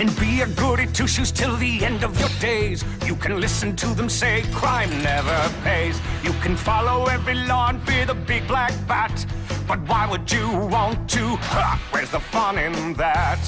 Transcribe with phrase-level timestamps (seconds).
[0.00, 2.82] can be a goody two shoes till the end of your days.
[3.04, 6.00] You can listen to them say crime never pays.
[6.24, 9.26] You can follow every law and fear the big black bat.
[9.68, 11.36] But why would you want to?
[11.52, 11.78] Ha!
[11.90, 13.42] Where's the fun in that?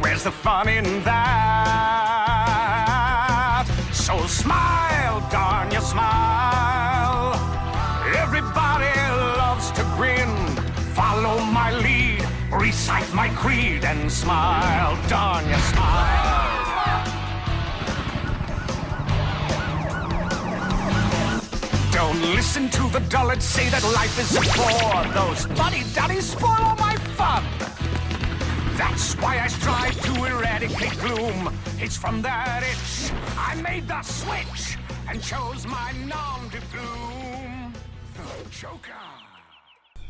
[0.00, 1.26] Where's the fun in that?
[3.92, 7.34] So smile, darn you smile.
[8.24, 8.94] Everybody
[9.42, 10.32] loves to grin.
[10.94, 11.95] Follow my lead,
[12.50, 16.46] recite my creed, and smile, darn you smile.
[21.92, 25.04] Don't listen to the dullards say that life is a bore.
[25.14, 27.42] Those fuddy-duddies spoil all my fun.
[28.76, 31.52] That's why I strive to eradicate gloom.
[31.78, 34.76] It's from that itch I made the switch
[35.08, 37.72] and chose my nom de plume,
[38.14, 39.15] the Joker.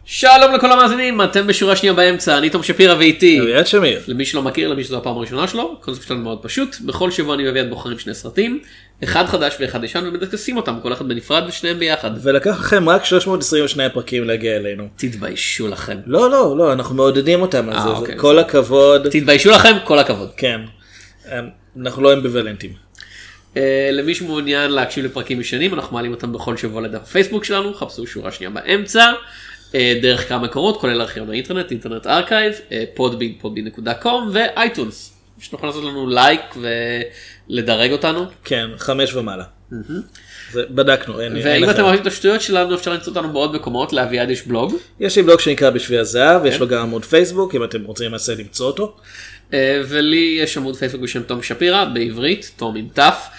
[0.09, 3.41] שלום לכל המאזינים, אתם בשורה שנייה באמצע, אני תום שפירא ואיתי.
[3.41, 4.01] אביעד שמיר.
[4.09, 7.47] למי שלא מכיר, למי שזו הפעם הראשונה שלו, הקונספט שלנו מאוד פשוט, בכל שבוע אני
[7.47, 8.61] ואביעד בוחרים שני סרטים,
[9.05, 12.11] אחד חדש ואחד ישן ומדקסים אותם, כל אחד בנפרד ושניהם ביחד.
[12.23, 14.89] ולקח לכם רק 322 פרקים להגיע אלינו.
[14.97, 15.97] תתביישו לכם.
[16.07, 19.09] לא לא לא אנחנו מעודדים אותם על אה, זה, אוקיי, כל הכבוד.
[19.09, 20.31] תתביישו לכם, כל הכבוד.
[20.37, 20.61] כן.
[21.81, 22.73] אנחנו לא אמביוולנטים.
[23.57, 28.07] אה, למי שמעוניין להקשיב לפרקים ישנים, אנחנו מעלים אותם בכל שבוע לדף הפייסבוק שלנו, חפשו
[28.07, 29.13] שורה שנייה באמצע,
[30.03, 35.13] דרך כמה מקורות, כולל ארכיון האינטרנט, Internet Archive, אה, Podbean, Podbean.com ו iTunes.
[35.39, 36.41] שנוכל לעשות לנו לייק
[37.49, 38.25] ולדרג אותנו.
[38.45, 39.45] כן חמש ומעלה.
[40.53, 41.33] זה בדקנו אין.
[41.45, 41.71] ואם.
[41.71, 44.75] אתם אוהבים את השטויות שלנו אפשר למצוא אותנו בעוד מקומות, לאביעד יש בלוג.
[45.01, 46.49] יש לי בלוג שנקרא בשביל הזהב כן.
[46.49, 48.97] יש לו גם עמוד פייסבוק אם אתם רוצים למעשה למצוא אותו.
[49.55, 53.37] אה, ולי יש עמוד פייסבוק בשם תום שפירא בעברית, תום עם תף, אה,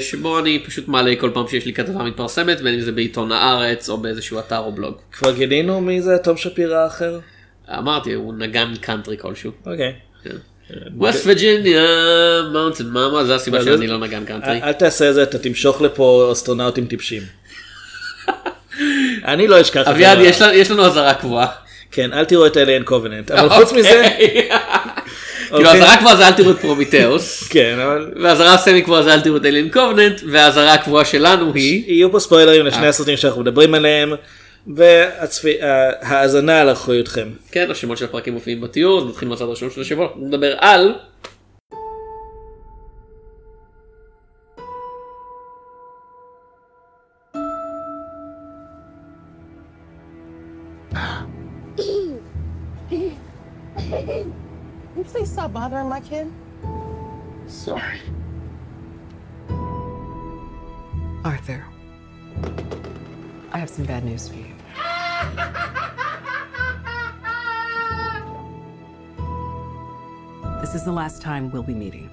[0.00, 3.88] שבו אני פשוט מעלה כל פעם שיש לי כתבה מתפרסמת, בין אם זה בעיתון הארץ
[3.88, 4.94] או באיזשהו אתר או בלוג.
[5.12, 7.18] כבר גילינו מי זה תום שפירא האחר?
[7.78, 9.50] אמרתי, הוא נגן קאנטרי כלשהו.
[9.66, 9.92] אוקיי.
[10.96, 11.82] West Virginia,
[12.52, 14.62] mountain mama, זה הסיבה שאני זה- לא נגן קאנטרי.
[14.62, 17.22] אל תעשה את זה אתה תמשוך לפה אסטרונאוטים טיפשים.
[19.24, 19.80] אני לא אשכח.
[19.88, 20.18] אביעד.
[20.20, 21.46] יש לנו- יש לנו אזהרה קבועה.
[21.90, 24.02] כן אל תראו את Alien Covenant אבל חוץ מזה.
[25.52, 25.66] אוקיי.
[25.66, 25.82] כאילו אוקיי.
[25.82, 29.20] אזהרה כבר זה אל תראו את פרומיטאוס, כן אבל והאזהרה ה semi קבועה זה אל
[29.20, 31.84] תראו את Alien Covenant, והאזהרה הקבועה שלנו היא...
[31.86, 32.66] יהיו פה ספוילרים אה.
[32.66, 34.12] לשני הסרטים שאנחנו מדברים עליהם
[34.66, 37.28] וההאזנה על אחריותכם.
[37.50, 40.94] כן, השמות של הפרקים מופיעים בתיאור, נתחיל מהצד הראשון של השבוע, נדבר על...
[55.32, 56.30] stop bothering my kid?
[57.46, 58.00] Sorry.
[61.24, 61.64] Arthur,
[63.52, 64.54] I have some bad news for you.
[70.60, 72.10] This is the last time we'll be meeting.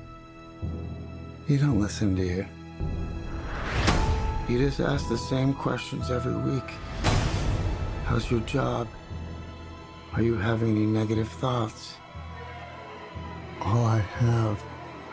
[1.47, 2.46] You don't listen, do you?
[4.47, 6.72] You just ask the same questions every week.
[8.06, 8.88] How's your job?
[10.13, 11.99] Are you having any negative thoughts?
[13.60, 14.62] All I have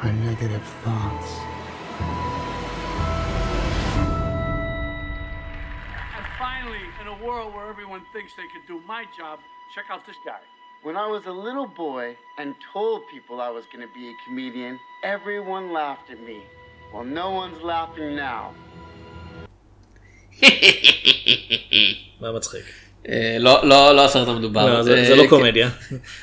[0.02, 1.32] are negative thoughts.
[6.18, 9.40] And finally, in a world where everyone thinks they could do my job,
[9.76, 10.42] check out this guy.
[10.84, 14.14] When I was a little boy and told people I was going to be a
[14.26, 16.42] comedian, everyone laughed at me.
[16.92, 18.54] Well, no one's laughing now.
[22.22, 22.66] מה מצחיק?
[23.09, 24.67] אה, לא, לא, לא הסרט המדובר.
[24.75, 25.29] לא, זה אה, זה לא כן.
[25.29, 25.69] קומדיה.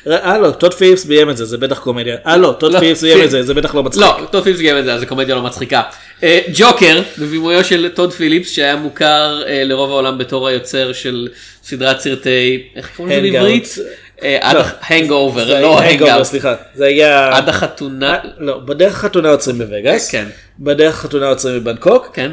[0.07, 2.17] אה לא טוד פיליפס ביים את זה זה בטח קומדיה.
[2.27, 4.03] אה לא טוד לא, פיליפס ביים את זה זה בטח לא מצחיק.
[4.03, 5.81] לא, טוד פיליפס גם את זה, אז זה קומדיה לא מצחיקה.
[6.23, 11.27] אה, ג'וקר, בבימויו של טוד פיליפס, שהיה מוכר אה, לרוב העולם בתור היוצר של
[11.63, 13.31] סדרת סרטי, איך קוראים לזה.
[13.31, 13.75] בעברית?
[14.23, 14.61] אה, לא.
[14.88, 16.23] Hangover, זה לא היה Hangover, Hangout.
[16.23, 16.55] סליחה.
[16.75, 17.38] זה היה...
[17.38, 18.13] עד החתונה.
[18.13, 20.12] אה, לא בדרך החתונה עוצרים בווגאס.
[20.12, 20.25] כן.
[20.59, 22.12] בדרך החתונה עוצרים בבנקוק.
[22.13, 22.31] כן.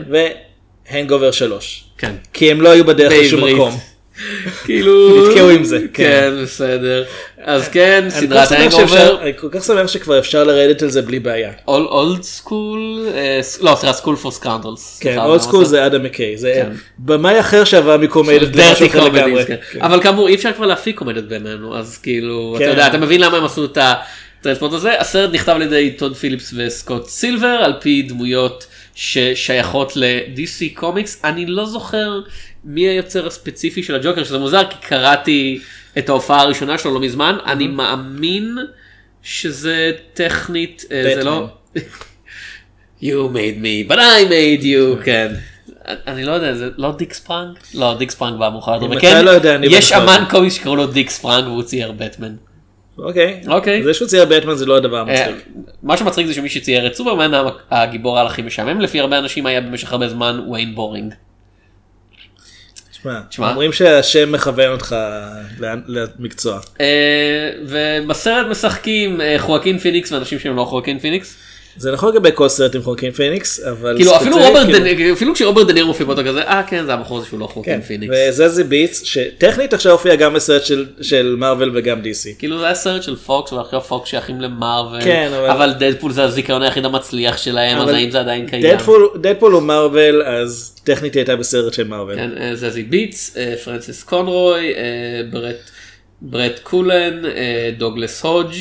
[0.90, 1.84] ו Hangover 3.
[1.98, 2.12] כן.
[2.32, 3.44] כי הם לא היו בדרך לשום.
[3.44, 3.78] מקום.
[4.64, 5.26] כאילו...
[5.28, 5.86] נתקעו עם זה, כן.
[6.04, 7.04] כן, בסדר.
[7.44, 8.86] אז כן, סדרת Hangover.
[8.86, 11.50] שאפשר- אני כל כך שמח שכבר אפשר לרדת על זה בלי בעיה.
[11.68, 13.06] Old School,
[13.60, 14.98] לא סליחה School for Scoundrels.
[15.02, 16.36] כן, Old School זה אדם מקיי.
[16.38, 16.70] זה כן.
[16.98, 19.44] במאי אחר שעבר מקומדית למשהו אחר לגמרי.
[19.46, 19.56] כן.
[19.80, 22.64] אבל כאמור אי אפשר כבר להפיק קומדיות בימינו אז כאילו אתה.
[22.64, 23.78] יודע אתה מבין למה הם עשו את
[24.40, 30.64] הטרנספורט הזה הסרט נכתב על ידי טוד פיליפס וסקוט סילבר על פי דמויות ששייכות ל-DC
[30.74, 32.20] קומיקס אני לא זוכר
[32.64, 35.60] מי היוצר הספציפי של הג'וקר שזה מוזר כי קראתי
[35.98, 38.58] את ההופעה הראשונה שלו לא מזמן אני מאמין
[39.22, 41.46] שזה טכנית אה, זה לא.
[43.02, 45.32] You made me but I made you כן.
[45.86, 49.30] אני לא יודע זה לא דיק ספרנג לא דיק ספרנג בא מאוחר יותר וכן לא
[49.30, 50.24] יודע, יש אמן.
[50.30, 52.34] קומיקס שקראו לו דיק ספרנג והוא צייר בטמן.
[52.98, 53.40] אוקיי.
[53.48, 53.82] אוקיי.
[53.84, 55.48] זה שהוא צייר בטמן זה לא הדבר אה, המצחיק.
[55.82, 57.30] מה שמצחיק זה שמי שצייר את סופרמן
[57.70, 61.14] הגיבור העל הכי משעמם לפי הרבה אנשים היה במשך הרבה זמן וויין בורינג.
[63.28, 63.50] תשמע.
[63.50, 64.96] אומרים שהשם מכוון אותך
[65.88, 66.60] למקצוע.
[66.80, 71.36] אה, ובסרט משחקים אה, חואקין פיניקס ואנשים שהם לא חואקין פיניקס.
[71.76, 73.96] זה נכון לגבי כל סרט עם חואקין פיניקס, אבל...
[73.96, 76.84] כאילו אפילו רוברט כאילו- דה נירו אפילו כשרוברט דה נירו מופיע באותו כזה אה כן
[76.86, 78.14] זה הבחור הזה שהוא לא חואקין כן, פיניקס.
[78.28, 80.62] וזזי ביטס שטכנית עכשיו הופיע גם בסרט
[81.00, 82.38] של- מארוול וגם DC.
[82.38, 86.62] כאילו זה היה סרט של פוקס ועכשיו פוקס שייכים למארוול כן, אבל- דדפול זה הזיכרון
[86.62, 88.62] היחיד המצליח שלהם אז האם זה עדיין קיים.
[89.20, 92.14] דדפול הוא מארוול אז טכנית הייתה בסרט של מארוול.
[92.16, 95.20] כן, אה, זזי ביטס, אה, פרנסיס קונרוי, אה,
[96.22, 97.22] ברט, קולן,
[97.78, 98.54] דוגלס הודג'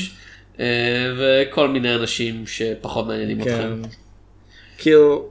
[1.18, 3.52] וכל מיני אנשים שפחות מעניינים כן.
[3.52, 3.82] אתכם.
[4.78, 5.26] כאילו,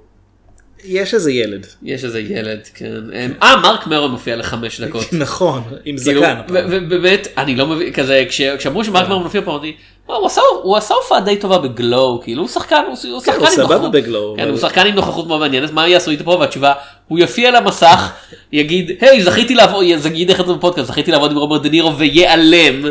[0.84, 1.66] יש איזה ילד.
[1.82, 2.92] יש איזה ילד, כן.
[3.14, 5.12] אה, אה, מרק מרו מופיע לחמש דקות.
[5.12, 6.40] נכון, עם כאילו, זקן.
[6.48, 9.76] ובאמת, אני לא מבין, כזה, כש- כשאמרו שמרק מרו מופיע פה, אמרתי,
[10.08, 13.46] "וואו, הוא עשה- הוא הופעה די טובה בגלו, כאילו, הוא שחקן, הוא הוא שחקן הוא
[13.46, 13.92] עם סבבה נוכחות.
[13.92, 16.30] בגלו, כן, אבל- הוא שחקן עם נוכחות מאוד מעניינת, מה יעשו איתו פה?
[16.40, 16.72] והתשובה,
[17.08, 18.12] הוא יופיע על המסך,
[18.52, 22.82] יגיד, היי, זכיתי לעבוד, יגיד איך זה בפודקאסט, זכיתי לעבוד עם רוברט דה נירו וייעלם.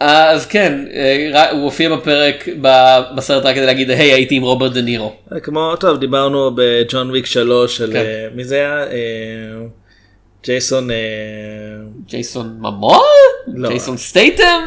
[0.00, 2.48] אז כן, אה, הוא הופיע בפרק,
[3.16, 5.16] בסרט רק כדי להגיד, היי, הייתי עם רוברט דה נירו.
[5.42, 7.98] כמו, טוב, דיברנו בג'ון וויק 3 על, כן.
[7.98, 8.82] אה, מי זה היה?
[8.82, 8.96] אה,
[10.44, 10.96] ג'ייסון, אה,
[12.06, 13.04] ג'ייסון ממור?
[13.54, 13.68] לא.
[13.68, 14.62] ג'ייסון סטייטם?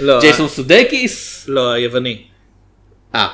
[0.00, 1.44] לא, ג'ייסון סודקיס?
[1.48, 2.22] לא, היווני.
[3.14, 3.28] אה,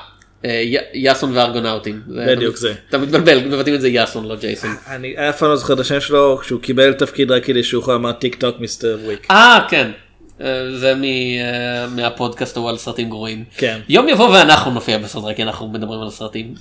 [0.44, 2.03] אה, יאסון והארגונאוטים.
[2.27, 2.75] בדיוק זה.
[2.89, 4.71] אתה מתבלבל, מבטאים את זה יאסון, לא ג'ייסון.
[4.87, 7.94] אני אף פעם לא זוכר את השם שלו כשהוא קיבל תפקיד רק כדי שהוא יכול
[7.94, 9.26] לומר tick tock Mister Wick.
[9.31, 9.91] אה, כן.
[10.40, 10.46] אה,
[10.79, 13.44] זה מ- אה, מהפודקאסט ההוא על סרטים גרועים.
[13.56, 13.81] כן.
[13.88, 16.55] יום יבוא ואנחנו נופיע בסרט, רק כי אנחנו מדברים על סרטים.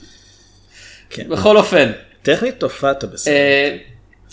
[1.09, 1.29] כן.
[1.29, 1.91] בכל אופן,
[2.21, 3.33] טכנית הופעת בסרט.
[3.33, 3.77] אה,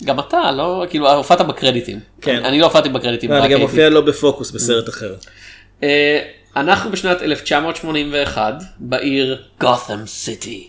[0.03, 1.99] גם אתה, לא, כאילו, הופעת בקרדיטים.
[2.21, 2.45] כן.
[2.45, 3.31] אני- לא הופעתי בקרדיטים.
[3.31, 3.63] לא, אני גם הייתי.
[3.63, 5.15] מופיע לא בפוקוס בסרט אחר.
[6.55, 10.67] אנחנו בשנת 1981 בעיר גות'ם סיטי.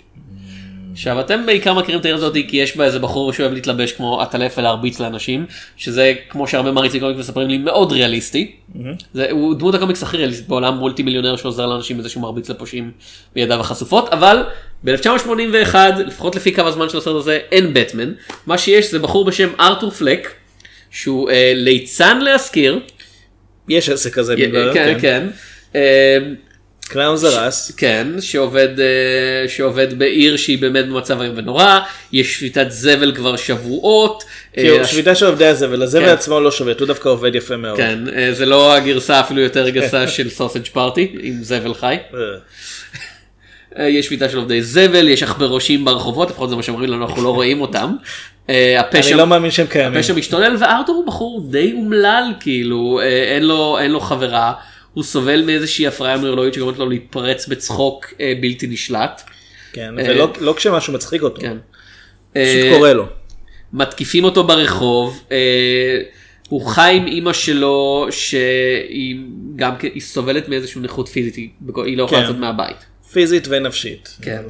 [0.96, 4.20] עכשיו אתם בעיקר מכירים את העיר הזאת כי יש בה איזה בחור שאוהב להתלבש כמו
[4.20, 5.46] עטלף ולהרביץ לאנשים
[5.76, 8.52] שזה כמו שהרבה מעריצי קומיקס מספרים לי מאוד ריאליסטי.
[9.14, 12.90] זה, הוא דמות הקומיקס הכי ריאליסטית בעולם מולטי מיליונר שעוזר לאנשים בזה שהוא מרביץ לפושעים
[13.34, 14.43] בידיו החשופות אבל
[14.84, 15.75] ב-1981
[16.06, 18.12] לפחות לפי קו הזמן של הסרט הזה אין בטמן
[18.46, 20.32] מה שיש זה בחור בשם ארתור פלק
[20.90, 22.81] שהוא אה, ליצן להשכיר.
[23.69, 25.26] יש עסק כזה בגלל, כן כן.
[25.75, 26.19] אה,
[26.88, 27.73] קלאון זרס.
[27.77, 31.79] כן, שעובד, אה, שעובד בעיר שהיא באמת במצב איום ונורא,
[32.12, 34.25] יש שביתת זבל כבר שבועות.
[34.53, 36.12] כאילו, אה, שביתה של עובדי הזבל, הזבל כן.
[36.12, 37.77] עצמו לא שובט, הוא דווקא עובד יפה מאוד.
[37.77, 41.97] כן, אה, זה לא הגרסה אפילו יותר גסה של סוסג' פארטי עם זבל חי.
[42.15, 42.19] אה,
[43.79, 47.23] אה, יש שביתה של עובדי זבל, יש עכברושים ברחובות, לפחות זה מה שאומרים לנו, אנחנו
[47.23, 47.97] לא רואים אותם.
[48.50, 49.99] אה, אני הפשע, לא מאמין שהם קיימים.
[49.99, 54.53] הפשע משתולל וארתור הוא בחור די אומלל כאילו, אה, אין לו, אין לו חברה,
[54.96, 59.22] הוא סובל מאיזושהי הפריה נוירולוגית שגורמת לו להתפרץ בצחוק אה, בלתי נשלט.
[59.72, 61.40] כן, אה, ולא לא כשמשהו מצחיק אותו.
[61.40, 61.56] כן.
[62.32, 63.06] פשוט אה, קורה לו.
[63.72, 65.22] מתקיפים אותו ברחוב,
[66.48, 69.16] הוא חי עם אימא שלו שהיא
[69.56, 72.26] גם כן, היא סובלת מאיזושהי נכות פיזית, היא לא יכולה כן.
[72.26, 72.76] לצאת מהבית.
[73.12, 74.16] פיזית ונפשית.
[74.22, 74.43] כן.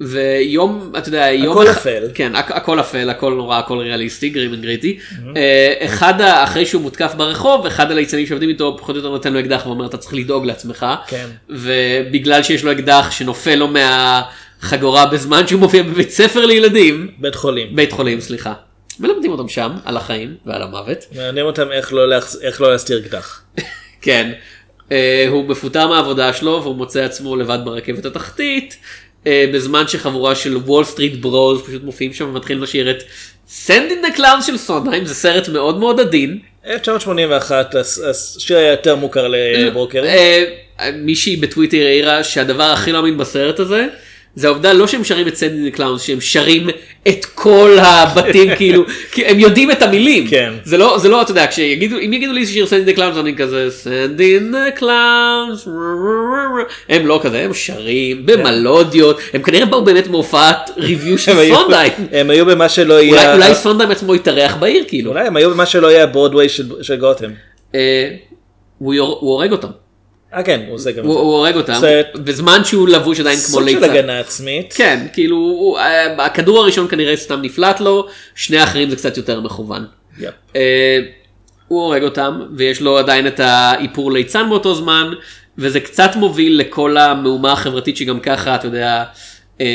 [0.00, 1.52] ויום, אתה יודע, יום...
[1.58, 2.02] הכל אחד- אפל.
[2.14, 4.98] כן, הכ- הכל אפל, הכל נורא, הכל ריאליסטי, גרים וגריטי.
[5.36, 9.40] אה, אחד, אחרי שהוא מותקף ברחוב, אחד הליצנים שעובדים איתו פחות או יותר נותן לו
[9.40, 10.86] אקדח ואומר אתה צריך לדאוג לעצמך.
[11.08, 11.26] כן.
[11.48, 17.76] ובגלל שיש לו אקדח שנופל לו מהחגורה בזמן שהוא מופיע בבית ספר לילדים, בית חולים.
[17.76, 18.52] בית חולים סליחה.
[19.00, 20.98] מלמדים אותם שם על החיים ועל המוות.
[21.16, 23.40] מעניין אותם איך לא להחס- איך לא להסתיר אקדח.
[24.02, 24.32] כן.
[24.92, 28.76] אה, הוא מפוטר מהעבודה שלו והוא מוצא עצמו לבד ברכבת התחתית.
[29.26, 33.02] אה, בזמן שחבורה של Wall Street bros פשוט מופיעים שם ומתחילים לשיר את
[33.48, 36.38] Send in the Clowns של סונדהיים זה סרט מאוד מאוד עדין.
[36.66, 37.98] 1981 הס-
[38.36, 40.04] השיר היה יותר מוכר לברוקרים.
[40.04, 40.44] אה,
[40.94, 43.86] מישהי בטוויטר העירה שהדבר הכי לא אמין בסרט הזה
[44.36, 46.68] זה העובדה לא שהם שרים את Send in the Clowns שהם שרים
[47.08, 50.52] את כל הבתים כאילו כי הם יודעים את המילים כן.
[50.64, 53.18] זה לא זה לא אתה יודע כשיגידו אם יגידו לי שיר Send in the Clowns
[53.18, 55.54] אני כזה Send in the Clowns
[56.88, 62.30] הם לא כזה הם שרים במלודיות הם כנראה באו באמת מהופעת revue של סונדהיים הם
[62.30, 63.34] היו במה שלא יהיה...
[63.34, 66.96] אולי סונדהיים עצמו התארח בעיר כאילו אולי הם היו במה שלא יהיה הברודוויי של של
[66.96, 67.30] גותם.
[67.74, 68.08] אה,
[68.78, 69.68] הוא הורג אותם.
[70.34, 71.20] אה כן, הוא עושה גם את הוא זה.
[71.20, 73.84] הוא הורג אותם סרט- בזמן שהוא לבוש עדיין כמו סוג של.
[73.84, 74.72] הגנה עצמית.
[74.76, 79.40] כן כאילו הוא- אה, הכדור הראשון כנראה סתם נפלט לו שני האחרים זה קצת יותר
[79.40, 79.86] מכוון.
[80.20, 80.30] יפ.
[80.56, 80.98] אה,
[81.68, 85.12] הוא הורג אותם ויש לו עדיין את האיפור ליצן באותו זמן
[85.58, 89.04] וזה קצת מוביל לכל המהומה החברתית שגם ככה אתה יודע
[89.60, 89.66] אה,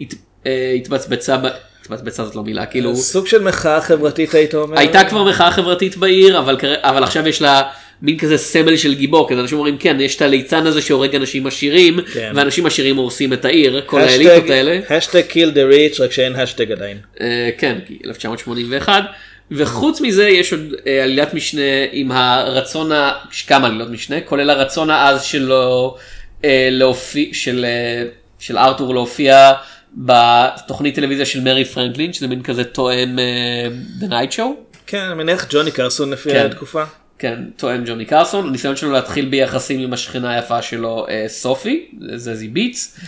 [0.00, 0.14] הת-
[0.46, 1.46] אה, התבצבצה ב-
[1.82, 4.78] התבצבצה זאת לא מילה כאילו סוג של מחאה חברתית היית אומר.
[4.78, 7.62] הייתה כבר מחאה חברתית בעיר אבל אבל עכשיו יש לה
[8.02, 11.46] מין כזה סמל של גיבור, כי אנשים אומרים כן, יש את הליצן הזה שהורג אנשים
[11.46, 12.32] עשירים, כן.
[12.34, 14.80] ואנשים עשירים הורסים את העיר, כל האליטות האלה.
[14.90, 16.98] האשטג kill the rich רק שאין האשטג עדיין.
[17.20, 19.04] אה, כן, כי 1981.
[19.50, 21.62] וחוץ מזה יש עוד אה, עלילת משנה
[21.92, 23.12] עם הרצון, ה...
[23.46, 25.96] כמה עלילות משנה, כולל הרצון העז שלו
[26.44, 28.04] אה, להופיע, של, אה,
[28.38, 29.52] של ארתור להופיע
[29.96, 33.68] בתוכנית טלוויזיה של מרי פרנקלין, שזה מין כזה תואם אה,
[34.00, 34.78] The Night Show.
[34.86, 36.46] כן, אני מניח ג'וני קרסון לפי כן.
[36.46, 36.84] התקופה.
[37.18, 42.48] כן, טוען ג'וני קרסון, הניסיון שלו להתחיל ביחסים עם השכנה היפה שלו אה, סופי, זזי
[42.48, 43.00] ביטס,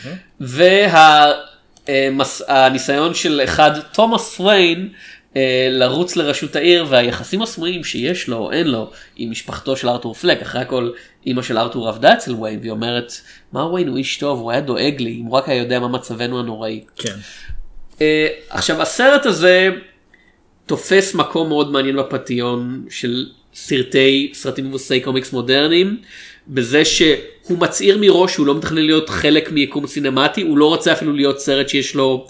[1.89, 4.89] והניסיון של אחד תומאס ריין
[5.37, 10.15] אה, לרוץ לראשות העיר והיחסים הסמויים שיש לו או אין לו עם משפחתו של ארתור
[10.15, 10.91] פלק, אחרי הכל
[11.27, 13.13] אימא של ארתור עבדה אצל וויין והיא אומרת
[13.53, 15.89] מה וויין הוא איש טוב, הוא היה דואג לי, אם הוא רק היה יודע מה
[15.89, 16.85] מצבנו הנוראי.
[16.97, 17.15] כן.
[18.01, 19.71] אה, עכשיו הסרט הזה
[20.67, 25.97] תופס מקום מאוד מעניין בפנתיאון של סרטי סרטים מבוססי קומיקס מודרניים
[26.49, 31.13] בזה שהוא מצהיר מראש שהוא לא מתכנן להיות חלק מיקום סינמטי הוא לא רוצה אפילו
[31.13, 32.27] להיות סרט שיש לו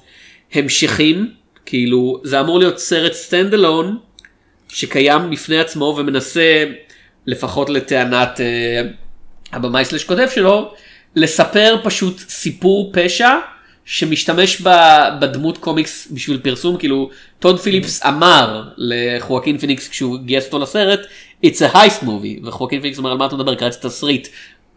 [0.52, 1.30] המשכים
[1.66, 3.98] כאילו זה אמור להיות סרט stand alone
[4.68, 6.64] שקיים בפני עצמו ומנסה
[7.26, 8.82] לפחות לטענת אה,
[9.52, 10.74] הבמאי slash כותב שלו
[11.16, 13.30] לספר פשוט סיפור פשע
[13.92, 14.62] שמשתמש
[15.20, 21.00] בדמות קומיקס בשביל פרסום כאילו טוד פיליפס אמר לחואקין פיניקס כשהוא גייס אותו לסרט
[21.46, 24.28] it's a heist movie וחואקין פיניקס אומר על מה אתה מדבר קראתי תסריט.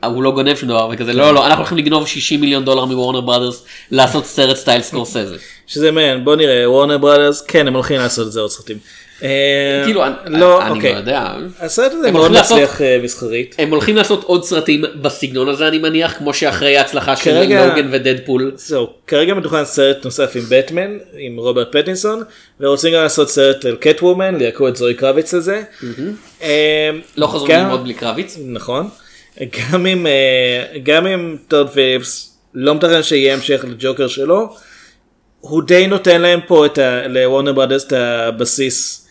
[0.04, 3.22] הוא לא גונב שום דבר וכזה לא לא אנחנו הולכים לגנוב 60 מיליון דולר מוורנר
[3.22, 5.38] בראדרס לעשות סרט סטייל סקורסזה.
[5.68, 8.78] שזה מעניין בוא נראה וורנר ברודרס כן הם הולכים לעשות את זה עוד סרטים.
[9.24, 10.92] אה, כאילו אני לא אני לא אוקיי.
[10.92, 11.34] יודע.
[11.60, 13.56] הסרט הזה הם מאוד מצליח אה, מסחרית.
[13.60, 18.52] הם הולכים לעשות עוד סרטים בסגנון הזה אני מניח כמו שאחרי ההצלחה של לוגן ודדפול.
[18.56, 22.24] זהו כרגע מתוכנן סרט נוסף עם בטמן עם רוברט פטינסון
[22.60, 25.64] ורוצים גם לעשות סרט על קט וומן ליעקו את זוהי קרביץ לזה.
[26.42, 28.38] אה, לא חזרו ללמוד בלי קרביץ.
[28.46, 28.90] נכון.
[29.40, 34.56] גם עם אה, גם עם טוד פיליפס לא מתכנן שיהיה המשך לג'וקר שלו.
[35.40, 37.08] הוא די נותן להם פה את ה...
[37.08, 39.03] לוורנר ברודרס את הבסיס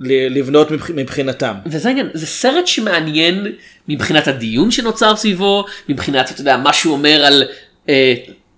[0.00, 1.54] לבנות מבח- מבחינתם.
[1.66, 3.46] וזה העניין, זה סרט שמעניין
[3.88, 7.44] מבחינת הדיון שנוצר סביבו, מבחינת, אתה יודע, מה שהוא אומר על,
[7.88, 8.14] אה,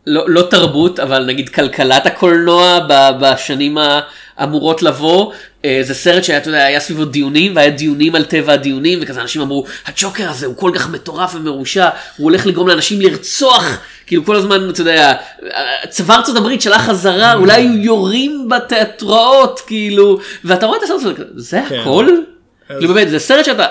[0.07, 2.79] לא, לא תרבות, אבל נגיד כלכלת הקולנוע
[3.21, 3.79] בשנים
[4.37, 5.33] האמורות לבוא.
[5.65, 9.23] אה, זה סרט שהיה, אתה יודע, היה סביבו דיונים, והיה דיונים על טבע הדיונים, וכזה
[9.23, 13.79] אנשים אמרו, הג'וקר הזה הוא כל כך מטורף ומרושע, הוא הולך לגרום לאנשים לרצוח,
[14.11, 15.13] כאילו כל הזמן, אתה יודע,
[15.89, 21.25] צבא ארצות הברית שלח חזרה, אולי היו יורים בתיאטראות, כאילו, ואתה רואה את הסרט הזה,
[21.37, 21.79] זה כן.
[21.81, 22.07] הכל?
[22.69, 23.67] כאילו באמת, זה סרט שאתה...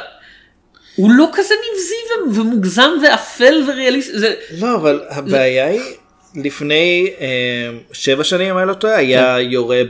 [0.96, 4.34] הוא לא כזה נבזי ומוגזם ואפל וריאליסטי, זה...
[4.60, 5.82] לא אבל הבעיה היא
[6.36, 7.28] לפני אה,
[7.92, 9.52] שבע שנים אם אני לא טועה היה כן.
[9.52, 9.82] יורה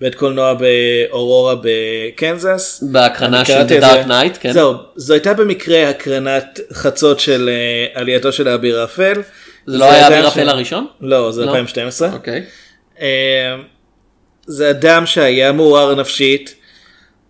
[0.00, 2.84] בבית קולנוע באורורה בקנזס.
[2.92, 3.80] בהקרנה של The זה.
[3.80, 4.52] Dark Knight, כן.
[4.52, 9.22] זהו זו הייתה במקרה הקרנת חצות של אה, עלייתו של האביר האפל.
[9.66, 10.86] זה לא היה אביר אפל הראשון?
[11.00, 11.50] לא זה לא.
[11.50, 12.12] 2012.
[12.12, 12.44] אוקיי.
[13.00, 13.56] אה,
[14.46, 16.54] זה אדם שהיה מעורר נפשית.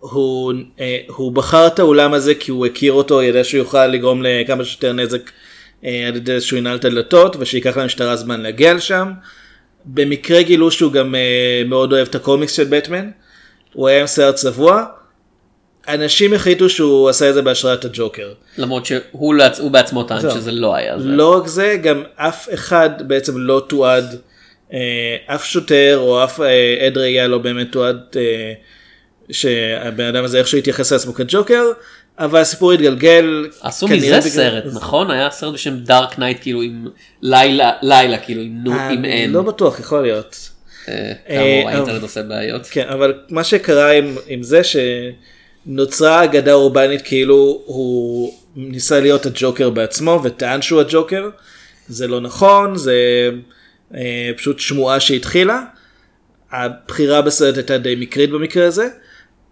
[0.01, 4.23] הוא, אה, הוא בחר את האולם הזה כי הוא הכיר אותו, ידע שהוא יוכל לגרום
[4.23, 5.31] לכמה שיותר נזק
[5.85, 9.13] אה, על ידי שהוא ינעל את הדלתות ושייקח למשטרה זמן להגיע לשם.
[9.85, 13.11] במקרה גילו שהוא גם אה, מאוד אוהב את הקומיקס של בטמן.
[13.73, 14.85] הוא היה עם שיער צבוע.
[15.89, 18.33] אנשים החליטו שהוא עשה את זה בהשראת הג'וקר.
[18.59, 20.21] למרות שהוא לא- הוא בעצמו טען.
[20.21, 21.09] שזה לא היה זה.
[21.09, 24.17] לא רק זה, גם אף אחד בעצם לא תועד,
[24.73, 24.79] אה,
[25.27, 28.53] אף שוטר או אף אה, עד ראייה לא באמת תועד אה,
[29.31, 31.65] שהבן אדם הזה איכשהו התייחס לעצמו כג'וקר,
[32.19, 33.49] אבל הסיפור התגלגל.
[33.61, 35.11] עשו מזה בגלל- סרט, נכון?
[35.11, 36.87] היה סרט בשם דארק נייט כאילו עם
[37.23, 39.33] לילה, לילה כאילו עם נו, עם אין.
[39.33, 40.49] לא בטוח, יכול להיות.
[40.85, 42.67] כאמור האינטרנט עושה בעיות.
[42.71, 44.61] כן, אבל מה שקרה עם, זה
[45.67, 51.29] שנוצרה אגדה אורבנית כאילו הוא ניסה להיות הג'וקר בעצמו וטען שהוא הג'וקר.
[51.89, 52.95] זה לא נכון, זה
[53.95, 55.63] אה, פשוט שמועה שהתחילה.
[56.51, 58.89] הבחירה בסרט הייתה די מקרית במקרה הזה,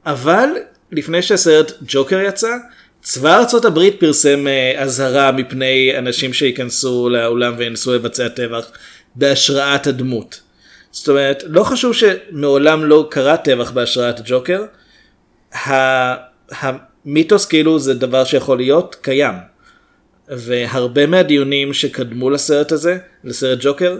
[0.07, 0.49] אבל
[0.93, 2.57] לפני שהסרט ג'וקר יצא,
[3.02, 8.71] צבא ארצות הברית פרסם אה, אזהרה מפני אנשים שייכנסו לאולם וינסו לבצע טבח
[9.14, 10.40] בהשראת הדמות.
[10.90, 14.79] זאת אומרת, לא חשוב שמעולם לא קרה טבח בהשראת הג'וקר, ה-
[16.50, 19.35] המיתוס כאילו זה דבר שיכול להיות קיים.
[20.28, 23.99] והרבה מהדיונים שקדמו לסרט הזה, לסרט ג'וקר,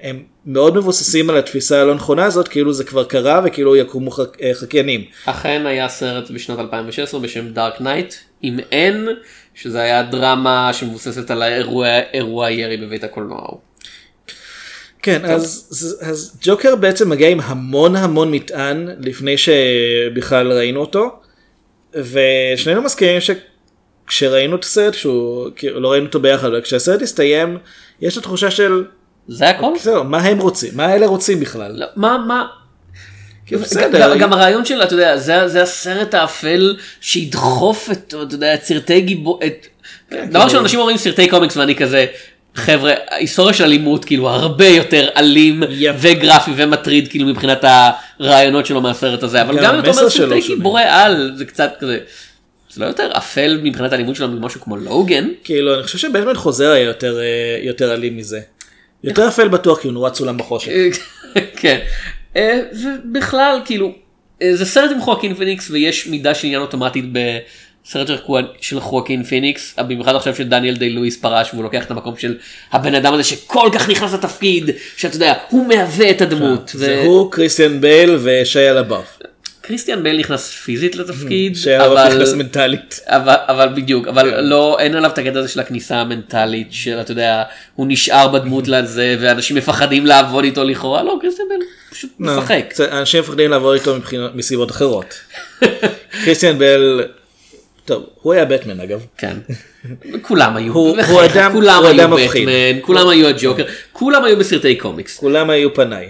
[0.00, 4.42] הם מאוד מבוססים על התפיסה הלא נכונה הזאת, כאילו זה כבר קרה וכאילו יקומו חק...
[4.42, 5.04] אה, חקיינים.
[5.24, 9.08] אכן היה סרט בשנת 2016 בשם Dark Night עם אין,
[9.54, 13.48] שזה היה דרמה שמבוססת על האירוע אירוע ירי בבית הקולנוע.
[15.06, 21.10] כן, אז, אז, אז ג'וקר בעצם מגיע עם המון המון מטען לפני שבכלל ראינו אותו,
[21.94, 23.18] ושנינו מסכימים
[24.06, 27.58] כשראינו את הסרט, שהוא, כאילו, לא ראינו אותו ביחד, אבל כשהסרט הסתיים,
[28.00, 28.84] יש את התחושה של,
[29.28, 29.72] זה הכל?
[29.78, 30.70] זהו, מה הם רוצים?
[30.74, 31.72] מה אלה רוצים בכלל?
[31.74, 32.46] לא, מה מה.
[33.46, 38.34] כאילו, גם- בסדר, גם הרעיון של אתה יודע זה זה הסרט האפל שידחוף את אתה
[38.34, 39.66] יודע את סרטי גיבור את
[40.10, 42.06] דבר כאילו- ראשון אנשים אומרים סרטי קומיקס ואני כזה
[42.56, 45.96] חבר'ה היסטוריה של אלימות כאילו הרבה יותר אלים יפ.
[45.98, 47.64] וגרפי ומטריד כאילו מבחינת
[48.20, 50.40] הרעיונות שלו מהסרט הזה אבל גם אם אתה אומר סרטי.
[50.40, 51.98] גיבורי על זה קצת כזה.
[52.70, 55.28] זה לא יותר אפל מבחינת האלימות שלו ממשהו כמו לוגן.
[55.44, 58.40] כאילו, אני חושב שבטמן חוזר היה יותר, אה, יותר אלים מזה.
[59.04, 60.70] יותר אפל בטוח, כי הוא נורא צולם בחושך.
[61.60, 61.78] כן.
[62.36, 63.92] אה, ובכלל כאילו
[64.42, 67.42] אה, זה סרט עם חואקין פיניקס ויש מידה של עניין אוטומטית בסרט
[68.24, 72.34] חואק- של חואקין פיניקס במיוחד עכשיו שדניאל די לואיס פרש והוא לוקח את המקום של
[72.72, 76.70] הבן אדם הזה שכל כך נכנס לתפקיד שאתה יודע הוא מהווה את הדמות.
[76.74, 79.18] זה הוא, קריסטיאן בייל ושיה לבאף.
[79.60, 83.00] קריסטיאן בייל נכנס פיזית לתפקיד אבל נכנס מנטלית.
[83.06, 87.12] אבל, אבל בדיוק אבל לא אין עליו את הקטע הזה של הכניסה המנטלית של אתה
[87.12, 87.42] יודע
[87.74, 92.74] הוא נשאר בדמות לזה ואנשים מפחדים לעבוד איתו לכאורה לא קריסטיאן בייל פשוט לא, משחק.
[92.92, 93.94] אנשים מפחדים לעבוד איתו
[94.34, 95.14] מסיבות אחרות.
[96.24, 97.00] קריסטיאן בייל,
[97.86, 99.06] טוב, הוא היה בטמן אגב.
[99.18, 99.36] כן.
[100.22, 102.48] כולם היו, הוא- בחייך, הוא אדם- כולם הוא היו אדם מפחיד.
[102.48, 105.18] בטמן, כולם היו הג'וקר, כולם היו בסרטי קומיקס.
[105.18, 106.08] כולם היו פניי.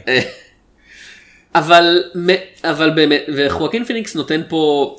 [1.55, 2.31] אבל מ-
[2.65, 4.97] אבל באמת וחואקין פיניקס נותן פה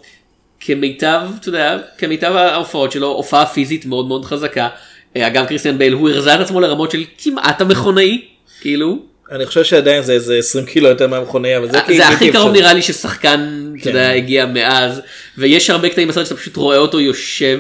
[0.60, 4.68] כמיטב אתה יודע כמיטב ההופעות שלו הופעה פיזית מאוד מאוד חזקה.
[5.16, 8.22] אה, אגב קריסטיאן בייל הוא הרזה את עצמו לרמות של כמעט המכונאי
[8.62, 8.98] כאילו
[9.32, 12.52] אני חושב שעדיין זה איזה 20 קילו יותר מהמכונאי, אבל זה כאילו זה הכי קרוב.
[12.52, 13.90] נראה לי ששחקן אתה כן.
[13.90, 15.02] יודע הגיע מאז
[15.38, 17.60] ויש הרבה קטעים בסרט שאתה פשוט רואה אותו יושב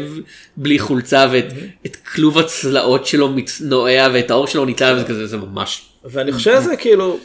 [0.57, 1.53] בלי חולצה ואת
[1.85, 3.29] את כלוב הצלעות שלו
[3.61, 7.19] נועע ואת האור שלו ניצל וזה כזה זה ממש ואני חושב שזה כאילו,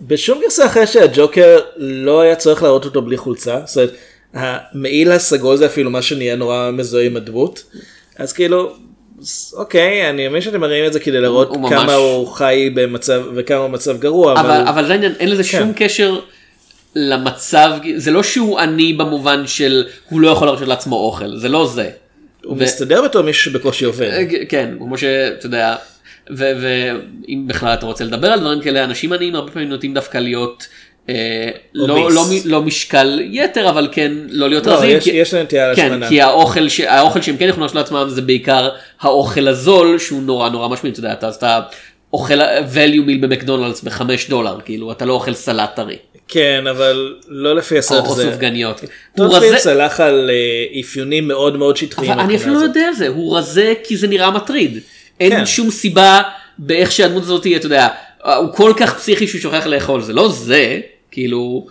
[0.00, 3.94] בשום גרסה אחרי שהג'וקר לא היה צריך להראות אותו בלי חולצה, זאת אומרת,
[4.34, 7.62] המעיל הסגול זה אפילו מה שנהיה נורא מזוהה עם הדמות,
[8.16, 8.76] אז כאילו,
[9.56, 13.22] אוקיי, אני מבין שאתם מראים את זה כדי להראות הוא ממש- כמה הוא חי במצב,
[13.34, 15.58] וכמה הוא מצב גרוע, אבל, אבל, אבל זה העניין, אין לזה כן.
[15.58, 16.18] שום קשר
[16.96, 21.66] למצב, זה לא שהוא עני במובן של הוא לא יכול להרשות לעצמו אוכל, זה לא
[21.66, 21.90] זה.
[22.44, 24.10] הוא ו- מסתדר בתור מישהו שבקושי עובד.
[24.10, 25.76] אה, כן, כמו שאתה יודע,
[26.30, 30.66] ואם בכלל אתה רוצה לדבר על דברים כאלה, אנשים עניים הרבה פעמים נוטים דווקא להיות,
[31.74, 32.14] לא, אוביס.
[32.16, 34.96] לא, מ- לא משקל יתר, אבל כן לא להיות לא, רזים.
[34.96, 36.08] יש- כי- יש להם נטייה כן, להשמנה.
[36.08, 36.80] כי האוכל, ש...
[36.80, 38.68] האוכל שהם כן יכולים להרשות לעצמם זה בעיקר
[39.00, 41.60] האוכל הזול שהוא נורא נורא משמעותי, אתה יודע, אתה, אז אתה
[42.12, 42.40] אוכל
[42.74, 45.96] value meal במקדונלדס בחמש דולר, כאילו אתה לא אוכל סלט טרי,
[46.28, 48.30] כן, אבל לא לפי או, הסרט או הזה.
[48.30, 48.80] סופגניות.
[48.80, 52.10] הוא טוד רזה, פילפס הלך על אה, אפיונים מאוד מאוד שטחיים.
[52.12, 52.60] אבל אני אפילו לא.
[52.60, 54.78] יודע על זה, הוא רזה כי זה נראה מטריד.
[55.20, 55.46] אין כן.
[55.46, 56.20] שום סיבה
[56.58, 57.88] באיך שהדמות הזאת תהיה, אתה יודע,
[58.24, 60.80] הוא כל כך פסיכי שהוא שוכח לאכול, זה לא זה,
[61.12, 61.66] כאילו,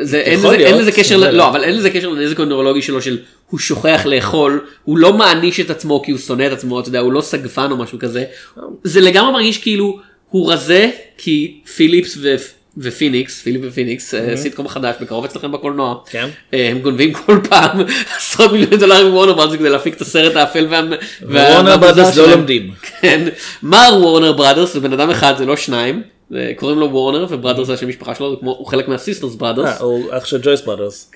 [0.00, 1.30] זה, אין, לזה, אין לזה קשר, ל- לא.
[1.30, 3.18] לא, אבל אין לזה קשר לנזק הנוירולוגי שלו של
[3.50, 7.00] הוא שוכח לאכול, הוא לא מעניש את עצמו כי הוא שונא את עצמו, אתה יודע,
[7.00, 8.24] הוא לא סגפן או משהו כזה,
[8.84, 9.98] זה לגמרי מרגיש כאילו
[10.30, 12.34] הוא רזה כי פיליפס ו...
[12.78, 16.28] ופיניקס, פיליפ ופיניקס, אה, סיטקום חדש בקרוב אצלכם בקולנוע, כן.
[16.54, 17.80] אה, הם גונבים כל פעם
[18.16, 20.80] עשרות מיליוני דולרים מ Warner Brothers כדי להפיק את הסרט האפל וה...
[21.22, 22.30] Warner Brothers לא.
[22.30, 22.70] לומדים.
[23.00, 23.28] כן,
[23.62, 26.02] מר Warner Brothers זה בן אדם אחד זה לא שניים,
[26.56, 29.68] קוראים לו Warner ו Brothers זה השם משפחה שלו, כמו- הוא חלק מה Sisters Brothers.
[29.68, 31.10] אה, הוא אח של ג'ויס Brothers.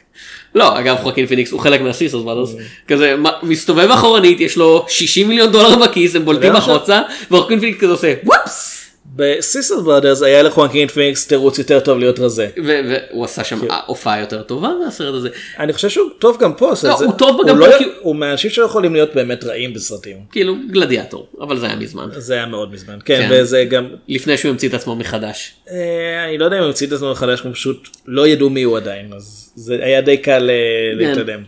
[0.55, 2.55] לא, אגב חואקין פיניקס הוא חלק מה Sisters Brothers,
[2.89, 7.81] כזה מה- מסתובב אחורנית יש לו 60 מיליון דולר בכיס הם בולטים החוצה וחואקין פיניקס
[7.81, 8.78] כזה עושה whoops.
[9.19, 12.49] ב Sisters Brothers היה לחואקין פיניקס תירוץ יותר טוב להיות רזה.
[12.65, 15.29] והוא עשה שם הופעה יותר טובה מהסרט הזה.
[15.59, 16.73] אני חושב שהוא טוב גם פה.
[16.85, 20.17] לא, הוא טוב גם לא- פה הוא מהאנשים שלא יכולים להיות באמת רעים בסרטים.
[20.33, 22.99] כאילו גלדיאטור אבל זה היה מזמן זה היה מאוד מזמן.
[23.05, 23.29] כן, כן.
[23.43, 25.55] וזה גם, לפני שהוא המציא את עצמו מחדש.
[25.71, 28.63] אה, אני לא יודע אם הוא המציא את עצמו מחדש, הם פשוט לא ידעו מי
[28.63, 31.07] הוא עדיין, אז זה היה די קל אה, כן.
[31.09, 31.41] להתקדם.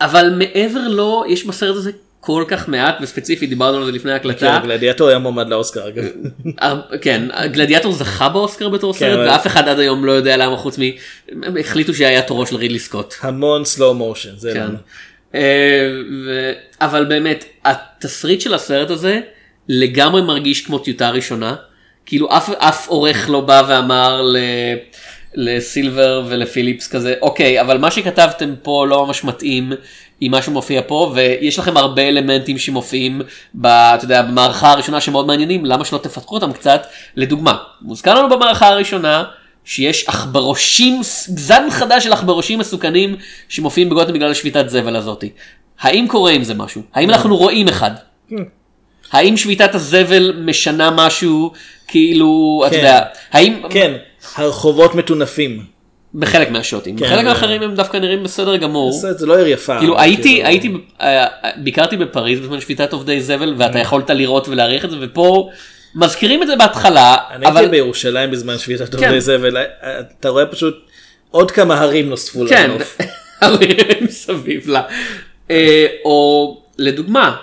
[0.00, 4.14] אבל מעבר לו יש בסרט הזה כל כך מעט וספציפית דיברנו על זה לפני כן,
[4.14, 4.60] ההקלטה.
[4.64, 6.04] גלדיאטור היה מועמד לאוסקר אגב.
[6.58, 10.36] הר- כן גלדיאטור זכה באוסקר בתור כן, סרט אבל- ואף אחד עד היום לא יודע
[10.36, 10.82] למה חוץ מ...
[11.42, 13.14] הם החליטו שהיה תורו של רידלי סקוט.
[13.20, 14.60] המון סלואו מושן, זה כן.
[14.64, 14.74] למה.
[15.34, 15.90] אה,
[16.26, 19.20] ו- אבל באמת התסריט של הסרט הזה
[19.68, 21.54] לגמרי מרגיש כמו טיוטה ראשונה
[22.06, 24.36] כאילו אף אף עורך לא בא ואמר ל...
[25.34, 29.72] לסילבר ולפיליפס כזה אוקיי אבל מה שכתבתם פה לא ממש מתאים
[30.20, 33.22] עם מה שמופיע פה ויש לכם הרבה אלמנטים שמופיעים
[33.54, 38.28] ב, אתה יודע, במערכה הראשונה שמאוד מעניינים למה שלא תפתחו אותם קצת לדוגמה מוזכר לנו
[38.28, 39.24] במערכה הראשונה
[39.64, 43.16] שיש עכברושים זן חדש של עכברושים מסוכנים
[43.48, 45.30] שמופיעים בגותם בגלל השביתת זבל הזאתי.
[45.80, 46.82] האם קורה עם זה משהו?
[46.94, 47.90] האם אנחנו רואים אחד?
[49.12, 51.52] האם שביתת הזבל משנה משהו
[51.88, 52.76] כאילו אתה כן.
[52.76, 53.02] יודע
[53.32, 53.92] האם כן,
[54.36, 55.77] הרחובות מטונפים.
[56.14, 56.96] בחלק מהשוטים.
[56.96, 58.92] כן, בחלק האחרים הם דווקא נראים בסדר גמור.
[58.92, 59.78] זה זה לא עיר יפה.
[59.78, 64.84] כאילו הייתי כאילו- הייתי אה, ביקרתי בפריז בזמן שביתת עובדי זבל ואתה יכולת לראות ולהעריך
[64.84, 65.50] את זה ופה
[65.94, 69.04] מזכירים את זה בהתחלה אני הייתי אבל בירושלים בזמן שביתת כן.
[69.04, 69.56] עובדי זבל,
[70.20, 70.74] אתה רואה פשוט
[71.30, 72.98] עוד כמה הרים נוספו כן לנוף.
[74.00, 74.82] מסביב לה
[75.50, 77.36] אה, או לדוגמה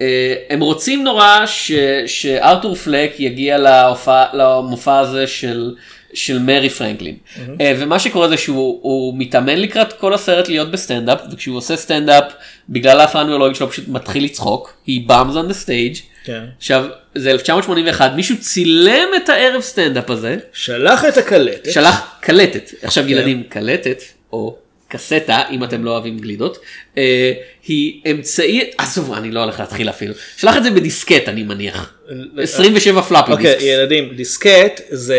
[0.00, 1.72] אה, הם רוצים נורא ש-
[2.06, 5.74] שארתור פלק יגיע להופעה, למופע הזה של,
[6.14, 7.16] של מרי פרנקלין.
[7.60, 12.24] אה, ומה שקורה זה שהוא הוא מתאמן לקראת כל הסרט להיות בסטנדאפ, וכשהוא עושה סטנדאפ,
[12.68, 16.02] בגלל ההפרעה הנוירולוגית שלו פשוט מתחיל לצחוק, he bombs on the stage.
[16.24, 16.44] כן.
[16.58, 21.72] עכשיו, זה 1981, מישהו צילם את הערב סטנדאפ הזה, שלח את הקלטת.
[21.72, 22.70] שלח קלטת.
[22.82, 23.10] עכשיו כן.
[23.10, 24.56] ילדים, קלטת, או
[24.88, 26.58] קסטה, אם אתם לא אוהבים גלידות,
[26.98, 27.32] אה,
[27.66, 30.14] היא אמצעי, עזוב, אני לא הולך להתחיל אפילו.
[30.36, 31.94] שלח את זה בדיסקט, אני מניח.
[32.38, 33.64] 27 floppy אוקיי, disks.
[33.64, 35.16] ילדים, דיסקט זה...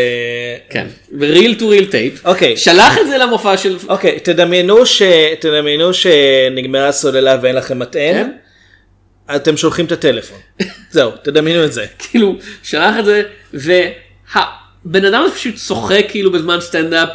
[0.70, 0.86] כן.
[1.20, 2.26] reel to reel tape.
[2.26, 2.56] אוקיי.
[2.56, 3.76] שלח את זה למופע של...
[3.88, 5.02] אוקיי, תדמיינו ש...
[5.40, 8.30] תדמיינו שנגמרה הסוללה ואין לכם מטען, כן.
[9.36, 10.38] אתם שולחים את הטלפון.
[10.90, 11.86] זהו, תדמיינו את זה.
[11.98, 13.22] כאילו, שלח את זה,
[13.54, 17.08] והבן אדם פשוט צוחק כאילו בזמן סטנדאפ.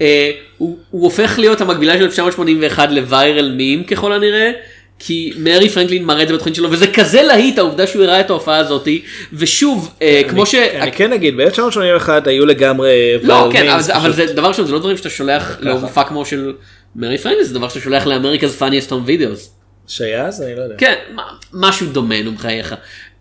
[0.00, 4.50] אה, הוא, הוא הופך להיות המקבילה של 1981 ל viral meme ככל הנראה.
[4.98, 8.30] כי מרי פרנקלין מראה את זה בתוכנית שלו וזה כזה להיט העובדה שהוא הראה את
[8.30, 9.02] ההופעה הזאתי
[9.32, 10.54] ושוב אה, כמו ש...
[10.54, 12.92] אני כן אגיד, ב-1981 היו לגמרי...
[13.22, 16.24] לא כן אבל, אבל פשוט- זה דבר ראשון זה לא דברים שאתה שולח למופע כמו
[16.26, 16.52] של
[16.96, 19.50] מרי פרנקלין זה דבר שאתה שולח ל America's Funniest Home Videos.
[19.88, 20.42] שהיה אז?
[20.42, 20.74] אני לא יודע.
[20.78, 22.74] כן, מה- משהו דומה, נו בחייך.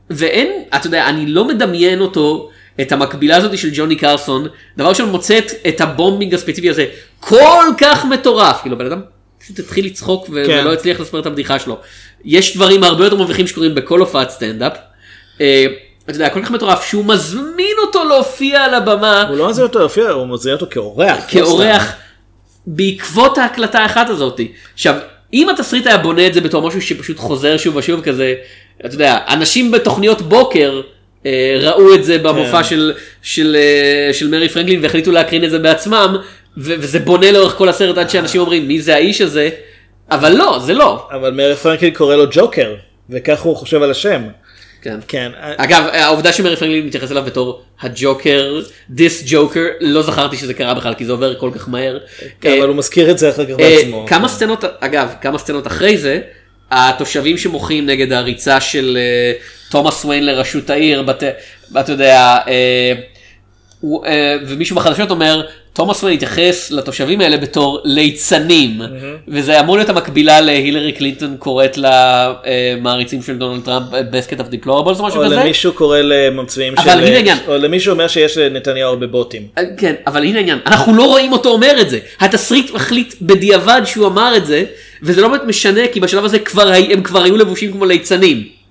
[0.10, 2.50] ואין, אתה יודע, אני לא מדמיין אותו,
[2.82, 6.86] את המקבילה הזאת של ג'וני קרסון, דבר ראשון מוצא את, את ה bombing הספציפי הזה
[7.20, 9.02] כל כך מטורף, כאילו בן אדם
[9.44, 10.62] פשוט התחיל לצחוק ו- כן.
[10.62, 11.78] ולא הצליח לספר את הבדיחה שלו.
[12.26, 14.74] יש דברים הרבה יותר מביכים שקורים בכל הופעת סטנדאפ.
[15.42, 15.66] אה,
[16.06, 19.80] אתה יודע, כל כך מטורף שהוא מזמין אותו להופיע על הבמה הוא לא מזמין אותו
[19.80, 21.18] להופיע, הוא מזמין אותו כאורח.
[21.28, 21.94] כאורח
[22.68, 24.52] בעקבות ההקלטה האחת הזאתי.
[24.74, 24.96] עכשיו,
[25.34, 28.36] אם התסריט היה בונה את זה בתור משהו שפשוט חוזר שוב ושוב כזה,
[28.86, 30.82] אתה יודע, אנשים בתוכניות בוקר
[31.26, 32.70] אה, ראו את זה במופע כן.
[32.70, 36.16] של, של, אה, של מרי פרנקלין והחליטו להקרין את זה בעצמם,
[36.58, 39.50] וזה בונה לאורך כל הסרט עד שאנשים אומרים מי זה האיש הזה,
[40.12, 41.08] אבל לא, זה לא.
[41.12, 42.76] אבל מרי פרנקלין קורא לו ג'וקר,
[43.10, 44.24] וככה הוא חושב על השם.
[44.82, 45.00] כן.
[45.08, 45.32] כן.
[45.58, 50.94] אגב, העובדה שמרי פרנקלין מתייחס אליו בתור הג'וקר, דיס ג'וקר, לא זכרתי שזה קרה בכלל
[50.94, 52.00] כי זה עובר כל כך מהר.
[52.42, 54.06] כן, אה, אבל הוא מזכיר את זה אחר כך אה, בעצמו.
[54.08, 56.20] כמה סצנות, אגב, כמה סצנות אחרי זה,
[56.72, 59.34] התושבים שמוחים נגד הריצה של אה,
[59.70, 61.06] תומאס ויין לראשות העיר,
[61.80, 62.94] אתה יודע, אה,
[63.84, 68.82] הוא, אה, ומישהו בחדשות אומר, תומאס ויין התייחס לתושבים האלה בתור ליצנים,
[69.28, 75.06] וזה אמור להיות המקבילה להילרי קלינטון קוראת למעריצים של דונלד טראמפ basket of deplorables או
[75.06, 75.36] משהו או כזה.
[75.36, 77.38] למישהו קורא למצביעים אבל הנה העניין.
[77.48, 79.48] או למישהו אומר שיש לנתניהו הרבה בוטים.
[79.58, 82.00] אה, כן, אבל הנה העניין, אנחנו לא רואים אותו אומר את זה.
[82.20, 84.64] התסריט מחליט בדיעבד שהוא אמר את זה,
[85.04, 88.63] וזה לא באמת משנה, כי בשלב הזה כבר, הם כבר היו לבושים כמו ליצנים.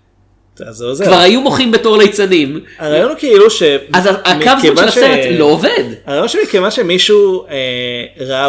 [0.60, 1.04] אז זהו זה.
[1.04, 3.62] כבר היו מוחים בתור ליצנים, הרעיון הוא כאילו ש...
[3.92, 5.84] אז הקו זמן של הסרט לא עובד.
[6.06, 8.46] הרעיון שמכיוון שמישהו אה, ראה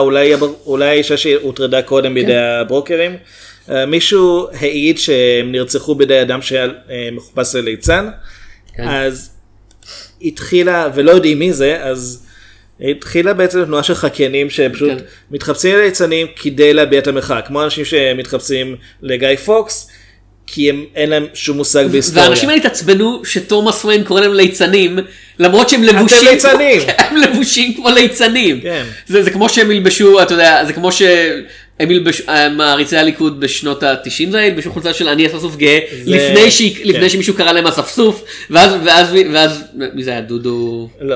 [0.65, 2.13] אולי האישה שהוטרדה קודם כן.
[2.13, 3.17] בידי הברוקרים,
[3.69, 8.09] אה, מישהו העיד שהם נרצחו בידי אדם שהיה אה, מחופש לליצן,
[8.75, 8.87] כן.
[8.87, 9.29] אז
[10.21, 12.25] התחילה, ולא יודעים מי זה, אז
[12.79, 15.05] התחילה בעצם תנועה של חקיינים שפשוט כן.
[15.31, 19.89] מתחפשים לליצנים כדי להביע את המחאה, כמו אנשים שמתחפשים לגיא פוקס,
[20.47, 22.23] כי הם, אין להם שום מושג בהיסטוריה.
[22.23, 24.99] והאנשים האלה התעצבנו שתומאס ויין קורא להם ליצנים,
[25.39, 26.81] למרות שהם לבושים, ליצנים.
[26.97, 28.61] הם לבושים כמו ליצנים.
[28.61, 28.83] כן.
[29.07, 32.23] זה, זה כמו שהם ילבשו, אתה יודע, זה כמו שהם ילבשו,
[32.57, 36.61] מעריצי הליכוד בשנות ה-90 זה היה, ילבשו חולצה של אני אספסוף גאה, זה- לפני, ש...
[36.61, 36.81] כן.
[36.83, 41.15] לפני שמישהו קרא להם אספסוף, ואז, ואז, ואז, מי זה היה, דודו, לא,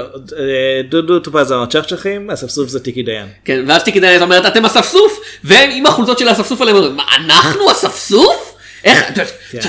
[0.90, 3.26] דודו טופז אמר צ'חצ'חים, אספסוף זה טיקי דיין.
[3.46, 7.04] כן, ואז טיקי דיין אומרת, אתם אספסוף, והם עם החולצות של האספסוף עליהם, אומרים, מה,
[7.18, 8.47] אנחנו אספסוף?
[8.88, 9.60] איך, כן.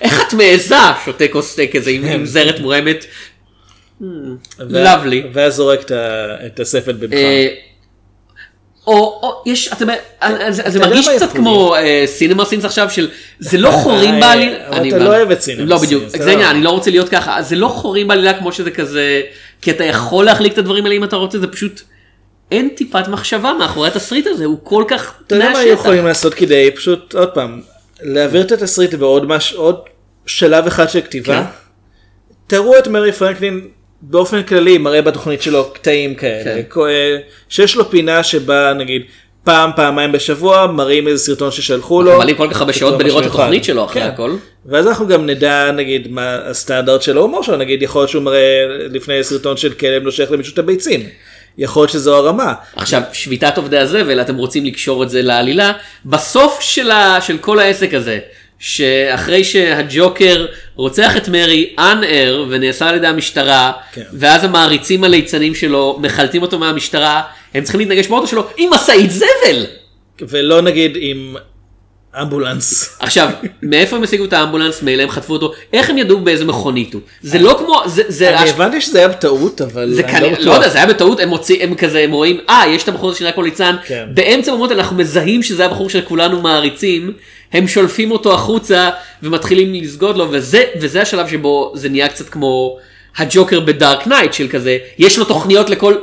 [0.00, 3.04] איך את מעיזה, שותה כוס תה כזה עם עם זרת מורמת.
[4.60, 5.26] Lovely.
[5.32, 5.80] ואז זורק
[6.46, 7.12] את הספל בבך.
[7.12, 7.48] אה,
[8.86, 11.32] או, יש, אתה יודע, אה, זה מרגיש קצת?
[11.32, 11.74] כמו
[12.06, 13.08] Cinema Sins עכשיו של
[13.38, 14.68] זה לא חורים אה, בעלילה.
[14.68, 14.98] אבל אתה.
[14.98, 16.50] לא אוהב את סינמה לא בדיוק, סינס, זה העניין, לא.
[16.50, 19.22] אני לא רוצה להיות ככה, זה לא חורים בעלילה כמו שזה כזה,
[19.62, 21.80] כי אתה יכול להחליק את הדברים האלה אם אתה רוצה, זה פשוט,
[22.50, 25.72] אין טיפת מחשבה מאחורי התסריט הזה, הוא כל כך אתה יודע מה היו.
[25.72, 27.60] יכולים לעשות כדי פשוט עוד פעם
[28.02, 29.52] להעביר את התסריט בעוד מש...
[29.52, 29.80] עוד
[30.26, 31.44] שלב אחד של כתיבה.
[31.44, 31.50] כן.
[32.46, 33.68] תראו את מרי פרנקלין
[34.02, 36.80] באופן כללי מראה בתוכנית שלו קטעים כאלה כן.
[36.80, 37.16] אה,
[37.48, 39.02] שיש לו פינה שבה נגיד
[39.44, 42.14] פעם פעמיים בשבוע מראים איזה סרטון ששלחו לו.
[42.14, 43.28] מבלים כל כך הרבה שעות בתור בלראות את.
[43.28, 44.08] התוכנית שלו אחרי כן.
[44.08, 44.36] הכל.
[44.66, 48.64] ואז אנחנו גם נדע נגיד מה הסטנדרט של ההומור שלו נגיד יכול להיות שהוא מראה
[48.90, 51.00] לפני סרטון של כלב נושך למישהו את הביצים.
[51.58, 52.54] יכול להיות שזו הרמה.
[52.76, 55.72] עכשיו שביתת עובדי הזבל אתם רוצים לקשור את זה לעלילה
[56.04, 58.18] בסוף של, ה, של כל העסק הזה
[58.58, 64.02] שאחרי שהג'וקר רוצח את מרי אנ-אר ונעשה על ידי המשטרה כן.
[64.12, 67.22] ואז המעריצים הליצנים שלו מחלטים אותו מהמשטרה
[67.54, 69.66] הם צריכים להתנגש באוטו שלו עם משאית זבל.
[70.20, 71.36] ולא נגיד עם
[72.22, 72.96] אמבולנס.
[73.00, 73.30] עכשיו
[73.62, 77.02] מאיפה הם השיגו את האמבולנס מילא הם חטפו אותו איך הם ידעו באיזה מכונית הוא
[77.22, 80.46] זה לא כמו זה זה אני הבנתי שזה היה בטעות אבל זה אני כנראה, לא
[80.46, 80.68] לא יודע.
[80.68, 83.32] זה היה בטעות, הם מוצאים, הם כזה, הם רואים, אה, יש את הבחור הזה שנראה
[83.32, 84.06] כמו ליצן, כן.
[84.14, 87.12] באמצע אומרות, אנחנו מזהים שזה הבחור שכולנו מעריצים,
[87.52, 88.90] הם שולפים אותו החוצה
[89.22, 92.78] ומתחילים לסגוד לו, וזה, וזה השלב שבו זה נהיה קצת כמו
[93.18, 95.94] הג'וקר ב Dark Knight של כזה, יש לו תוכניות לכל,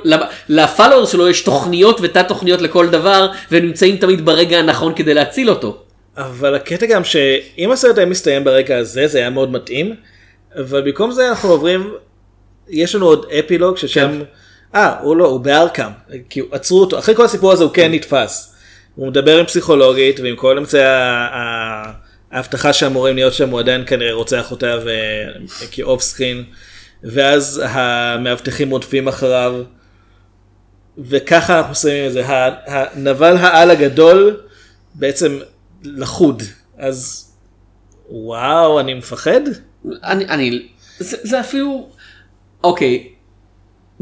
[0.49, 5.49] לפלואר שלו יש תוכניות ותת תוכניות לכל דבר, והם נמצאים תמיד ברגע הנכון כדי להציל
[5.49, 5.77] אותו.
[6.17, 9.95] אבל הקטע גם שאם הסרט היה מסתיים ברגע הזה זה היה מאוד מתאים.
[10.55, 11.93] אבל במקום זה אנחנו עוברים
[12.69, 14.21] יש לנו עוד אפילוג ששם
[14.75, 15.91] אה הוא לא הוא בארקם
[16.29, 18.55] כי עצרו אותו אחרי כל הסיפור הזה הוא כן נתפס.
[18.95, 21.91] הוא מדבר עם פסיכולוגית ועם כל אמצעי ה- ה-
[22.31, 24.75] ההבטחה שאמורים להיות שם הוא עדיין כנראה רוצח אותה
[25.71, 26.43] כאוף סקרין
[27.03, 29.53] ואז המאבטחים רודפים אחריו.
[30.97, 32.23] וככה אנחנו שמים את זה
[32.67, 34.37] הנבל העל הגדול
[34.95, 35.39] בעצם
[35.83, 36.43] לחוד
[36.77, 37.29] אז
[38.09, 39.41] וואו אני מפחד
[40.03, 40.67] אני, אני,
[40.99, 41.89] זה, זה אפילו,
[42.63, 43.07] אוקיי,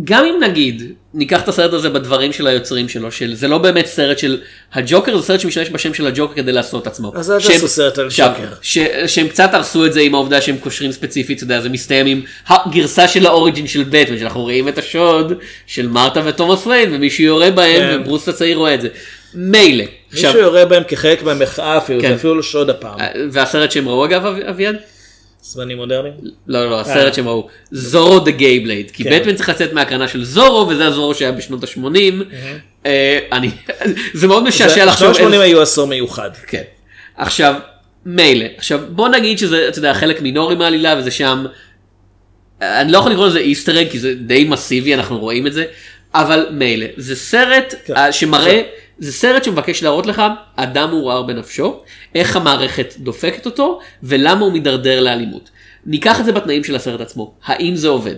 [0.04, 3.86] גם אם נגיד, ניקח את הסרט הזה בדברים של היוצרים שלו, של זה לא באמת
[3.86, 4.42] סרט של
[4.74, 7.12] הג'וקר, זה סרט שמשתמש בשם של הג'וקר כדי לעשות עצמו.
[7.16, 8.48] אז אל תעשו סרט על ג'וקר.
[9.08, 12.22] שהם קצת הרסו את זה עם העובדה שהם קושרים ספציפית, אתה יודע, זה מסתיים עם
[12.48, 15.34] הגרסה של ה origin של בטמן, שאנחנו רואים את השוד
[15.68, 18.02] של מרתה ותומאס ויין, ומישהו יורה בהם, כן.
[18.02, 18.88] וברוס הצעיר רואה את זה.
[19.34, 19.86] מילא.
[20.14, 22.10] מישהו יורה בהם כחלק מהמחאה אפילו, כן.
[22.10, 23.00] זה אפילו לא שוד הפעם.
[23.32, 24.76] והסרט שהם ראו אגב, אב- אביעד?
[25.44, 26.14] זמנים מודרניים?
[26.48, 29.10] לא, לא, הסרט שהם ראו, Zorro the Gay Blade, כי כן.
[29.20, 32.90] בטמן צריך לצאת מהקרנה של זורו, וזה הזורו שהיה בשנות ה-80.
[33.32, 33.50] אני,
[34.14, 35.14] זה מאוד משעשע לחשוב.
[35.14, 36.30] שנות ה-80 איזה- היו עשור מיוחד.
[36.48, 36.62] כן.
[37.18, 37.56] עכשיו,
[38.06, 41.46] מילא, עכשיו בוא נגיד שזה, אתה יודע, חלק מינורי מהעלילה, וזה שם,
[42.62, 45.66] אני לא יכול לקרוא לזה איסטר אג, כי זה די מסיבי, אנחנו רואים את זה,
[46.16, 47.96] אבל מילא, זה סרט כן.
[47.96, 48.62] אה, שמראה,
[49.02, 50.22] זה סרט שמבקש להראות לך,
[50.56, 51.84] אדם מעורער בנפשו,
[52.16, 55.50] איך המערכת דופקת אותו, ולמה הוא מידרדר לאלימות.
[55.86, 58.16] ניקח את זה בתנאים של הסרט עצמו, האם זה עובד?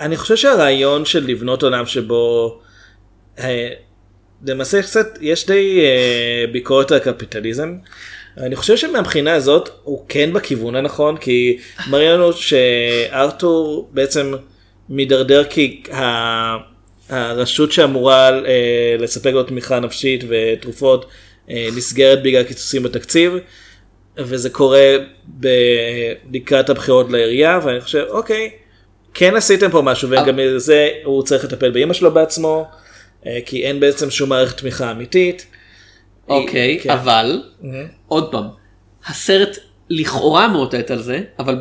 [0.00, 2.58] אני חושב שהרעיון של לבנות עולם שבו
[3.38, 3.68] אה,
[4.46, 7.74] למעשה קצת יש די אה, ביקורת על הקפיטליזם.
[8.36, 11.58] אני חושב שמבחינה הזאת הוא כן בכיוון הנכון כי
[11.90, 14.34] מראה לנו שארתור בעצם
[14.88, 15.82] מידרדר כי
[17.10, 21.06] הרשות שאמורה אה, לספק לו תמיכה נפשית ותרופות
[21.50, 23.32] אה, נסגרת בגלל קיצוצים בתקציב
[24.16, 24.96] וזה קורה
[25.40, 28.50] ב- לקראת הבחירות לעירייה ואני חושב אוקיי
[29.14, 32.66] כן עשיתם פה משהו וגם זה הוא צריך לטפל באמא שלו בעצמו
[33.26, 35.46] אה, כי אין בעצם שום מערכת תמיכה אמיתית.
[36.28, 36.90] אוקיי, כן.
[36.90, 37.42] אבל,
[38.08, 38.44] עוד פעם,
[39.06, 39.58] הסרט
[39.90, 41.56] לכאורה מאותת על זה, אבל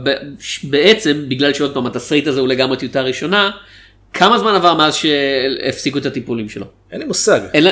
[0.63, 3.51] בעצם, בגלל שעוד פעם התסריט הזה הוא לגמרי טיוטה ראשונה,
[4.13, 6.65] כמה זמן עבר מאז שהפסיקו את הטיפולים שלו?
[6.91, 7.39] אין לי מושג.
[7.53, 7.67] אין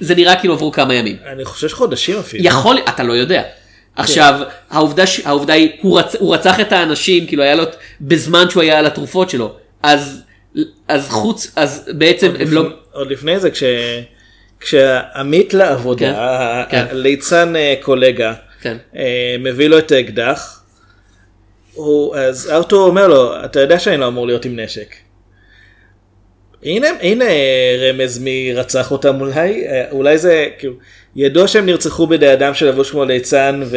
[0.00, 1.16] זה נראה כאילו עברו כמה ימים.
[1.32, 2.44] אני חושב שחודשים אפילו.
[2.46, 3.42] יכול, אתה לא יודע.
[3.96, 7.64] עכשיו, העובדה, ש- העובדה היא, הוא, רצ, הוא רצח את האנשים, כאילו היה לו,
[8.00, 9.54] בזמן שהוא היה על התרופות שלו.
[9.82, 10.22] אז,
[10.88, 12.62] אז חוץ, אז בעצם הם לא...
[12.92, 13.62] עוד לפני זה כש...
[14.60, 16.84] כשעמית לעבודה, כן, ה- כן.
[16.90, 18.76] הליצן אה, קולגה, כן.
[18.96, 20.62] אה, מביא לו את האקדח,
[21.74, 24.94] הוא, אז ארתור אומר לו, אתה יודע שאני לא אמור להיות עם נשק.
[26.64, 30.74] הנה, הנה אה, רמז מי רצח אותם אולי, אה, אולי זה, כאילו,
[31.16, 33.76] ידוע שהם נרצחו בידי אדם שלבוש כמו ליצן ו...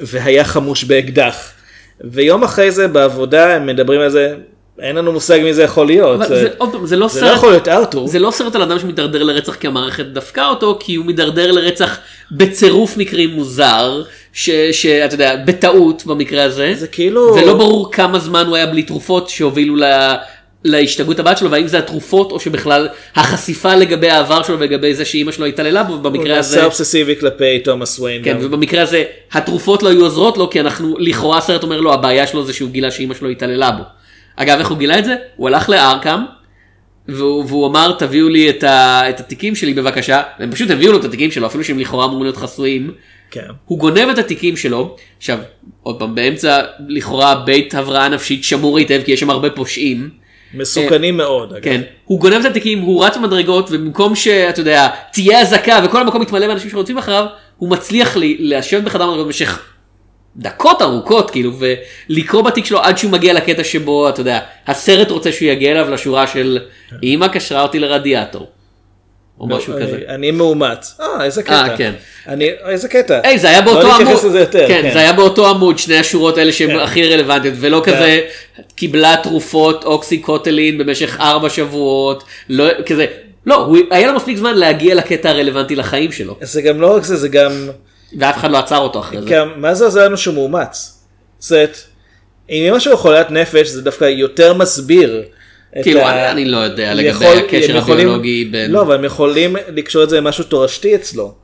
[0.00, 1.52] והיה חמוש באקדח.
[2.00, 4.34] ויום אחרי זה בעבודה הם מדברים על זה,
[4.80, 6.20] אין לנו מושג מי זה יכול להיות.
[6.20, 7.30] אבל זה, עוד פעם, זה לא זה סרט...
[7.30, 8.08] לא יכול להיות ארתור.
[8.08, 11.98] זה לא סרט על אדם שמתדרדר לרצח כי המערכת דפקה אותו, כי הוא מתדרדר לרצח
[12.30, 14.02] בצירוף מקרים מוזר,
[14.32, 19.28] שאתה יודע, בטעות במקרה הזה, זה כאילו- ולא ברור כמה זמן הוא היה בלי תרופות
[19.28, 19.84] שהובילו ל...
[20.68, 25.32] להשתגעות הבאה שלו, והאם זה התרופות או שבכלל החשיפה לגבי העבר שלו ולגבי זה שאימא
[25.32, 28.24] שלו התעללה בו, הוא במקרה הזה, נעשה אובססיבי כלפי תומאס וויין.
[28.24, 28.38] כן, גם.
[28.40, 32.44] ובמקרה הזה התרופות לא היו עוזרות לו, כי אנחנו, לכאורה הסרט אומר לו, הבעיה שלו
[32.44, 33.82] זה שהוא גילה שאימא שלו התעללה בו.
[34.36, 35.16] אגב, איך הוא גילה את זה?
[35.36, 36.24] הוא הלך לארקם,
[37.08, 40.98] והוא, והוא אמר תביאו לי את, ה, את התיקים שלי בבקשה, והם פשוט הביאו לו
[40.98, 42.90] את התיקים שלו, אפילו שהם לכאורה אמורים להיות חסויים.
[43.30, 43.40] כן.
[43.64, 45.38] הוא גונב את התיקים שלו, עכשיו,
[45.82, 50.10] עוד פעם, באמצע לכאורה בית הבראה נפשית שמור היטב, כי יש שם הרבה פושעים.
[50.54, 51.52] מסוכנים מאוד.
[51.52, 51.62] אגב.
[51.64, 56.22] כן, הוא גונב את התיקים, הוא רץ במדרגות, ובמקום שאתה יודע, תהיה אזעקה וכל המקום
[56.22, 59.62] מתמלא באנשים שרודפים אחריו, הוא מצליח לי- לשבת בחדר מדרגות במשך
[60.36, 61.52] דקות ארוכות כאילו
[62.08, 65.90] ולקרוא בתיק שלו עד שהוא מגיע לקטע שבו אתה יודע הסרט רוצה שהוא יגיע אליו
[65.90, 66.58] לשורה של
[67.02, 68.46] אמא קשרה אותי לרדיאטור.
[69.40, 70.00] או משהו כזה.
[70.08, 70.94] אני מאומץ.
[71.00, 71.70] אה, איזה קטע.
[71.70, 71.92] אה, כן.
[72.28, 73.20] אני, איזה קטע.
[73.22, 74.68] היי זה היה באותו לא עמוד, נתייחס לזה יותר.
[74.68, 76.78] כן, זה היה באותו עמוד שני השורות האלה שהן כן.
[76.78, 78.20] הכי רלוונטיות ולא כזה
[78.74, 83.06] קיבלה תרופות אוקסיקוטלין במשך ארבע שבועות לא כזה
[83.46, 87.04] לא הוא היה לו מספיק זמן להגיע לקטע הרלוונטי לחיים שלו זה גם לא רק
[87.04, 87.52] זה, זה גם,
[88.18, 89.28] ואף אחד לא עצר אותו אחרי זה.
[89.28, 90.98] גם מה זה עוזר לנו שהוא מאומץ?
[91.38, 91.70] זאת,
[92.50, 95.22] אם אמא שלו חולת נפש זה דווקא יותר מסביר.
[95.82, 100.02] כאילו ה- אני- לא יודע לגבי יכול- הקשר הביולוגי בין לא, אבל הם יכולים לקשור
[100.04, 101.34] את זה למשהו תורשתי אצלו.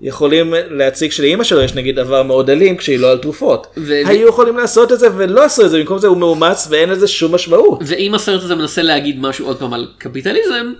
[0.00, 3.66] יכולים להציג שלאמא שלו יש נגיד עבר מאוד אלים כשהיא לא על תרופות.
[3.76, 6.88] ו- היו יכולים לעשות את זה ולא עשו את זה, במקום זה הוא מאומץ ואין
[6.88, 7.78] לזה שום משמעות.
[7.86, 10.72] ואם הסרט הזה מנסה להגיד משהו עוד פעם על קפיטליזם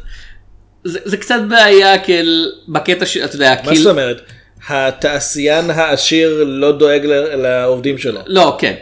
[0.85, 4.21] זה, זה קצת בעיה כאל בקטע שאתה יודע מה כאילו זאת אומרת?
[4.69, 8.21] התעשיין העשיר לא דואג לעובדים שלו.
[8.27, 8.75] לא כן.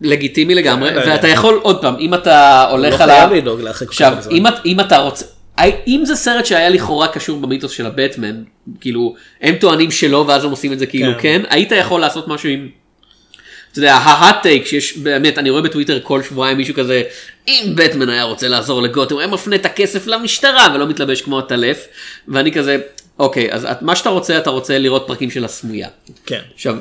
[0.00, 1.12] לגיטימי לגמרי לא יודע.
[1.12, 3.36] ואתה יכול עוד פעם אם אתה לא הולך על חייב ה...
[3.36, 4.16] לדאוג לה אחרי כל עכשיו.
[4.30, 5.24] אם, את- אם אתה רוצה
[5.86, 8.42] אם זה סרט שהיה לכאורה קשור במיתוס של הבטמן
[8.80, 11.18] כאילו הם טוענים שלא ואז הם עושים את זה כאילו כן.
[11.22, 12.68] כן היית יכול לעשות משהו עם.
[13.72, 17.02] אתה יודע ההאט טייק שיש באמת אני רואה בטוויטר כל שבועיים מישהו כזה
[17.48, 21.38] אם בטמן היה רוצה לעזור לגותם הוא היה מפנה את הכסף למשטרה ולא מתלבש כמו
[21.38, 21.86] הטלף
[22.28, 22.78] ואני כזה
[23.18, 25.88] אוקיי אז את- מה שאתה רוצה אתה רוצה לראות פרקים של הסמויה.
[26.26, 26.40] כן.
[26.54, 26.76] עכשיו,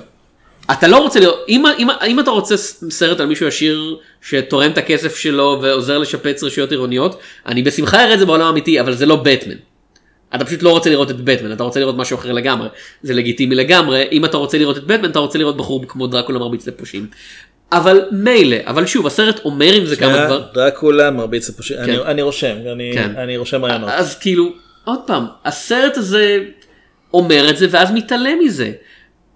[0.71, 2.57] אתה לא רוצה לראות, אם, אם, אם אתה רוצה
[2.89, 8.13] סרט על מישהו עשיר שתורם את הכסף שלו ועוזר לשפץ רשויות עירוניות, אני בשמחה אראה
[8.13, 9.55] את זה בעולם האמיתי, אבל זה לא בטמן.
[10.35, 12.67] אתה פשוט לא רוצה לראות את בטמן, אתה רוצה לראות משהו אחר לגמרי.
[13.03, 16.39] זה לגיטימי לגמרי, אם אתה רוצה לראות את בטמן, אתה רוצה לראות בחור כמו דרקולה
[16.39, 17.07] מרביץ לפושעים.
[17.71, 20.43] אבל מילא, אבל שוב, הסרט אומר עם זה כמה דבר...
[20.53, 21.79] דרקולה מרביץ לפושעים.
[21.79, 22.01] אני- כן.
[22.05, 23.11] אני רושם, אני- כן.
[23.17, 23.89] אני רושם רעיונות.
[23.93, 24.51] אז כאילו,
[24.83, 26.37] עוד פעם, הסרט הזה
[27.13, 28.71] אומר את זה ואז מתעלם מזה.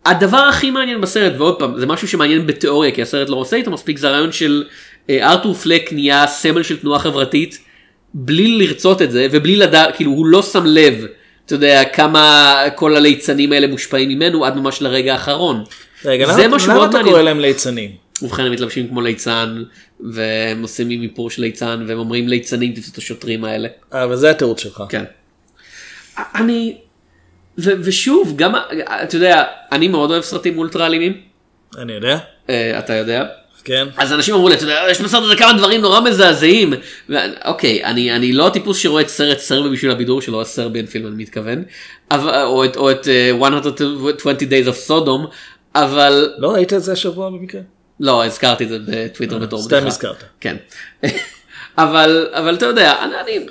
[0.05, 3.71] הדבר הכי מעניין בסרט, ועוד פעם, זה משהו שמעניין בתיאוריה, כי הסרט לא עושה איתו
[3.71, 4.63] מספיק, זה הרעיון של
[5.09, 7.59] אה, ארתור פלק נהיה סמל של תנועה חברתית,
[8.13, 11.05] בלי לרצות את זה, ובלי לדעת, כאילו הוא לא שם לב,
[11.45, 15.63] אתה יודע, כמה כל הליצנים האלה מושפעים ממנו עד ממש לרגע האחרון.
[16.05, 17.13] רגע, זה למה משהו למה מאוד אתה מעניין.
[17.13, 17.91] קורא להם ליצנים?
[18.21, 19.63] ובכן הם מתלבשים כמו ליצן,
[19.99, 23.67] והם עושים מיפור של ליצן, והם אומרים ליצנים תפסו את השוטרים האלה.
[23.93, 24.83] אה, אבל זה התירוץ שלך.
[24.89, 25.03] כן.
[26.35, 26.77] אני,
[27.63, 28.53] ושוב, גם,
[29.03, 31.21] אתה יודע, אני מאוד אוהב סרטים אולטרה אלימים,
[31.77, 32.17] אני יודע,
[32.49, 33.25] אה, אתה יודע.
[33.63, 33.87] כן.
[33.97, 36.73] אז אנשים אמרו לי, אתה יודע, יש בסרט הזה כמה דברים נורא מזעזעים.
[37.45, 41.15] אוקיי, אני, אני לא הטיפוס שרואה את סרט סרבי בשביל הבידור שלו, הסרביאן פילם אני
[41.15, 41.63] מתכוון,
[42.11, 45.27] אבל, או את, או את אה, 120 Days of Sodom,
[45.75, 47.61] אבל לא ראית את זה השבוע במקרה?
[47.99, 49.87] לא, הזכרתי את זה בטוויטר בתור אה, סתם בדיחה.
[49.87, 50.23] הזכרת.
[50.39, 50.57] כן.
[51.77, 53.45] אבל, אבל אתה יודע, אני, אני,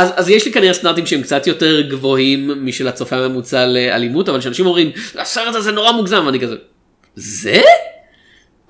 [0.00, 4.40] אז, אז יש לי כנראה סטנדרטים שהם קצת יותר גבוהים משל הצופה הממוצע לאלימות, אבל
[4.40, 6.56] כשאנשים אומרים, הסרט הזה נורא מוגזם, ואני כזה,
[7.16, 7.62] זה?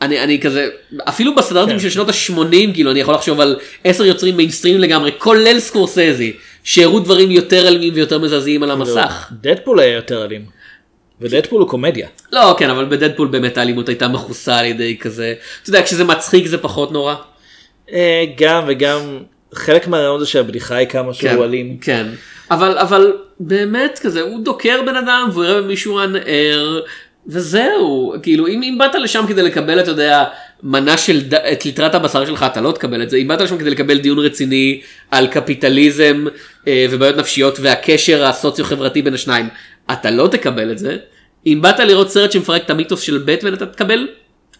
[0.03, 0.69] אני, אני כזה,
[1.09, 1.81] אפילו בסטנדרטים כן.
[1.81, 6.33] של שנות ה-80, כאילו, אני יכול לחשוב על עשר יוצרים מיינסטרים לגמרי, כולל סקורסזי,
[6.65, 9.29] שהראו דברים יותר אלימים ויותר מזעזעים על המסך.
[9.33, 10.45] דדפול היה יותר אלים.
[11.21, 12.09] ודדפול הוא קומדיה.
[12.33, 16.47] לא, כן, אבל בדדפול באמת האלימות הייתה מכוסה על ידי כזה, אתה יודע, כשזה מצחיק
[16.47, 17.15] זה פחות נורא.
[17.93, 19.19] אה, גם וגם
[19.55, 21.77] חלק מהרעיון זה שהבדיחה היא כמה שהוא אלים.
[21.81, 22.07] כן,
[22.51, 26.81] אבל, אבל באמת כזה, הוא דוקר בן אדם והוא יראה במישהו הנער,
[27.27, 30.25] וזהו, כאילו אם, אם באת לשם כדי לקבל, אתה יודע,
[30.63, 33.59] מנה של, ד- את ליטרת הבשר שלך, אתה לא תקבל את זה, אם באת לשם
[33.59, 36.25] כדי לקבל דיון רציני על קפיטליזם
[36.69, 39.49] אה, ובעיות נפשיות והקשר הסוציו-חברתי בין השניים,
[39.93, 40.97] אתה לא תקבל את זה.
[41.47, 44.09] אם באת לראות סרט שמפרק את המיתוס של בטמן, אתה תקבל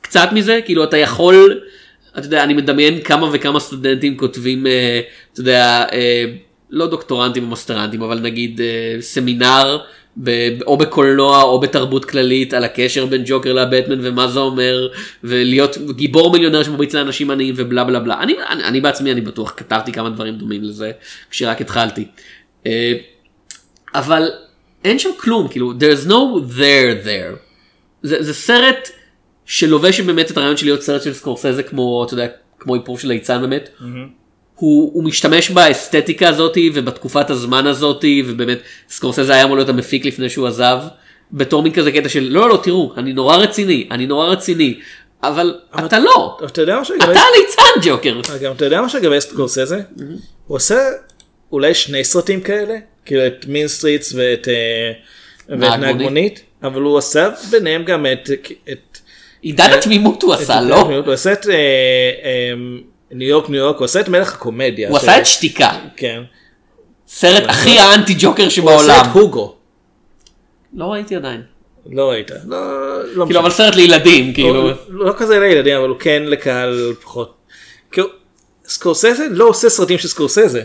[0.01, 1.61] קצת מזה, כאילו אתה יכול,
[2.19, 5.01] אתה יודע, אני מדמיין כמה וכמה סטודנטים כותבים, אה,
[5.33, 6.25] אתה יודע, אה,
[6.71, 9.79] לא דוקטורנטים או מסטרנטים, אבל נגיד אה, סמינר,
[10.67, 14.89] או בקולנוע או בתרבות כללית על הקשר בין ג'וקר לבטמן ומה זה אומר
[15.25, 18.21] ולהיות גיבור מיליונר שמרביץ לאנשים עניים ובלה בלה בלה.
[18.21, 20.91] אני, אני, אני בעצמי אני בטוח כתבתי כמה דברים דומים לזה
[21.31, 22.05] כשרק התחלתי.
[23.95, 24.31] אבל
[24.85, 27.37] אין שם כלום כאילו there's no there there.
[28.03, 28.89] זה, זה סרט
[29.51, 32.27] שלובש באמת את הרעיון של להיות סרט של סקורסזה כמו אתה יודע
[32.59, 33.69] כמו איפור של ליצן באמת.
[34.55, 40.31] הוא, הוא משתמש באסתטיקה הזאתי ובתקופת הזמן הזאתי ובאמת סקורסזה היה אמור להיות המפיק לפני
[40.31, 40.79] שהוא עזב
[41.33, 44.81] בתור מין כזה קטע של לא לא תראו אני נורא רציני אני נורא רציני
[45.23, 47.21] אבל אתה לא אבל אתה יודע משהו אתה לגבי...
[47.21, 49.81] הליצן ג'וקר גם אתה יודע משהו לגבי סקורסזה?
[50.47, 50.79] הוא עושה
[51.53, 54.93] אולי שני סרטים כאלה, כאילו את Mean Streets ואת אה,
[55.57, 56.03] נהג מונית.
[56.03, 58.31] מונית, אבל הוא עשה ביניהם גם את...
[58.73, 58.90] את
[59.43, 62.53] עידן התמימות הוא עשה לא הוא עשה את אה, אה,
[63.11, 64.89] ניו יורק ניו יורק, הוא עשה את מלך הקומדיה.
[64.89, 66.23] הוא עשה את שתיקה כן.
[67.09, 69.55] סרט הכי האנטי ג'וקר הוא עשה שבעולם את הוגו.
[70.75, 71.43] לא ראיתי עדיין
[71.87, 72.31] לא ראית.
[72.47, 72.59] לא,
[73.15, 74.63] לא כאילו אבל סרט לילדים כאילו.
[74.63, 77.35] הוא לא כזה לילדים אבל הוא כן לקהל פחות.
[77.93, 78.09] כאילו,
[78.69, 80.63] סקורסזה לא עושה סרטים של סקורסזה.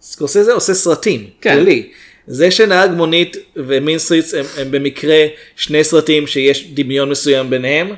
[0.00, 1.26] סקורסזה עושה סרטים.
[1.40, 1.54] כן.
[1.54, 1.90] כללי.
[2.26, 7.94] זה שנהג מונית ו Mean Streets הם, הם במקרה שני סרטים שיש דמיון מסוים ביניהם.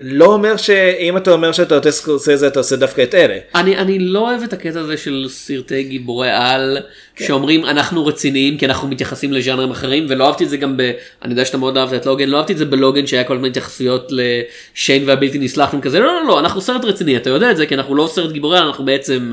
[0.00, 3.38] לא אומר שאם אתה אומר שאתה עושה סקורסזה אתה עושה דווקא את אלה.
[3.54, 6.78] אני אני לא אוהב את הקטע הזה של סרטי גיבורי על
[7.16, 7.24] כן.
[7.26, 10.80] שאומרים אנחנו רציניים כי אנחנו מתייחסים לז'אנרים אחרים ולא אהבתי את זה גם ב...
[11.22, 13.48] אני יודע שאתה מאוד אהבת את לוגן לא אהבתי את זה בלוגן שהיה כל מיני
[13.48, 17.66] התייחסוות לשיין והבלתי נסלחנו כזה לא לא לא אנחנו סרט רציני אתה יודע את זה
[17.66, 19.32] כי אנחנו לא סרט גיבורי על אנחנו בעצם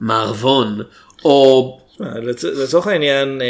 [0.00, 0.80] מערבון
[1.24, 3.46] או לצ- לצורך העניין אה,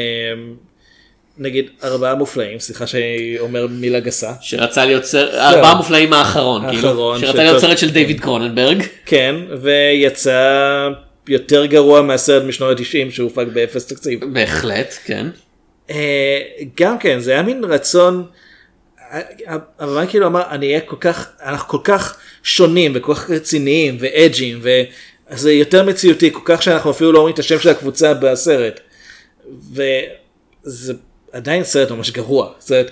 [1.39, 4.33] נגיד ארבעה מופלאים סליחה שאני אומר מילה גסה.
[4.41, 7.43] שרצה להיות סרט ארבעה מופלאים האחרון כאילו האחרון, שרצה.
[7.43, 10.89] להיות סרט של דיוויד קרוננברג כן ויצא
[11.29, 14.21] יותר גרוע מהסרט משנות ה-90 שהופק באפס תקציב.
[14.33, 15.27] בהחלט כן
[15.91, 16.41] אה,
[16.81, 18.27] גם כן זה היה מין רצון.
[19.13, 19.21] אה,
[19.79, 24.61] הבמאי כאילו אמר אני אהיה כל כך אנחנו כל כך שונים וכל כך רציניים ואג'ים
[24.63, 28.81] וזה יותר מציאותי כל כך שאנחנו אפילו לא אומרים את השם של הקבוצה בסרט.
[29.73, 30.95] וזה
[31.33, 32.53] עדיין סרט ממש גרוע.
[32.59, 32.87] זאת,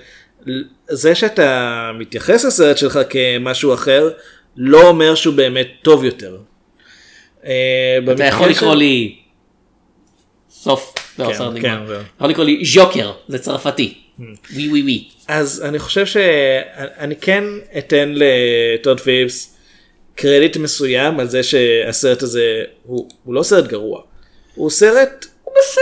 [0.88, 4.10] זה שאתה מתייחס לסרט שלך כמשהו אחר
[4.56, 6.36] לא אומר שהוא באמת טוב יותר.
[7.44, 7.52] אה,
[8.04, 9.16] אתה במקרה יכול של- לקרוא לי
[10.50, 11.86] סוף לא, כן, כן, נגמר.
[11.86, 12.00] זהו.
[12.16, 13.94] יכול לקרוא לי ז'וקר זה צרפתי
[14.50, 17.44] ווי ווי ווי אז אני חושב שאני כן
[17.78, 19.56] אתן לטוד פיליפס
[20.14, 24.02] קרדיט מסוים על זה שהסרט הזה הוא, הוא לא סרט גרוע.
[24.54, 25.26] הוא סרט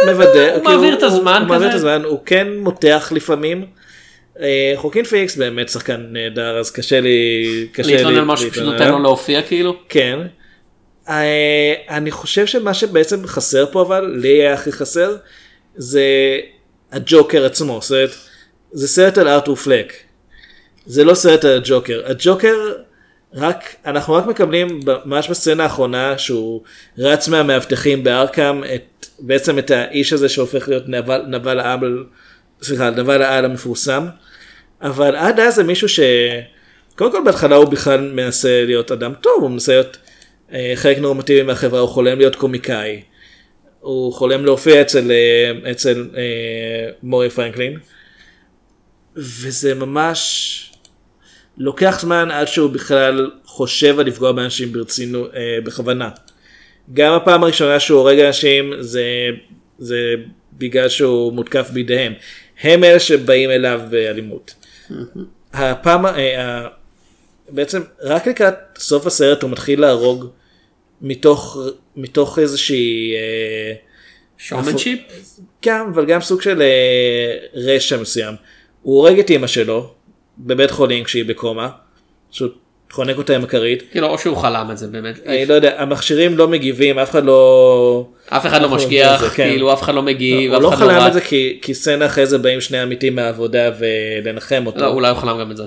[0.08, 1.94] מבדר, הוא מעביר את הזמן הוא, הוא מעביר את כזה.
[1.94, 3.66] הזמן, הוא כן מותח לפעמים.
[4.40, 8.56] אה, חואקין פיניקס באמת שחקן נהדר אז קשה לי, קשה לי להתלונן על משהו שפשוט
[8.56, 8.98] להתלונן נותן עליו.
[8.98, 10.18] לו להופיע כאילו כן.
[11.08, 15.16] אה, אני חושב שמה שבעצם חסר פה אבל, לי היה הכי חסר,
[15.76, 16.04] זה
[16.92, 17.80] הג'וקר עצמו.
[17.90, 18.10] אומרת,
[18.72, 19.92] זה סרט על ארתור פלק.
[20.86, 22.02] זה לא סרט על הג'וקר.
[22.06, 22.72] הג'וקר,
[23.34, 26.62] רק, אנחנו רק מקבלים ממש בסצנה האחרונה שהוא
[26.98, 28.82] רץ מהמאבטחים בארקאם, את,
[29.22, 32.04] בעצם את האיש הזה שהופך להיות נבל, נבל העל,
[32.62, 34.06] סליחה, נבל העל המפורסם.
[34.82, 36.00] אבל עד אז זה מישהו ש...
[36.96, 39.96] קודם כל בהתחלה הוא בכלל מנסה להיות אדם טוב, הוא מנסה להיות
[40.52, 43.02] אה, חלק נורמטיבי מהחברה, הוא חולם להיות קומיקאי.
[43.80, 47.78] הוא חולם להופיע אצל, אה, אצל אה, מורי פרנקלין.
[49.16, 50.72] וזה ממש
[51.58, 56.10] לוקח זמן עד שהוא בכלל חושב על לפגוע באנשים ברצינות, אה, בכוונה.
[56.92, 59.04] גם הפעם הראשונה שהוא הורג אנשים זה,
[59.78, 60.14] זה
[60.52, 62.12] בגלל שהוא מותקף בידיהם.
[62.62, 64.54] הם אלה שבאים אליו באלימות.
[65.52, 66.68] הפעם, אה,
[67.48, 70.26] בעצם רק לקראת סוף הסרט הוא מתחיל להרוג
[71.02, 71.58] מתוך,
[71.96, 73.74] מתוך איזושהי, אה,
[74.38, 75.00] שואומנשיפ
[75.66, 78.34] גם, אבל גם סוג של אה, רשע מסוים.
[78.82, 79.94] הוא הורג את אימא שלו
[80.38, 81.68] בבית חולים כשהיא בקומה,
[82.30, 82.48] שהוא
[82.92, 83.82] חונק אותה עם הכרית.
[83.90, 87.24] כאילו או שהוא חלם את זה באמת אני לא יודע, המכשירים לא מגיבים, אף אחד
[87.24, 88.06] לא...
[88.28, 89.48] אף אחד לא אנחנו משגיח כן.
[89.48, 91.06] כאילו אף אחד לא מגיב הוא אף לא אחד חלם.
[91.06, 94.80] את זה כי, סצנה אחרי זה באים שני עמיתים מהעבודה ולנחם אותו.
[94.80, 95.64] לא, אולי הוא חלם גם את זה.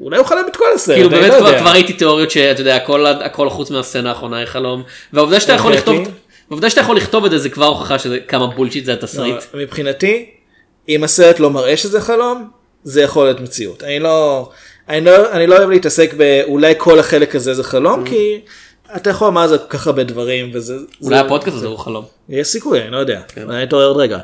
[0.00, 2.76] אולי הוא חלם את כל הסרט, כאילו באמת לא כבר ראיתי תיאוריות שאתה יודע
[3.24, 6.08] הכל חוץ מהסצנה האחרונה היא חלום והעובדה שאתה יכול לכתוב
[6.50, 9.36] העובדה שאתה יכול לכתוב את זה זה כבר הוכחה שזה כמה בולשיט זה התסריט.
[9.54, 10.30] לא, מבחינתי,
[10.88, 12.50] אם הסרט לא מראה שזה חלום,
[12.84, 13.82] זה יכול להיות מציאות.
[13.82, 14.48] אני לא,
[14.88, 18.40] אני לא, אני לא אוהב להתעסק באולי כל החלק הזה זה חלום, כי
[18.96, 20.74] אתה יכול לומר זה כל כך הרבה דברים, וזה...
[21.02, 22.04] אולי זה- הפודקאסט הזה הוא חלום.
[22.28, 23.20] יש סיכוי, אני לא יודע.
[23.36, 24.18] אני אתעורר עוד רגע.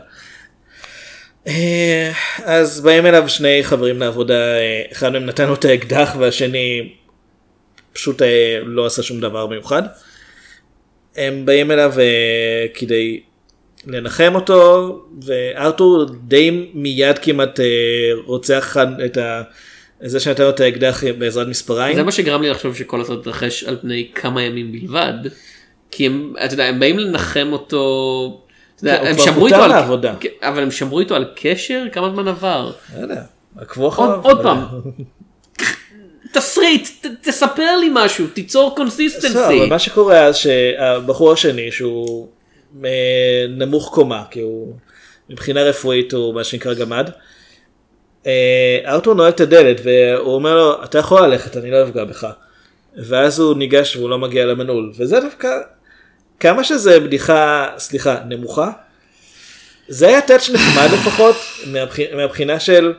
[1.47, 2.13] אה,
[2.45, 6.93] אז באים אליו שני חברים לעבודה, אה, אחד מהם נתן לו את האקדח והשני
[7.93, 8.29] פשוט אה,
[8.65, 9.83] לא עשה שום דבר מיוחד.
[11.17, 11.93] הם באים אליו
[12.75, 13.21] כדי
[13.87, 14.93] לנחם אותו,
[15.27, 17.61] וארתור די מיד כמעט
[18.27, 19.43] רוצח את ה...
[20.01, 21.96] זה שנתן לו את האקדח בעזרת מספריים.
[21.96, 25.14] זה מה שגרם לי לחשוב שכל הסרט התרחש על פני כמה ימים בלבד.
[25.90, 28.42] כי הם, אתה יודע, הם באים לנחם אותו.
[28.80, 30.14] כן, הם שמרו איתו על, מהעבודה.
[30.20, 32.72] כן, אבל הם שמרו איתו על קשר כמה זמן עבר.
[32.96, 33.22] לא יודע,
[33.57, 34.20] עקבו אחריו.
[34.22, 34.64] עוד פעם.
[36.32, 39.66] תסריט ת, תספר לי משהו תיצור consistency.
[39.68, 42.28] מה שקורה אז שהבחור השני שהוא
[42.84, 42.90] אה,
[43.49, 44.74] נמוך קומה כי הוא
[45.30, 47.11] מבחינה רפואית הוא מה שנקרא גמד.
[48.27, 48.33] אה,
[48.87, 52.27] ארתור נועל את הדלת והוא אומר לו אתה יכול ללכת אני לא אפגע בך.
[52.97, 55.49] ואז הוא ניגש והוא לא מגיע למנעול וזה דווקא
[56.41, 58.71] כמה שזה בדיחה סליחה נמוכה.
[59.89, 62.93] זה היה טאץ' נחמד לפחות מהבח- מהבחינה של.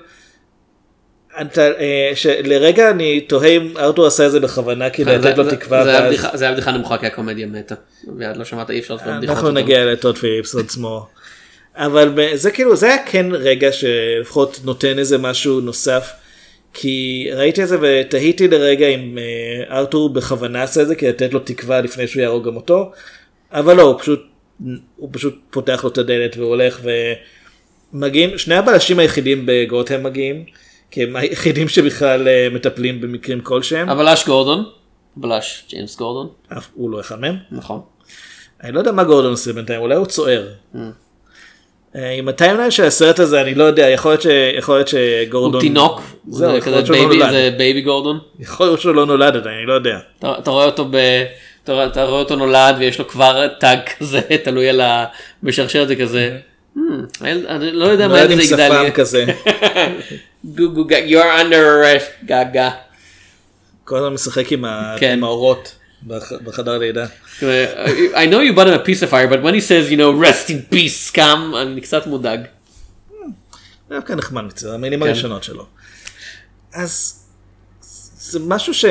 [1.41, 5.84] אתה, אה, שלרגע אני תוהה אם ארתור עשה את זה בכוונה כדי לתת לו תקווה.
[6.34, 7.76] זה היה בדיחה- נמוכה כי הקומדיה מתה.
[8.17, 9.30] ויד לא שמעת אי אפשר לעשות בדיחות.
[9.36, 9.61] אנחנו יותר.
[9.61, 11.07] נגיע לטוד פיליפס עצמו.
[11.80, 16.11] אבל זה כאילו זה היה כן רגע שלפחות נותן איזה משהו נוסף.
[16.73, 21.34] כי ראיתי את זה ותהיתי לרגע אם אה, ארתור בכוונה עשה את זה כדי לתת
[21.34, 22.91] לו תקווה לפני שהוא יהרוג גם אותו.
[23.51, 24.21] אבל לא, הוא פשוט,
[24.95, 26.82] הוא פשוט פותח לו את הדלת והוא הולך
[27.93, 30.45] ומגיעים, שני הבלשים היחידים בגות'אם מגיעים.
[30.91, 33.89] כי הם היחידים שבכלל אה, מטפלים במקרים כלשהם.
[33.89, 34.65] הבלש גורדון.
[35.15, 36.30] בלש ג'יימס גורדון.
[36.57, 37.36] אף הוא לא אחד מהם.
[37.51, 37.82] נכון.
[38.63, 40.47] אני לא יודע מה גורדון עושה בינתיים, אולי הוא צוער.
[40.75, 40.89] אה,
[41.95, 44.27] עם ה timeline של הסרט הזה אני לא יודע, יכול להיות, ש...
[44.57, 45.53] יכול להיות שגורדון...
[45.53, 46.01] הוא תינוק.
[46.29, 47.31] זהו, זה יכול כזה לא baby נולד.
[47.31, 48.19] זה baby גורדון.
[48.39, 49.97] יכול להיות שהוא לא נולד עדיין, אני לא יודע.
[50.19, 50.95] אתה אתה רואה אותו ב...
[51.63, 54.81] אתה אתה רואה אותו נולד ויש לו כבר טאג כזה תלוי על
[55.43, 56.37] המשרשר הזה כזה.
[56.75, 56.79] "Hmm,
[57.21, 58.67] הילד- אני לא יודע מה נולד זה עם יגדל.
[58.85, 59.25] שפם כזה.
[60.57, 62.69] גו גו גו, you're under arrest גגה.
[63.83, 64.65] כל הזמן משחק עם
[64.99, 65.11] כן.
[65.13, 65.75] עם האורות
[68.15, 70.59] I know you bought him a pacifier but when he says you know rest in
[70.73, 72.39] peace scam אני קצת מודאג.
[73.89, 75.05] דווקא נחמד מצד המילים כן.
[75.05, 75.65] הראשונות שלו.
[76.73, 77.23] אז
[78.19, 78.85] זה משהו ש...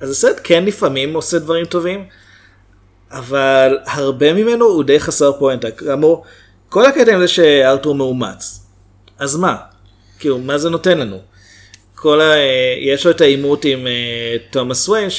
[0.00, 2.04] אז הסרט כן לפעמים עושה דברים טובים,
[3.10, 5.70] אבל הרבה ממנו הוא די חסר פואנטה.
[5.70, 6.24] כאמור,
[6.68, 8.66] כל הקטע עם זה שארתור מאומץ.
[9.18, 9.56] אז מה?
[10.18, 11.20] כאילו, מה זה נותן לנו?
[11.94, 12.34] כל ה...
[12.80, 15.10] יש לו את העימות עם אה, תומאס ויין,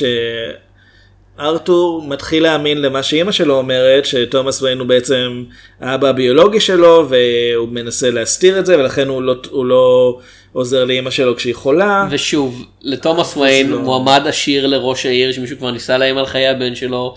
[1.38, 5.44] שארתור מתחיל להאמין למה שאימא שלו אומרת, שתומאס ויין הוא בעצם
[5.80, 10.18] האבא הביולוגי שלו, והוא מנסה להסתיר את זה, ולכן הוא לא, הוא לא
[10.54, 12.08] עוזר לאימא שלו כשהיא חולה.
[12.12, 13.80] ושוב לתומאס ויין לא.
[13.80, 17.16] מועמד עשיר לראש העיר שמישהו כבר ניסה לאיים על חיי הבן שלו.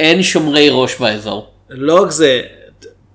[0.00, 1.50] אין שומרי ראש באזור.
[1.70, 2.42] לא רק זה,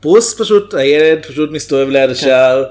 [0.02, 2.64] ברוס פשוט, הילד פשוט מסתובב ליד השער,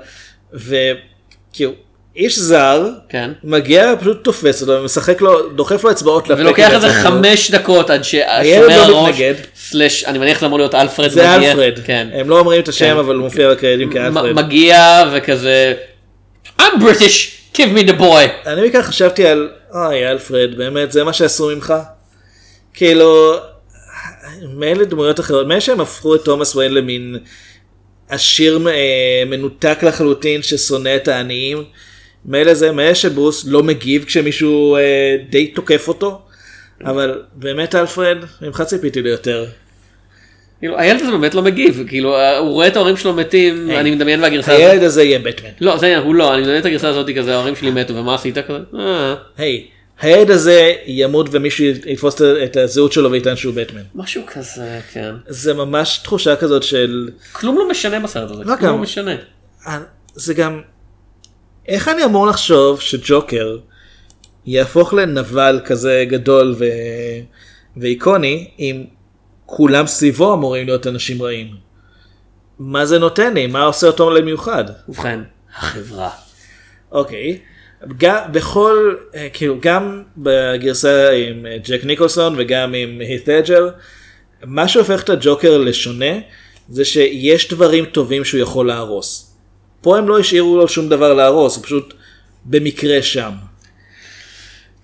[0.53, 1.73] וכאילו,
[2.19, 3.31] איש זר, כן.
[3.45, 6.41] מגיע ופשוט תופס אותו ומשחק לו, דוחף לו אצבעות לפה.
[6.41, 6.91] ולוקח איזה.
[6.91, 9.35] חמש דקות עד שהשומר לא הראש, מתנגד.
[9.57, 12.69] סלאש, אני מניח שזה אמור להיות אלפרד, זה מגיע, אלפרד, כן, הם לא אומרים את
[12.69, 12.97] השם כן.
[12.97, 14.33] אבל הוא מופיע בקרדיטים כאלפרד.
[14.33, 15.75] מגיע וכזה,
[16.61, 18.47] I'm British, give me the boy.
[18.47, 21.75] אני מכך חשבתי על, אוי אלפרד, באמת, זה מה שעשו ממך?
[22.75, 23.35] כאילו,
[24.55, 27.17] מאלה דמויות אחרות, מילא שהם הפכו את תומאס ויין למין
[28.09, 31.65] עשיר אה, מנותק לחלוטין ששונא את העניים,
[32.25, 34.81] מילא זה, מילא שברוס לא מגיב כשמישהו אה,
[35.31, 36.21] די תוקף אותו,
[36.85, 39.47] אבל באמת אלפרד, ממך ציפיתי ליותר.
[40.61, 44.21] כאילו, הילד הזה באמת לא מגיב, כאילו, הוא רואה את ההורים שלו מתים, אני מדמיין
[44.23, 45.49] והגרסה הזאת, הילד הזה יהיה בטמן.
[45.61, 48.15] לא, זה העניין, הוא לא, אני מדמיין את הגרסה הזאת כזה, ההורים שלי מתו, ומה
[48.15, 48.59] עשית כזה?
[48.79, 49.67] "אה, היי,
[50.01, 53.81] הילד הזה ימות ומישהו יתפוס את- הזהות שלו ויטען שהוא בטמן.
[53.95, 55.15] משהו כזה, כן.
[55.29, 57.09] זה ממש תחושה כזאת של...
[57.33, 59.15] כלום לא משנה בסרט הזה, לא, כלום לא משנה.
[60.15, 60.61] זה גם...
[61.69, 63.57] איך אני אמור לחשוב שג'וקר
[64.47, 66.65] יהפוך לנבל כזה גדול ו...
[67.77, 68.85] ואיקוני אם
[69.47, 71.55] כולם סביבו אמורים להיות אנשים רעים?
[72.59, 73.47] מה זה נותן לי?
[73.47, 74.65] מה עושה אותו למיוחד?
[74.89, 75.21] ובכן,
[75.57, 76.11] החברה.
[76.93, 77.39] אוקיי.
[77.99, 83.69] גם בכל, אה, כאילו גם בגרסה עם אה, ג'ק ניקולסון וגם עם הית אג'ר,
[84.45, 86.19] מה שהופך את הג'וקר לשונה
[86.69, 89.28] זה שיש דברים טובים שהוא יכול להרוס.
[89.81, 91.95] פה הם לא השאירו לו שום דבר להרוס, הוא פשוט
[92.45, 93.33] במקרה שם.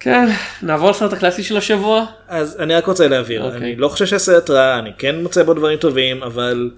[0.01, 0.29] כן,
[0.63, 2.05] נעבור לסרט הקלאסי של השבוע.
[2.29, 3.59] אז אני רק רוצה להבהיר, אוקיי.
[3.59, 6.71] אני לא חושב שהסרט רע, אני כן מוצא בו דברים טובים, אבל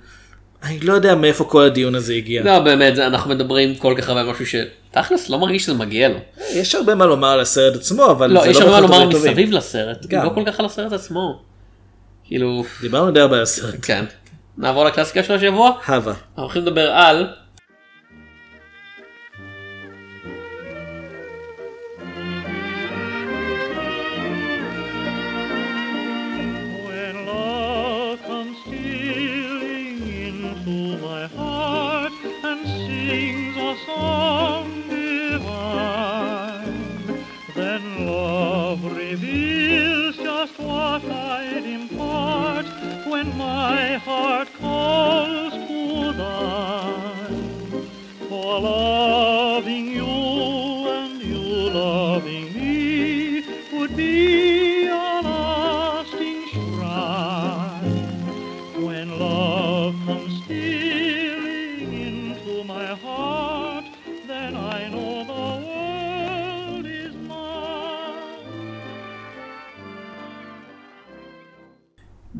[0.62, 2.42] אני לא יודע מאיפה כל הדיון הזה הגיע.
[2.44, 6.18] לא, באמת, אנחנו מדברים כל כך הרבה משהו שתכלס לא מרגיש שזה מגיע לו.
[6.54, 9.00] יש הרבה מה לומר על הסרט עצמו, אבל לא, זה יש לא הרבה מה בהכרח
[9.00, 9.32] לומר טובים.
[9.32, 10.24] מסביב לסרט, גם.
[10.24, 11.42] לא כל כך על הסרט עצמו.
[12.24, 13.74] כאילו, דיברנו די הרבה על הסרט.
[13.82, 14.04] כן.
[14.58, 15.70] נעבור לקלאסיקה של השבוע.
[15.88, 16.12] הווה.
[16.12, 17.26] אנחנו הולכים לדבר על...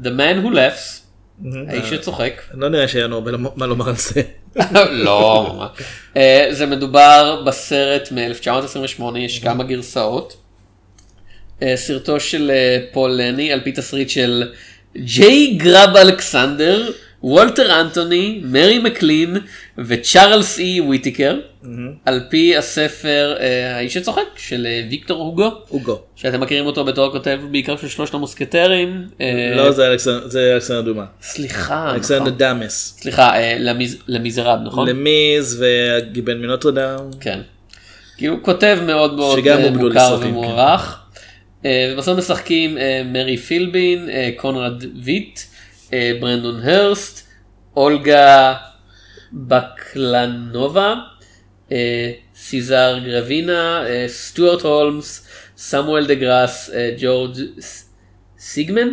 [0.06, 1.06] The Man Who Laughs,
[1.68, 2.42] האיש שצוחק.
[2.54, 4.22] לא נראה שהיה לנו הרבה מה לומר על זה.
[5.04, 5.68] לא.
[6.16, 10.36] אה, זה מדובר בסרט מ-1928, יש כמה גרסאות.
[11.62, 14.52] אה, סרטו של אה, פאול לני על פי תסריט של
[14.96, 16.90] ג'יי גראב אלכסנדר,
[17.22, 19.36] וולטר אנתוני, מרי מקלין
[19.78, 21.36] וצ'ארלס אי וויטיקר,
[22.04, 26.00] על פי הספר אה, האיש שצוחק של אה, ויקטור הוגו, אוגו.
[26.16, 29.08] שאתם מכירים אותו בתור הכותב בעיקר של שלושת המוסקטרים.
[29.20, 31.04] אה, לא, זה אלכסנדר- דומה.
[31.22, 32.36] סליחה, אלכסנדר נכון.
[32.38, 32.96] דאמס.
[33.00, 34.88] סליחה, למיז- למיזרב, נכון?
[34.88, 36.98] למיז והגיבן מנוטרדם.
[37.20, 37.40] כן.
[38.16, 40.26] כאילו כותב מאוד מאוד מוכר כן.
[40.28, 41.02] ומוערך.
[41.64, 42.78] ובסוף משחקים
[43.12, 45.40] מרי פילבין, קונרד ויט,
[46.20, 47.26] ברנדון הרסט,
[47.76, 48.54] אולגה
[49.32, 50.94] בקלנובה,
[51.72, 57.36] אה, סיזר גרבינה, אה, סטוארט הולמס, סמואל דה גראס, אה, ג'ורג'
[58.38, 58.88] סיגמן,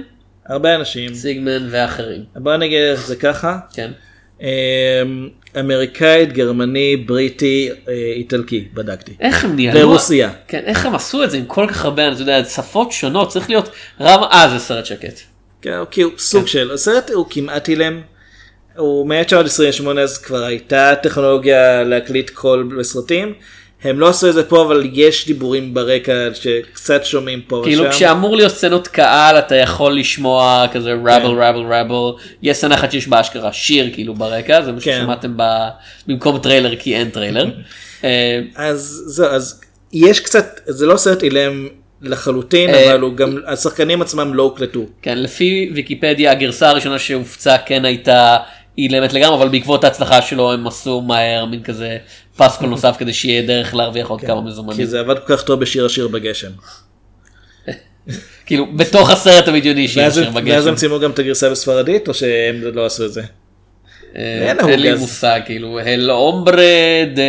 [0.46, 1.14] הרבה אנשים.
[1.14, 2.24] סיגמן ואחרים.
[2.36, 3.60] בוא נגיד איך זה ככה.
[3.74, 3.92] כן.
[4.42, 5.30] אמ,
[5.60, 7.70] אמריקאית, גרמני, בריטי,
[8.16, 9.14] איטלקי, בדקתי.
[9.20, 9.80] איך הם ניהלו?
[9.80, 10.32] ורוסיה.
[10.48, 13.50] כן, איך הם עשו את זה עם כל כך הרבה, אתה יודע, שפות שונות, צריך
[13.50, 13.70] להיות
[14.00, 15.20] רב, אה זה סרט שקט.
[15.62, 18.02] כן, הוא כאילו סוג של, הסרט הוא כמעט אילם.
[18.78, 23.34] הוא מ-1928 אז כבר הייתה טכנולוגיה להקליט קול בסרטים.
[23.84, 27.92] הם לא עשו את זה פה אבל יש דיבורים ברקע שקצת שומעים פה כאילו ושם.
[27.92, 30.94] כשאמור להיות סצנות קהל אתה יכול לשמוע כזה.
[30.94, 35.00] rabble rabble rabble יש סצנה אחת שיש בה אשכרה שיר כאילו ברקע זה מה כן.
[35.02, 35.38] ששמעתם
[36.08, 37.46] במקום טריילר כי אין טריילר.
[38.04, 39.62] אה, אז זהו, אז
[39.94, 41.68] יש קצת, זה לא סרט אילם
[42.02, 44.86] לחלוטין, אה, אבל הוא גם, השחקנים עצמם לא הוקלטו.
[45.02, 48.38] כן לפי ויקיפדיה הגרסה הראשונה שהופצה כן הייתה
[48.78, 51.98] אילמת לגמרי אבל בעקבות ההצלחה שלו הם עשו מהר מין כזה
[52.38, 54.86] פסקול נוסף כדי שיהיה דרך להרוויח עוד כמה כי מזומנים.
[54.86, 56.50] זה עבד כל כך טוב בשיר השיר בגשם.
[58.46, 60.76] כאילו בתוך הסרט הבדיוני שיר ואז שיר הם- ואז הם בגשם.
[60.76, 63.22] צילמו גם את הגרסה בספרדית או שהם לא עשו את זה?
[64.16, 64.94] אה, אין לי.
[64.94, 66.64] מושג כאילו הל אומברה
[67.16, 67.22] דה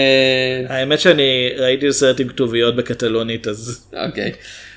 [0.75, 1.23] האמת שאני
[1.57, 4.33] ראיתי סרט עם כתוביות בקטלונית אז אוקיי.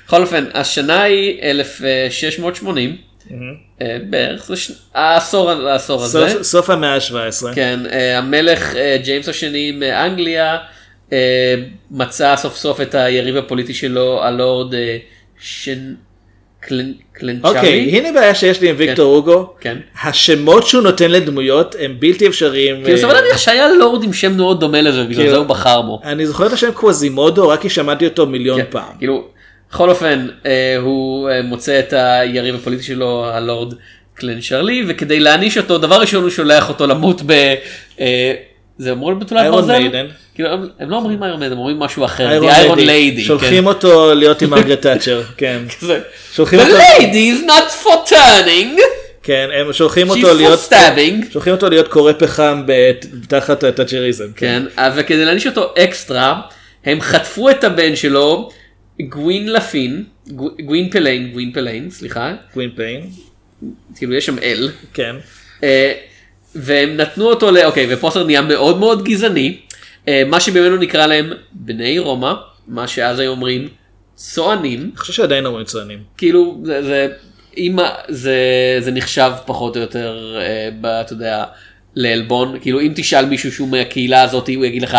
[0.06, 2.94] בכל אופן השנה היא 1680 אה,
[4.10, 6.44] בערך זה ש- העשור הזה.
[6.44, 7.54] סוף- המאה ה-17.
[7.54, 10.56] כן אה, המלך אה, ג'יימס השני מאנגליה
[11.12, 11.54] אה,
[11.90, 14.96] מצא סוף סוף את היריב הפוליטי שלו הלורד אה,
[16.60, 17.56] קלנ- קלנצ'ארי.
[17.56, 19.54] אוקיי, הנה בעיה שיש לי עם ויקטור הוגו.
[19.60, 19.78] כן.
[20.04, 22.76] השמות שהוא נותן לדמויות הם בלתי אפשריים.
[22.84, 25.46] כאילו אה, סבבה להניח שהיה לורד עם שם מאוד דומה לזה ובגלל כאילו- זה הוא
[25.46, 26.00] בחר בו.
[26.04, 28.92] אני זוכר את השם קווזימודו רק כי שמעתי אותו מיליון כן, פעם.
[28.98, 29.28] כאילו,
[29.70, 33.74] בכל אופן, אה, הוא אה, מוצא את היריב הפוליטי שלו, הלורד
[34.14, 37.54] קלן שרלי, וכדי להעניש אותו, דבר ראשון הוא שולח אותו למות ב...
[38.00, 38.34] אה,
[38.78, 39.78] זה אמור להיות בתולת iron ברזל?
[39.78, 40.06] maiden.
[40.34, 40.48] כאילו,
[40.78, 42.28] הם- לא אומרים iron maiden, הם אומרים משהו אחר.
[42.28, 43.24] iron iron lady.
[43.24, 45.22] שולחים אותו להיות עם מרגרט תאצ'ר.
[45.36, 45.58] כן.
[46.32, 46.76] שולחים The אותו.
[46.76, 47.14] lady
[47.44, 48.80] is not for turning,
[49.22, 50.60] כן, הם שולחים she's אותו for להיות...
[50.72, 51.32] stabbing.
[51.32, 52.62] שולחים אותו להיות קורא פחם
[53.28, 54.24] תחת התאצ'ריזם.
[54.36, 56.40] כן, אה, וכדי להעניש אותו אקסטרה,
[56.84, 58.50] הם חטפו את הבן שלו,
[59.02, 63.00] גווין לפין, גו- גווין פליין, גווין פליין, סליחה, קווין פיין.
[63.96, 64.68] כאילו יש שם אל.
[64.94, 65.16] כן.
[65.62, 65.92] אה,
[66.54, 67.58] והם נתנו אותו ל...
[67.64, 69.58] אוקיי, ופוסטר נהיה מאוד מאוד גזעני.
[70.08, 72.32] אה, מה שבימינו נקרא להם בני רומא,
[72.68, 73.68] מה שאז היו אומרים
[74.14, 74.80] צוענים.
[74.80, 75.98] אני חושב שעדיין אומרים צוענים.
[76.16, 77.08] כאילו זה, זה,
[77.56, 77.76] אם
[78.08, 78.36] זה,
[78.80, 80.36] זה נחשב פחות או יותר,
[80.84, 81.44] אה, אתה יודע,
[81.94, 82.58] לעלבון.
[82.60, 84.96] כאילו אם תשאל מישהו שהוא מהקהילה הזאת, הוא יגיד לך,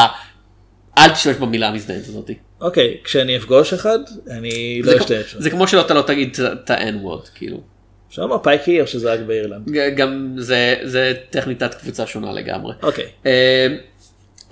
[0.99, 2.29] אל תשתמש במילה המזדיינת הזאת.
[2.61, 3.99] אוקיי, כשאני אפגוש אחד,
[4.31, 5.35] אני לא אשתמש.
[5.37, 7.61] זה כמו שלא אתה לא תגיד את ה-N word, כאילו.
[8.09, 9.69] אפשר לומר פייקי או שזה רק באירלנד?
[9.95, 12.73] גם זה, זה טכנית קבוצה שונה לגמרי.
[12.83, 13.05] אוקיי.
[13.25, 13.67] אה,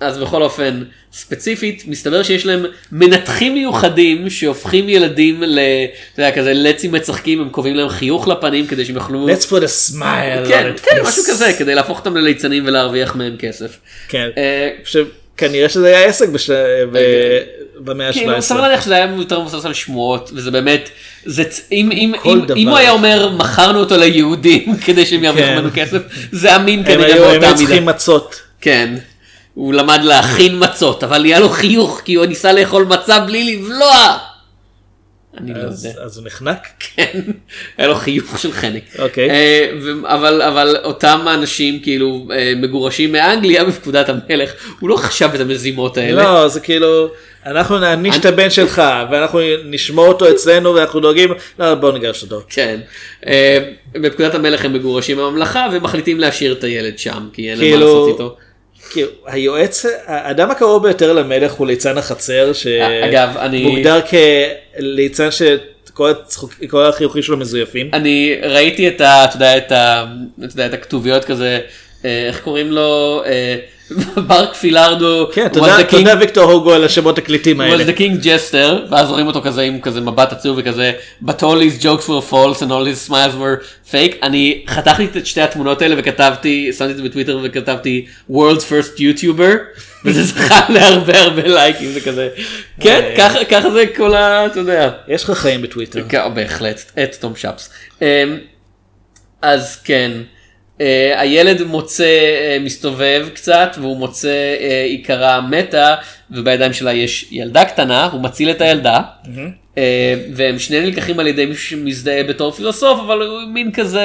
[0.00, 0.82] אז בכל אופן,
[1.12, 5.58] ספציפית, מסתבר שיש להם מנתחים מיוחדים שהופכים ילדים ל...
[6.14, 9.28] אתה יודע, כזה לצים מצחקים, הם קובעים להם חיוך לפנים כדי שהם יוכלו...
[9.28, 10.72] Let's put a smile כן.
[10.82, 13.78] כן, משהו כזה, כדי להפוך אותם לליצנים ולהרוויח מהם כסף.
[14.08, 14.28] כן.
[14.36, 14.70] אה,
[15.38, 16.50] שכנראה שזה היה עסק בש-
[16.92, 17.38] ב-
[17.78, 18.66] במאה כאילו, סביר ה-17.
[18.68, 20.88] להניח שזה היה יותר מבוסס על שמועות, וזה באמת,
[21.24, 22.56] זה, אם, אם, אם, דבר.
[22.56, 25.54] אם הוא היה אומר מכרנו אותו ליהודים כדי שהם ירוויחו כן.
[25.54, 25.98] ממנו כסף,
[26.32, 27.56] זה אמין הם כנראה היו הם באותה היו מידה.
[27.56, 28.40] צריכים מצות.
[28.60, 28.94] כן.
[29.54, 34.18] הוא למד להכין מצות, אבל היה לו חיוך כי הוא ניסה לאכול מצה בלי לבלוע.
[35.40, 35.90] אני לא יודע.
[36.04, 36.66] אז הוא נחנק.
[36.96, 37.20] כן,
[37.78, 38.82] היה לו חיוך של חנק.
[38.98, 39.30] אוקיי.
[39.30, 39.70] אה,
[40.48, 46.22] אבל אותם האנשים כאילו אה, מגורשים מאנגליה בפקודת המלך, הוא לא חשב את המזימות האלה.
[46.22, 47.08] לא, זה כאילו,
[47.46, 52.42] אנחנו נעניש את הבן שלך, ואנחנו נשמור אותו אצלנו, ואנחנו דואגים, לא, בוא נגרש אותו.
[52.48, 52.80] כן.
[53.26, 53.58] אה,
[53.92, 57.86] בפקודת המלך הם מגורשים מהממלכה ומחליטים להשאיר את הילד שם, כי אין להם מה כאילו-
[57.86, 58.36] לעשות איתו.
[58.90, 64.00] כאילו, היועץ, האדם הקרוב ביותר למלך הוא ליצן החצר, שמוגדר
[64.80, 67.90] כליצן שכל הצחוק- כל החיוכים שלו מזויפים.
[67.92, 69.24] אני ראיתי את ה...
[69.24, 70.04] אתה יודע, את ה...
[70.38, 71.58] אתה יודע, את הכתוביות כזה, אה,
[72.04, 73.22] איך קוראים לו?
[73.26, 73.56] אה,
[74.28, 75.28] ברק פילארדו.
[75.32, 77.84] כן, תודה the king- תודה ויקטור הוגו על השמות הקליטים האלה.
[77.84, 80.92] was the king jester ואז רואים אותו כזה עם כזה מבט עצוב וכזה
[81.24, 85.26] but all his jokes were false and all his smiles were fake אני חתכתי את
[85.26, 89.52] שתי התמונות האלה וכתבתי שמתי את זה בטוויטר וכתבתי world's first YouTuber
[90.04, 92.28] וזה זכה להרבה הרבה לייקים זה כזה
[92.80, 93.14] כן אה.
[93.18, 94.46] ככה ככה זה כל ה...
[94.46, 94.90] אתה יודע.
[95.08, 96.02] יש לך חיים בטוויטר.
[96.08, 97.70] כן, בהחלט, את תום שפס.
[98.02, 98.06] אמ,
[99.42, 100.10] אז כן,
[100.80, 105.94] אה, הילד מוצא, אה, מסתובב קצת והוא מוצא אה, עיקרה מתה
[106.30, 109.00] ובידיים שלה יש ילדה קטנה, הוא מציל את הילדה.
[109.78, 114.02] אה, והם שניהם נלקחים על ידי מישהו שמזדהה בתור פילוסוף אבל הוא מין כזה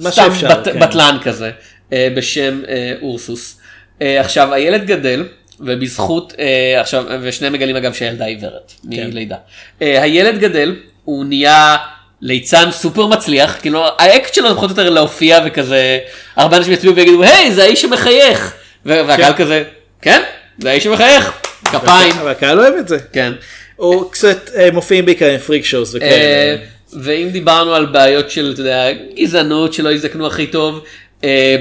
[0.00, 0.80] סתם שאפשר, בת, כן.
[0.80, 1.50] בטלן כזה
[1.92, 3.60] אה, בשם אה, אורסוס.
[4.02, 5.24] אה, עכשיו הילד גדל
[5.60, 9.10] ובזכות אה, עכשיו ושניהם מגלים אגב שהילדה עיוורת כן.
[9.10, 9.36] מלידה.
[9.82, 11.76] אה, הילד גדל הוא נהיה
[12.22, 15.98] ליצן סופר מצליח כאילו האקט שלו זה פחות או יותר להופיע וכזה
[16.36, 18.54] הרבה אנשים יצביעו ויגידו היי זה האיש שמחייך
[18.86, 19.62] ו- והקהל כזה
[20.02, 20.22] כן
[20.58, 21.32] זה האיש שמחייך
[21.64, 22.98] כפיים אבל הקהל אוהב את זה.
[23.12, 23.32] כן.
[23.76, 26.56] הוא קצת אה, מופיעים בעיקר עם פריק שואוס אה, וכאלה.
[27.02, 30.84] ואם דיברנו על בעיות של אתה יודע, גזענות שלא הזדקנו הכי טוב,
[31.24, 31.56] אה,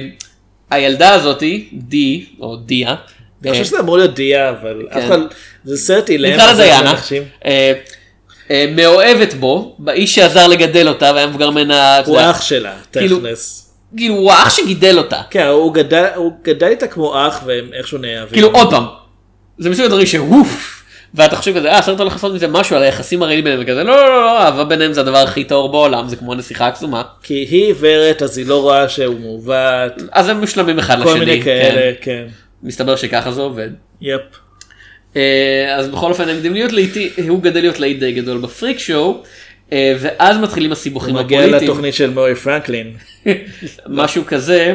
[0.72, 2.95] הילדה הזאתי, די, או דיה,
[3.43, 5.05] אני חושב שזה אמור להיות דיה אבל אף כן.
[5.05, 5.20] אחד
[5.64, 6.34] זה סרט אילם.
[6.34, 6.60] נקרא לה אז
[8.76, 13.66] מאוהבת בו, באיש שעזר לגדל אותה והיה מבוגר ממנה, הוא אח שלה, כאילו- תכלס.
[13.97, 17.97] כאילו הוא האח שגידל אותה, כן, הוא גדל- הוא גדל איתה כמו אח והם איכשהו
[17.97, 18.34] נאהבים.
[18.34, 18.84] כאילו עוד פעם,
[19.58, 20.84] זה מסוג הדברים שווף,
[21.14, 23.95] ואתה חושב כזה, אה, הסרט הולך לעשות מזה משהו על היחסים הרעילים ביניהם וכזה, לא,
[23.95, 27.66] לא, לא, אהבה ביניהם זה הדבר הכי טהור בעולם, זה כמו נסיכה הקסומה, כי היא
[27.66, 29.93] עיוורת אז היא לא רואה שהוא מעוות.
[30.12, 31.43] אז הם משלמים אחד כל לשני, מיני כן.
[31.45, 32.26] כאלה, כן.
[32.64, 33.70] מסתבר שככה זה עובד.
[34.02, 34.22] יפ.
[35.16, 39.24] אה, אז בכל אופן להיות לעיתי, הוא גדל להיות להיט די גדול בפריק שואו,
[39.74, 42.93] אה, ואז מתחילים הסיבוכים הוא מגיע הפוליטיים, לתוכנית של מורי פרנקלין.
[43.88, 44.74] משהו כזה.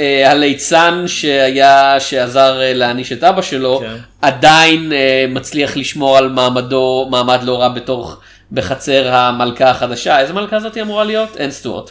[0.00, 3.96] אה, הליצן שהיה שעזר להעניש את אבא שלו כן.
[4.22, 4.92] עדיין
[5.28, 8.20] מצליח לשמור על מעמדו מעמד לא רע בתוך
[8.52, 11.90] בחצר המלכה החדשה איזה מלכה זאת אמורה להיות אין סטוארט.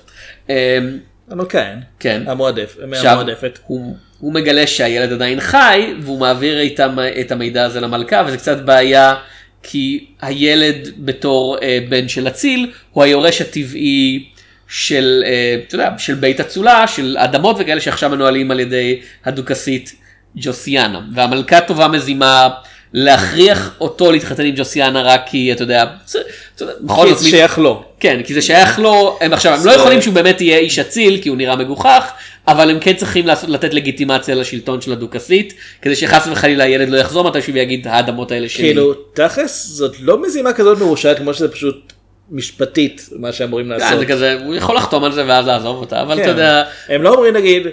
[0.49, 0.77] אה,
[1.29, 1.79] המלכהן.
[1.99, 2.23] כן.
[2.91, 3.59] עכשיו, המועדפת.
[3.65, 8.57] הוא, הוא מגלה שהילד עדיין חי והוא מעביר איתם את המידע הזה למלכה וזה קצת
[8.57, 9.15] בעיה
[9.63, 14.25] כי הילד בתור אה, בן של אציל הוא היורש הטבעי
[14.67, 19.95] של, אה, אתה יודע, של בית אצולה, של אדמות וכאלה שעכשיו מנוהלים על ידי הדוכסית
[20.35, 22.49] ג'וסיאנה והמלכה טובה מזימה
[22.93, 25.85] להכריח אותו להתחתן עם ג'וסיאנה רק כי אתה יודע,
[26.81, 27.85] בכל זאת שייך לו.
[28.03, 31.19] כן, כי זה שייך לו, הם עכשיו, הם לא יכולים שהוא באמת יהיה איש אציל,
[31.21, 32.11] כי הוא נראה מגוחך,
[32.47, 36.97] אבל הם כן צריכים לעשות, לתת לגיטימציה לשלטון של הדוכסית, כדי שחס וחלילה הילד לא
[36.97, 38.63] יחזור מתישהו ויגיד האדמות האלה שלי.
[38.63, 41.93] כאילו, תכלס זאת לא מזימה כזאת מרושעת כמו שזה פשוט
[42.31, 43.99] משפטית מה שאמורים כן, לעשות.
[43.99, 46.21] זה כזה, הוא יכול לחתום על זה ואז לעזוב אותה, אבל כן.
[46.21, 47.67] אתה יודע, הם לא אומרים נגיד.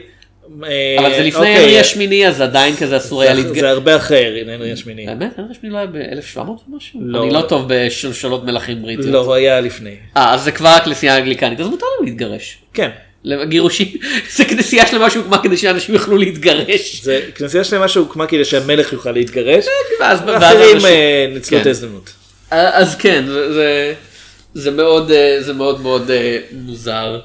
[0.64, 3.59] אה, אבל זה לפני אוקיי, הנרי השמיני, אז עדיין כזה אסור היה להתגרש.
[3.59, 5.07] זה הרבה אחרי הנרי השמיני.
[5.07, 5.38] באמת?
[5.38, 6.38] הנרי השמיני לא היה ב-1700
[6.68, 7.01] ומשהו?
[7.03, 7.22] לא.
[7.22, 9.07] אני לא טוב בשלשלות מלכים בריטיות.
[9.09, 9.94] לא, הוא היה לפני.
[10.16, 12.59] אה, אז זה כבר הכנסייה האנגליקנית, אז מותר להם להתגרש.
[12.74, 12.90] כן.
[13.48, 13.86] גירושים,
[14.36, 17.01] זה כנסייה שלמה שהוקמה כדי שאנשים יוכלו להתגרש.
[17.03, 19.64] זה כנסייה שלמה שהוקמה כדי שהמלך יוכל להתגרש.
[20.01, 21.62] ואז- ואז ואחרים אה, ניצלו כן.
[21.62, 22.11] את ההזדמנות.
[22.51, 23.24] אז כן,
[24.55, 27.20] זה, מאוד, אה, מאוד אה, מוזר.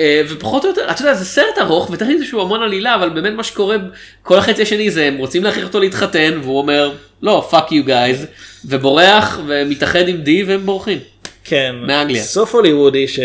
[0.00, 3.08] אה, ופחות או יותר, אתה יודע, זה סרט ארוך ותכף יש לו המון עלילה, אבל
[3.08, 3.76] באמת מה שקורה,
[4.22, 8.26] כל החצי השני זה הם רוצים להכריח אותו להתחתן, והוא אומר, לא, fuck you guys,
[8.64, 10.98] ובורח ומתאחד עם דיאה והם בורחים.
[11.44, 11.74] כן.
[11.86, 12.22] מאנגליה.
[12.22, 13.20] סוף הוליוודי ש...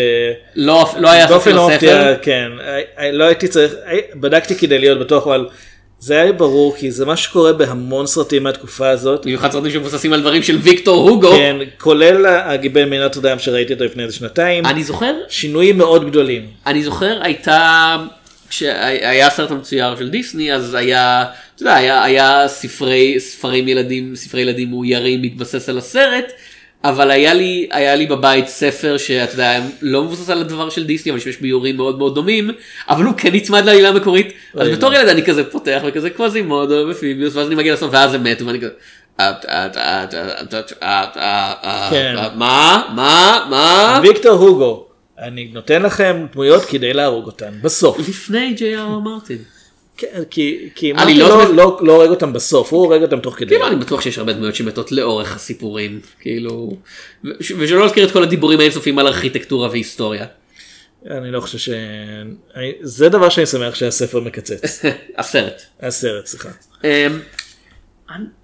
[0.56, 1.66] לא, לא היה ספר.
[1.68, 2.50] מפתיע, כן.
[2.58, 3.72] I- I- לא הייתי צריך,
[4.14, 5.48] בדקתי כדי להיות בטוח, אבל
[6.00, 9.24] זה היה לי ברור כי זה מה שקורה בהמון סרטים מהתקופה הזאת.
[9.24, 11.30] במיוחד סרטים שמבוססים על דברים של ויקטור הוגו.
[11.30, 14.66] כן, כולל הגיבן מנוטרדאם שראיתי אותו לפני איזה שנתיים.
[14.66, 16.46] אני זוכר, שינויים מאוד גדולים.
[16.66, 17.96] אני זוכר הייתה,
[18.50, 21.24] כשהיה הסרט המצויר של דיסני אז היה,
[21.54, 26.32] אתה יודע, היה, היה ספרי, ספרים ילדים, ספרי ילדים מאוירים מתבסס על הסרט,
[26.84, 31.12] אבל היה לי, היה לי בבית ספר שאתה יודע, לא מבוסס על הדבר של דיסני
[31.12, 32.50] אבל שיש ביורים מאוד מאוד דומים,
[32.88, 37.36] אבל הוא כן נצמד לעלילה המקורית, אז בתור ילד אני כזה פותח וכזה קווזימודו ופיביוס
[37.36, 38.70] ואז אני מגיע לסוף ואז הם מתו ואני כזה.
[39.16, 42.14] "את- את- את- את- את- את- את- כן.
[42.36, 42.82] מה?
[42.94, 43.46] מה?
[43.50, 44.00] מה?
[44.02, 44.86] ויקטור הוגו,
[45.18, 47.98] אני נותן לכם דמויות כדי להרוג אותן, בסוף.
[48.08, 49.38] לפני ג'יי.אר מרטין.
[49.98, 53.20] כן, כי כי עלילות מרטין מס- לא- לא לא הורג אותם בסוף, הוא הורג אותם
[53.20, 53.48] תוך כדי.
[53.48, 56.76] כאילו אני בטוח שיש הרבה דמויות שמתות לאורך הסיפורים כאילו
[57.40, 60.26] ושלא נזכיר את כל הדיבורים האינסופיים על ארכיטקטורה והיסטוריה.
[61.10, 61.68] אני לא חושב ש...
[62.80, 64.82] זה דבר שאני שמח שהספר מקצץ.
[65.18, 65.62] הסרט.
[65.80, 66.48] הסרט, סליחה.
[66.84, 67.20] אמ,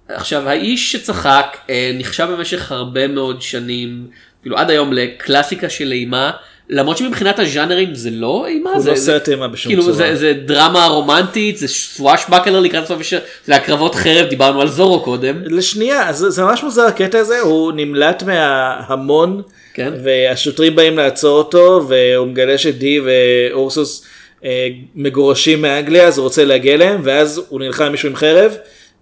[0.09, 4.07] עכשיו האיש שצחק אה, נחשב במשך הרבה מאוד שנים
[4.41, 6.31] כאילו עד היום לקלאסיקה של אימה
[6.69, 9.95] למרות שמבחינת הז'אנרים זה לא אימה, הוא זה, לא זה- סרט אימה בשום כאילו צורה.
[9.95, 13.01] זה, זה דרמה רומנטית, זה סוואש בקלר לקראת סוף
[13.45, 15.35] זה הקרבות חרב, דיברנו על זורו קודם.
[15.45, 19.41] לשנייה, זה, זה ממש מוזר הקטע הזה, הוא נמלט מההמון,
[19.73, 19.93] כן.
[20.03, 24.05] והשוטרים באים לעצור אותו, והוא מגלה שדי ואורסוס
[24.45, 28.55] אה, מגורשים מאנגליה, אז הוא רוצה להגיע אליהם, ואז הוא נלחם מישהו עם חרב,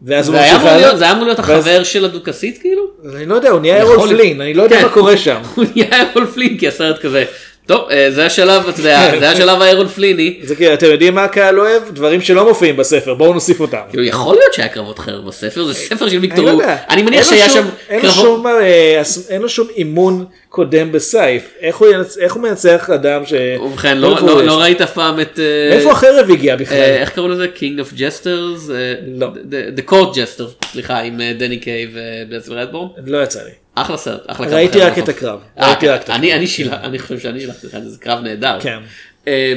[0.06, 0.82] ואז הוא ממשיך אמור הלאה.
[0.82, 2.84] להיות- זה היה אמור להיות החבר של הדוכסית כאילו?
[3.16, 4.10] אני לא יודע, הוא נהיה אירול.
[4.10, 4.84] פלין, אני לא יודע כן.
[4.84, 5.42] מה קורה שם.
[5.56, 7.24] הוא נהיה איירון פלין כי הסרט כזה.
[7.66, 10.40] טוב, אה, זה השלב, אתה יודע, זה השלב האיירון פליני.
[10.44, 11.84] זה כאילו, אתם יודעים מה הקהל אוהב?
[11.90, 13.78] דברים שלא מופיעים בספר, בואו נוסיף אותם.
[13.90, 16.64] כאילו יכול להיות שהיה קרבות חרב בספר, זה ספר של ויקטור, לא.
[16.90, 17.66] אני מניח שהיה שם
[18.02, 18.46] קרבות.
[18.46, 21.54] אה, אין לו שום אימון קודם בסייף.
[21.60, 23.34] איך הוא ינצ- איך הוא מנצח אדם ש...
[23.62, 24.62] ובכן, לא- לא לא?
[24.62, 25.40] ראית אף פעם את...
[25.40, 26.78] אה, מאיפה החרב הגיע אה, בכלל?
[26.78, 27.48] איך קראו לזה?
[27.56, 28.72] King of Jesters?
[28.72, 29.28] אה, לא.
[29.34, 32.88] The- The Court Jester, סליחה, עם אה, דני קיי ובעצם רדבורן.
[33.06, 33.52] לא יצא לי.
[33.76, 35.10] אחלה סרט, אחלה קרב ראיתי רק את.
[35.10, 35.40] הקרב.
[35.60, 36.38] אה, ראיתי רק את אני- הקרב.
[36.38, 38.58] אני שילה- אני חושב שאני שלחתי לך את זה, זה קרב נהדר.
[38.62, 38.80] כן.
[39.28, 39.54] אה,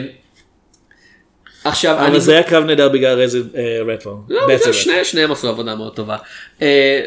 [1.65, 2.21] עכשיו, אבל אני...
[2.21, 3.43] זה היה קרב נהדר בגלל רזי
[3.89, 4.17] רדפורן.
[4.29, 4.41] לא,
[5.05, 6.17] שניהם עשו עבודה מאוד טובה.
[6.63, 7.01] אה,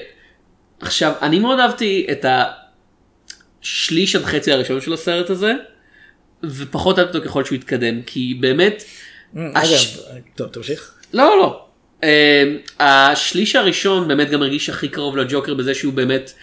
[0.82, 2.26] עכשיו, אני מאוד אהבתי את
[3.64, 5.53] השליש עד חצי הראשון של הסרט הזה,
[6.43, 8.84] ופחות אהבתי אותו ככל שהוא התקדם, כי באמת...
[9.36, 10.93] הש- אגב, טוב, תמשיך.
[11.14, 11.66] לא, לא.
[12.01, 12.05] Uh,
[12.80, 16.34] השליש הראשון באמת גם הרגיש הכי קרוב לג'וקר בזה שהוא באמת,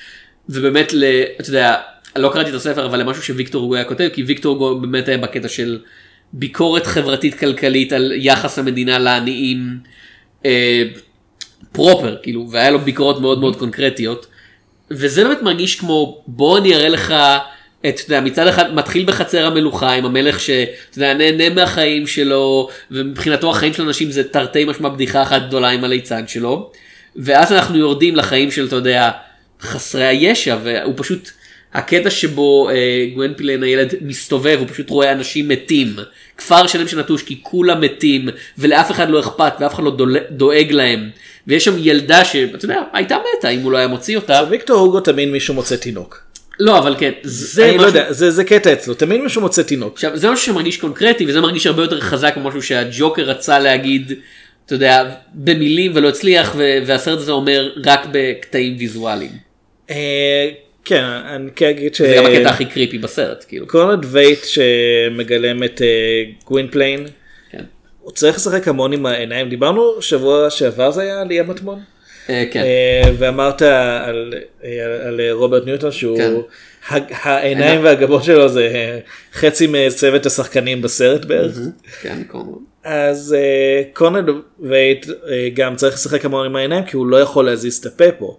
[0.49, 1.05] ובאמת, ל,
[1.41, 1.77] אתה יודע,
[2.17, 5.19] לא קראתי את הספר, אבל למשהו שוויקטור הוגו היה כותב, כי ויקטור הוגו באמת היה
[5.19, 5.79] בקטע של
[6.33, 9.79] ביקורת חברתית כלכלית על יחס המדינה לעניים
[10.45, 10.83] אה,
[11.73, 14.27] פרופר, כאילו, והיה לו ביקורות מאוד מאוד קונקרטיות.
[14.91, 17.15] וזה באמת מרגיש כמו בוא אני אראה לך
[17.89, 23.51] את, יודע, מצד אחד מתחיל בחצר המלוכה עם המלך שאתה יודע, נהנה מהחיים שלו ומבחינתו
[23.51, 26.71] החיים של אנשים זה תרתי משמע בדיחה אחת גדולה עם הליצן שלו.
[27.17, 29.11] ואז אנחנו יורדים לחיים של אתה יודע
[29.61, 31.31] חסרי הישע והוא פשוט
[31.75, 35.97] הקטע שבו אה, גוונפילן הילד מסתובב הוא פשוט רואה אנשים מתים
[36.37, 38.29] כפר שלם שנטוש כי כולם מתים
[38.59, 39.97] ולאף אחד לא אכפת ואף אחד לא
[40.31, 41.11] דואג להם
[41.47, 45.01] ויש שם ילדה שאתה יודע הייתה מתה אם הוא לא היה מוציא אותה ויקטור הוגו
[45.01, 46.23] תמיד מישהו מוצא תינוק.
[46.61, 49.63] לא אבל כן זה אני לא משהו יודע, זה זה קטע אצלו, תמיד מישהו מוצא
[49.63, 49.95] תינוק.
[49.95, 54.13] עכשיו זה משהו שמרגיש קונקרטי וזה מרגיש הרבה יותר חזק ממשהו שהג'וקר רצה להגיד
[54.67, 59.31] אתה יודע במילים ולא הצליח ו- והסרט הזה אומר רק בקטעים ויזואליים.
[59.91, 60.51] אה,
[60.85, 62.03] כן, אני כן אגיד ש...
[62.03, 63.67] זה גם הקטע הכי creepy בסרט כאילו.
[63.67, 67.11] קונרד ויידט שמגלם את אה, גווינפליין, כן.
[68.07, 71.81] הוא צריך לשחק המון עם העיניים, דיברנו שבוע שעבר זה היה על אי המטמון,
[72.31, 72.63] אה, כן.
[72.63, 74.35] אה, ואמרת על,
[74.65, 76.35] אה, על רוברט ניוטון שהוא, כן.
[77.23, 78.71] העיניים והגבות שלו זה
[79.33, 81.59] חצי מצוות השחקנים בסרט בערך.
[82.01, 82.65] כן, קוראים.
[82.85, 83.37] אז
[83.93, 84.25] קונרד
[84.61, 85.07] וייט
[85.55, 88.39] גם צריך לשחק המון עם העיניים כי הוא לא יכול להזיז את הפה פה.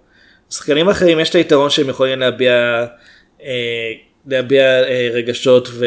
[0.49, 2.86] שחקנים אחרים יש את היתרון שהם יכולים להביע,
[4.28, 4.63] להביע
[5.13, 5.86] רגשות ו,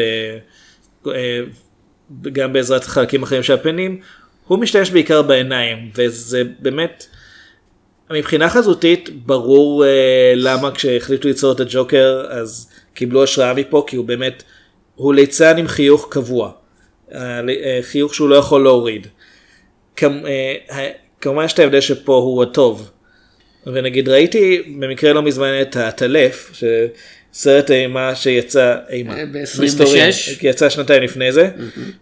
[2.23, 3.99] וגם בעזרת חלקים אחרים של הפנים.
[4.47, 7.05] הוא משתמש בעיקר בעיניים וזה באמת
[8.11, 9.89] מבחינה חזותית ברור אה,
[10.35, 14.43] למה כשהחליטו ליצור את הג'וקר אז קיבלו השראה מפה כי הוא באמת
[14.95, 16.51] הוא ליצן עם חיוך קבוע.
[17.13, 19.07] אה, אה, חיוך שהוא לא יכול להוריד.
[19.95, 20.89] כמ- אה,
[21.21, 22.91] כמובן יש את ההבדל שפה הוא הטוב.
[23.67, 26.51] ונגיד ראיתי במקרה לא מזמן את הטלף,
[27.33, 30.39] סרט אימה שיצא, אימה, אה, ב- מסתורי, 26.
[30.43, 31.49] יצא שנתיים לפני זה,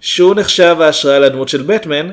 [0.02, 2.10] שהוא נחשב ההשראה לדמות של בטמן,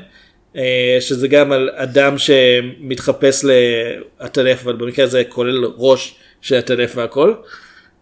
[0.57, 7.35] אה, שזה גם על אדם שמתחפש לעטלף, אבל במקרה הזה כולל ראש של הטלף והכל,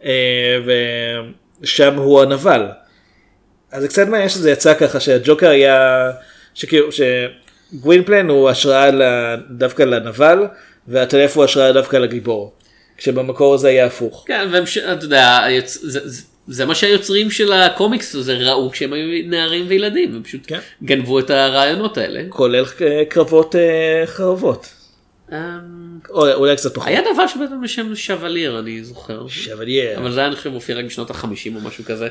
[0.05, 0.57] אה,
[1.61, 2.67] ושם הוא הנבל.
[3.73, 6.11] אז זה קצת מעניין שזה יצא ככה שהג'וקר היה,
[6.55, 8.91] שכאילו, שגווינפלן הוא השראה
[9.51, 10.39] דווקא לנבל,
[10.89, 12.53] והטלף הוא השראה דווקא לגיבור.
[12.97, 14.25] כשבמקור זה היה הפוך.
[14.27, 14.69] כן, ואתה
[15.05, 20.23] יודע, זה- זה- זה מה שהיוצרים של הקומיקס הזה ראו כשהם היו נערים וילדים, הם
[20.23, 20.59] פשוט כן.
[20.83, 22.23] גנבו את הרעיונות האלה.
[22.29, 24.69] כולל אה, קרבות אה, חרבות.
[25.33, 25.37] אמ,
[26.11, 26.89] או אולי קצת פחות.
[26.89, 29.29] היה דבר שבאמת בשם שווליר אני זוכר.
[29.29, 29.99] שבלייר.
[29.99, 32.09] אבל זה היה אני חושב מופיע רק בשנות החמישים או משהו כזה.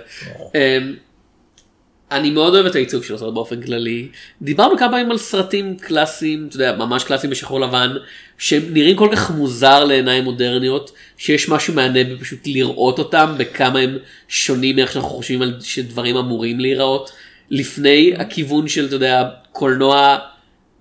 [2.14, 4.08] אני מאוד אוהב את העיצוב של הסרט באופן כללי.
[4.42, 7.92] דיברנו כמה פעמים על סרטים קלאסיים, אתה יודע, ממש קלאסיים בשחור לבן,
[8.38, 13.98] שנראים כל כך מוזר לעיניים מודרניות, שיש משהו מהנה בפשוט לראות אותם, בכמה הם
[14.28, 17.12] שונים מאיך שאנחנו חושבים על שדברים אמורים להיראות,
[17.50, 20.18] לפני הכיוון של, אתה יודע, קולנוע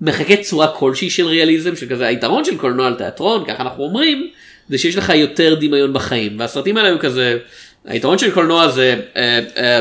[0.00, 4.30] מחכה צורה כלשהי של ריאליזם, שכזה היתרון של קולנוע על תיאטרון, ככה אנחנו אומרים,
[4.68, 7.38] זה שיש לך יותר דמיון בחיים, והסרטים האלה היו כזה,
[7.84, 9.80] היתרון של קולנוע זה, אה, אה,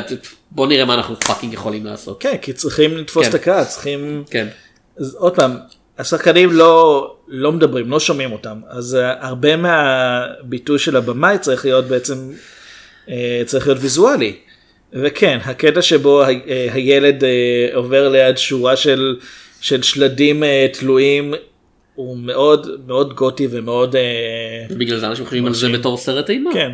[0.51, 2.21] בוא נראה מה אנחנו fucking יכולים לעשות.
[2.21, 3.29] כן, כי צריכים לתפוס כן.
[3.29, 4.23] את הקהל, צריכים...
[4.29, 4.47] כן.
[4.97, 5.57] אז עוד פעם,
[5.97, 11.85] השחקנים לא, לא מדברים, לא שומעים אותם, אז uh, הרבה מהביטוי של הבמאי צריך להיות
[11.85, 12.31] בעצם,
[13.45, 14.35] צריך להיות ויזואלי.
[14.93, 16.27] וכן, הקטע שבו אה,
[16.73, 19.15] הילד אה, עובר ליד שורה של,
[19.61, 21.33] של שלדים אה, תלויים
[21.95, 23.95] הוא מאוד מאוד גותי ומאוד...
[23.95, 25.69] אה, בגלל זה אנשים חושבים על זה.
[25.69, 26.53] בתור סרט אימה.
[26.53, 26.71] כן,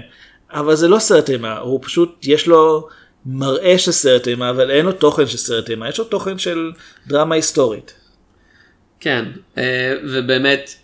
[0.51, 2.87] אבל זה לא סרט אימה, הוא פשוט, יש לו
[3.25, 6.71] מראה של סרט אימה, אבל אין לו תוכן של סרט אימה, יש לו תוכן של
[7.07, 7.93] דרמה היסטורית.
[8.99, 9.25] כן,
[9.57, 10.75] אה, ובאמת,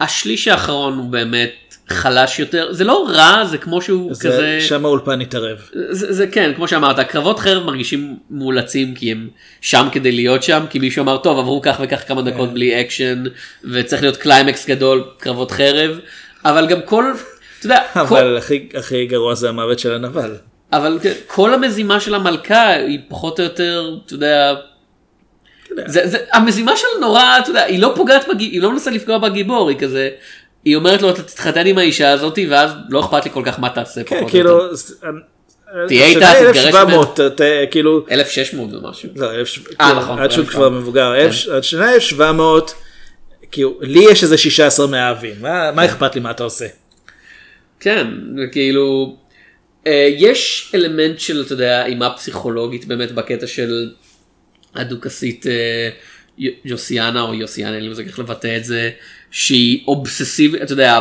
[0.00, 4.84] השליש האחרון הוא באמת חלש יותר, זה לא רע, זה כמו שהוא זה, כזה, שם
[4.84, 5.58] האולפן התערב.
[5.90, 9.28] זה, זה כן, כמו שאמרת, קרבות חרב מרגישים מאולצים כי הם
[9.60, 12.30] שם כדי להיות שם, כי מישהו אמר, טוב, עברו כך וכך כמה כן.
[12.30, 13.24] דקות בלי אקשן,
[13.64, 15.98] וצריך להיות קליימקס גדול, קרבות חרב,
[16.44, 17.12] אבל גם כל,
[17.58, 20.36] אתה יודע, כל, אבל הכי, הכי גרוע זה המוות של הנבל.
[20.72, 24.54] אבל כן, כל המזימה של המלכה היא פחות או יותר, אתה יודע,
[25.86, 28.40] זה, זה, המזימה שלה נורא, אתה יודע, היא לא פוגעת, בג...
[28.40, 30.10] היא לא מנסה לפגוע בגיבור, היא כזה,
[30.64, 33.68] היא אומרת לו, אתה תתחתן עם האישה הזאתי, ואז לא אכפת לי כל כך מה
[33.68, 34.50] תעשה כן, פחות או יותר.
[34.58, 34.94] כאילו, זה-
[35.88, 39.08] תהיה איתה, השנה תתגרש 1700, אתה- כאילו, 1600 ומשהו.
[39.16, 39.42] לא, אה,
[39.78, 40.68] כאילו, נכון, עד שהוא כבר.
[40.70, 41.12] מבוגר,
[41.46, 41.52] כן.
[41.52, 42.74] עד שנה 1700,
[43.52, 46.66] כאילו, לי יש איזה 16 מאהבים, מה אכפת לי מה אתה עושה?
[47.80, 48.06] כן,
[48.52, 49.16] כאילו,
[49.86, 53.90] אה, יש אלמנט של, אתה יודע, אימה פסיכולוגית באמת בקטע של
[54.74, 55.88] הדוכסית אה,
[56.64, 58.90] יוסיאנה או ג'וסיאנה, אני לא יודע איך לבטא את זה,
[59.30, 61.00] שהיא אובססיבית, אתה יודע,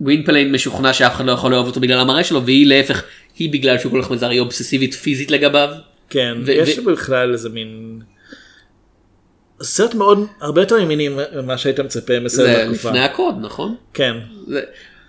[0.00, 3.02] גווינפליין משוכנע שאף אחד לא יכול לאהוב אותו בגלל המראה שלו, והיא להפך,
[3.38, 5.68] היא בגלל שהוא כל כך מוזר, היא אובססיבית פיזית לגביו.
[6.10, 8.00] כן, ו- יש ו- בכלל איזה מין...
[9.62, 12.88] סרט מאוד, הרבה יותר ימיני ממה שהיית מצפה מסרט זה בתקופה.
[12.88, 13.74] לפני הקוד, נכון?
[13.94, 14.16] כן.
[14.48, 14.62] זה-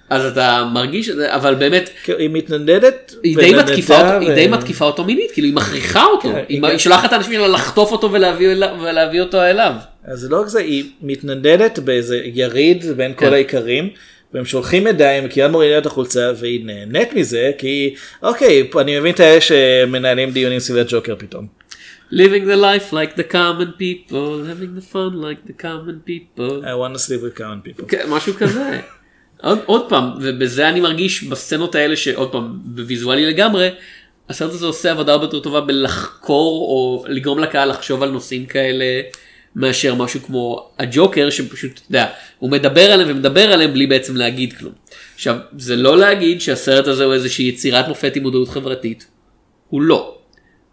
[0.09, 3.15] אז אתה מרגיש את זה, אבל באמת, היא מתנדדת.
[3.23, 6.35] היא די, מתקיפה אותו, היא ו- די מתקיפה אותו מינית, כאילו היא מכריחה אותו, כן,
[6.49, 9.73] היא, היא היא שולחת את האנשים שלה לחטוף אותו ולהביא, אליו- ולהביא אותו אליו.
[10.05, 13.25] אז זה לא רק זה, היא מתנדדת באיזה יריד בין כן.
[13.25, 13.89] כל האיכרים.
[14.33, 19.19] והם שולחים ידיים, כי מורידה את החולצה והיא נהנית מזה, כי אוקיי, אני מבין את
[19.19, 21.47] האלה שמנהלים דיונים סביב הג'וקר פתאום.
[22.11, 24.11] Living the life like the common people,
[24.49, 26.63] having the fun like the common people.
[26.63, 27.85] I want to sleep with common people.
[27.87, 28.79] כן, משהו כזה.
[29.41, 33.69] עוד, עוד פעם, ובזה אני מרגיש בסצנות האלה שעוד פעם, בוויזואלי לגמרי,
[34.29, 38.85] הסרט הזה עושה עבודה הרבה יותר טובה בלחקור או לגרום לקהל לחשוב על נושאים כאלה
[39.55, 42.07] מאשר משהו כמו הג'וקר שפשוט, אתה יודע,
[42.39, 44.73] הוא מדבר עליהם ומדבר עליהם בלי בעצם להגיד כלום.
[45.15, 49.07] עכשיו, זה לא להגיד שהסרט הזה הוא איזושהי יצירת מופת עם מודעות חברתית.
[49.69, 50.17] הוא לא.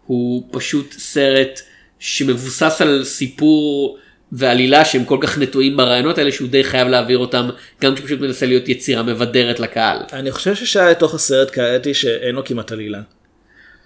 [0.05, 1.59] הוא פשוט סרט
[1.99, 3.97] שמבוסס על סיפור
[4.37, 7.49] ועלילה שהם כל כך נטועים ברעיונות האלה שהוא די חייב להעביר אותם
[7.81, 9.97] גם כשפשוט מנסה להיות יצירה מבדרת לקהל.
[10.13, 12.99] אני חושב ששעה לתוך הסרט קראתי שאין לו כמעט עלילה.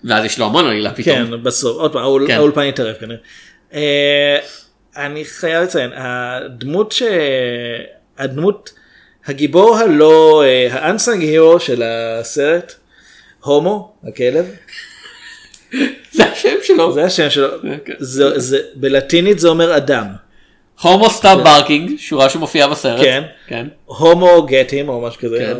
[0.04, 1.16] ואז יש לו המון עלילה פתאום.
[1.28, 2.34] כן, בסוף, עוד פעם, האול- כן.
[2.36, 3.18] האולפן התערב כנראה.
[3.74, 4.38] אה,
[4.98, 7.04] אני חייב לציין, הדמות ש...
[8.18, 8.74] הדמות,
[9.26, 12.74] הגיבור הלא, אה, האנסנג הירו של הסרט,
[13.44, 14.46] הומו, הכלב,
[16.12, 16.94] זה השם שלו.
[16.94, 17.48] זה השם שלו,
[17.86, 17.94] כן.
[18.00, 20.06] זה, זה, בלטינית זה אומר אדם,
[20.82, 23.02] הומו stop barking, שורה שמופיעה בסרט.
[23.02, 23.24] כן.
[23.48, 23.68] כן.
[23.86, 25.54] הומו get him או משהו כזה, כן.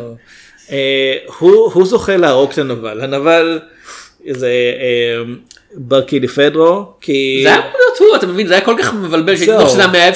[0.72, 3.60] אה, הוא, זוכה להרוג את הנבל, הנבל
[4.30, 5.22] זה אה,
[5.74, 7.40] ברקילפדרו, כי...
[7.42, 8.46] זה היה אמור להיות הוא, אתה מבין?
[8.46, 9.52] זה היה כל כך מבלבל, שהייתי.
[9.52, 10.14] בטוח שזה המאהב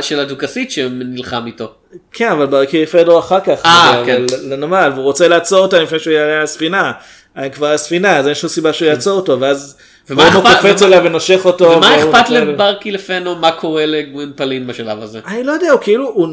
[0.00, 1.72] של הדוכסית שנלחם איתו.
[2.12, 4.22] כן, אבל ברקילפדרו אחר כך, אה, כן.
[4.48, 6.92] לנמל, והוא רוצה לעצור אותה לפני שהוא יעלה על הספינה.
[7.34, 9.76] היה כבר הספינה, אז אין שום סיבה שהוא יעצור אותו, ואז
[10.10, 11.64] הומו אכפת- קופץ ומה- עליו ונושך אותו.
[11.70, 12.30] ומה אכפת.
[12.30, 15.20] לברקי לפנו מה קורה לגווינפלין בשלב הזה?
[15.26, 16.28] אני לא יודע, הוא כאילו, הוא,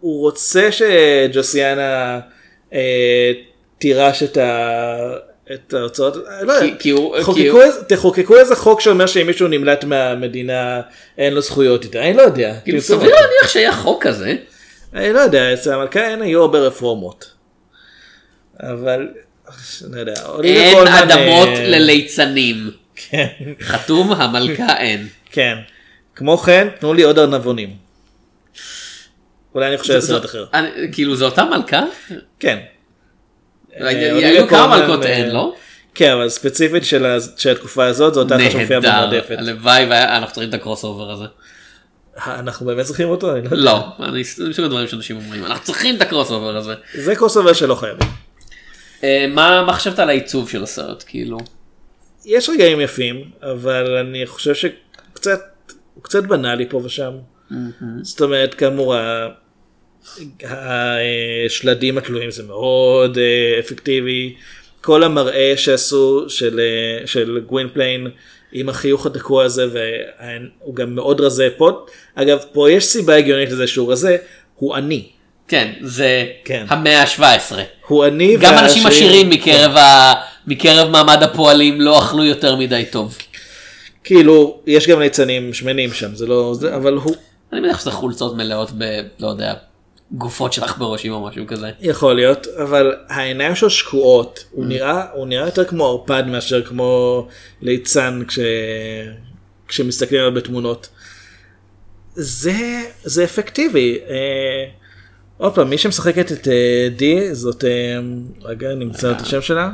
[0.00, 2.20] הוא רוצה שג'וסיאנה
[2.72, 3.32] אה,
[3.78, 4.96] תירש את, ה,
[5.54, 7.24] את ההוצאות, לא יודע, הוא- הוא-
[7.88, 10.80] תחוקקו איזה חוק שאומר שאם מישהו נמלט מהמדינה
[11.18, 12.54] אין לו זכויות איתה, אני לא יודע.
[12.64, 13.10] כאילו סביר.
[13.10, 14.34] להניח שהיה חוק כזה.
[14.94, 17.30] אני לא יודע, אצל המלכה אין היו הרבה רפורמות.
[18.60, 19.08] אבל,
[19.90, 22.70] לא יודע, אין אדמות לליצנים.
[23.10, 23.26] כן,
[23.62, 25.08] חתום המלכה אין.
[25.30, 25.58] כן.
[26.14, 27.76] כמו כן, תנו לי עוד ארנבונים.
[29.54, 30.46] אולי אני חושב על סרט אחר.
[30.54, 31.82] אני- כאילו זו אותה מלכה?
[32.40, 32.58] כן.
[33.80, 35.54] אה, היו אוליביה כמה קולמן, מלכות אה, אין, לא?
[35.94, 37.06] כן, אבל ספציפית של
[37.52, 39.06] התקופה הזאת, זו אותה אחת שמופיעה נהדר.
[39.06, 39.36] במועדפת.
[39.38, 41.24] הלוואי ואנחנו צריכים את הקרוס אובר הזה.
[42.26, 43.32] אנחנו באמת צריכים אותו?
[43.36, 43.56] אני לא יודע.
[43.64, 45.44] לא, אני זה מסוג הדברים שאנשים אומרים.
[45.44, 46.74] אנחנו צריכים את ה crossover הזה.
[46.94, 48.08] זה crossover שלא חייבים.
[49.04, 49.26] אה,
[49.66, 51.04] מה חשבת על העיצוב של הסרט?
[51.06, 51.38] כאילו.
[52.24, 55.40] יש רגעים יפים, אבל אני חושב שקצת,
[55.94, 57.12] הוא קצת בנאלי פה ושם.
[58.02, 58.94] זאת אומרת, כאמור,
[60.42, 64.34] השלדים התלויים זה מאוד אה, אפקטיבי.
[64.80, 68.06] כל המראה שעשו של, אה, של גווינפליין
[68.52, 71.84] עם החיוך התקוע הזה, והוא גם מאוד רזה פה.
[72.14, 74.16] אגב, פה יש סיבה הגיונית לזה שהוא רזה,
[74.56, 75.06] הוא עני.
[75.48, 76.64] כן, זה כן.
[76.68, 77.52] המאה ה-17.
[77.86, 82.84] הוא עני גם אנשים והעשירים- עשירים מקרב ה- מקרב מעמד הפועלים לא אכלו יותר מדי
[82.90, 83.18] טוב.
[84.04, 86.54] כאילו, יש גם ליצנים שמנים שם, זה לא...
[86.54, 87.16] זה, אבל הוא
[87.52, 89.00] אני מניח שזה חולצות מלאות ב...
[89.18, 89.54] לא יודע,
[90.12, 91.70] גופות של עכברושים או משהו כזה.
[91.80, 97.26] יכול להיות, אבל העיניים שלו שקועות, הוא נראה, הוא נראה יותר כמו ערפד מאשר כמו
[97.62, 98.38] ליצן כש...
[99.68, 100.88] כשמסתכלים עליו בתמונות.
[102.14, 103.98] זה, זה אפקטיבי.
[104.08, 104.64] אה,
[105.36, 107.70] עוד פעם, מי שמשחקת את אה, די זאת, אה,
[108.42, 109.70] רגע, נמצא את השם שלה?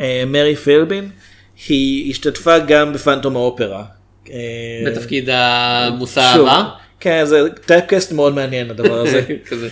[0.00, 0.04] כן.
[0.04, 1.08] אה, מרי פילבין.
[1.68, 3.84] היא השתתפה גם בפנטום האופרה.
[4.30, 4.36] אה,
[4.86, 6.62] בתפקיד המושא הבא.
[7.00, 9.22] כן, זה טייפקסט מאוד מעניין הדבר הזה.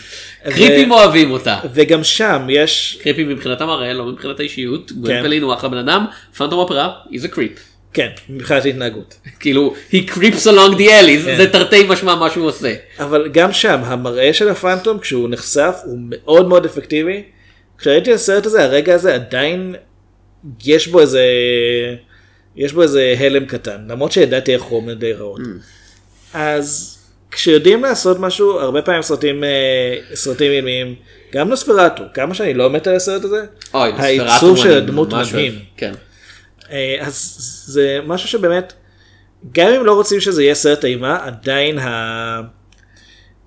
[0.55, 1.59] קריפים אוהבים אותה.
[1.75, 4.93] וגם שם יש, קריפים מבחינת המראה, לא מבחינת האישיות.
[4.93, 6.05] גווין פלין הוא אחלה בן אדם,
[6.37, 7.61] פנטום אופרה, he's a creep.
[7.93, 9.15] כן, מבחינת התנהגות.
[9.41, 11.37] כאילו, he creeps along the alley, כן.
[11.37, 12.75] זה תרתי משמע מה שהוא עושה.
[12.99, 17.23] אבל גם שם המראה של הפנטום כשהוא נחשף הוא מאוד מאוד אפקטיבי.
[17.79, 19.75] כשראיתי את הסרט הזה הרגע הזה עדיין
[20.65, 21.25] יש בו איזה
[22.57, 25.41] יש בו איזה הלם קטן למרות שידעתי איך הוא עומד להיראות.
[26.35, 26.99] אז
[27.31, 30.95] כשיודעים לעשות משהו הרבה פעמים סרטים אה, סרטים אילמיים
[31.33, 35.59] גם נוספרטו כמה שאני לא מת על הסרט הזה אוי, נוספרטו של הדמות מדהים.
[35.77, 35.93] כן.
[36.71, 37.37] אה, אז
[37.67, 38.73] זה משהו שבאמת,
[39.53, 42.41] גם אם לא רוצים שזה יהיה סרט אימה, עדיין ה...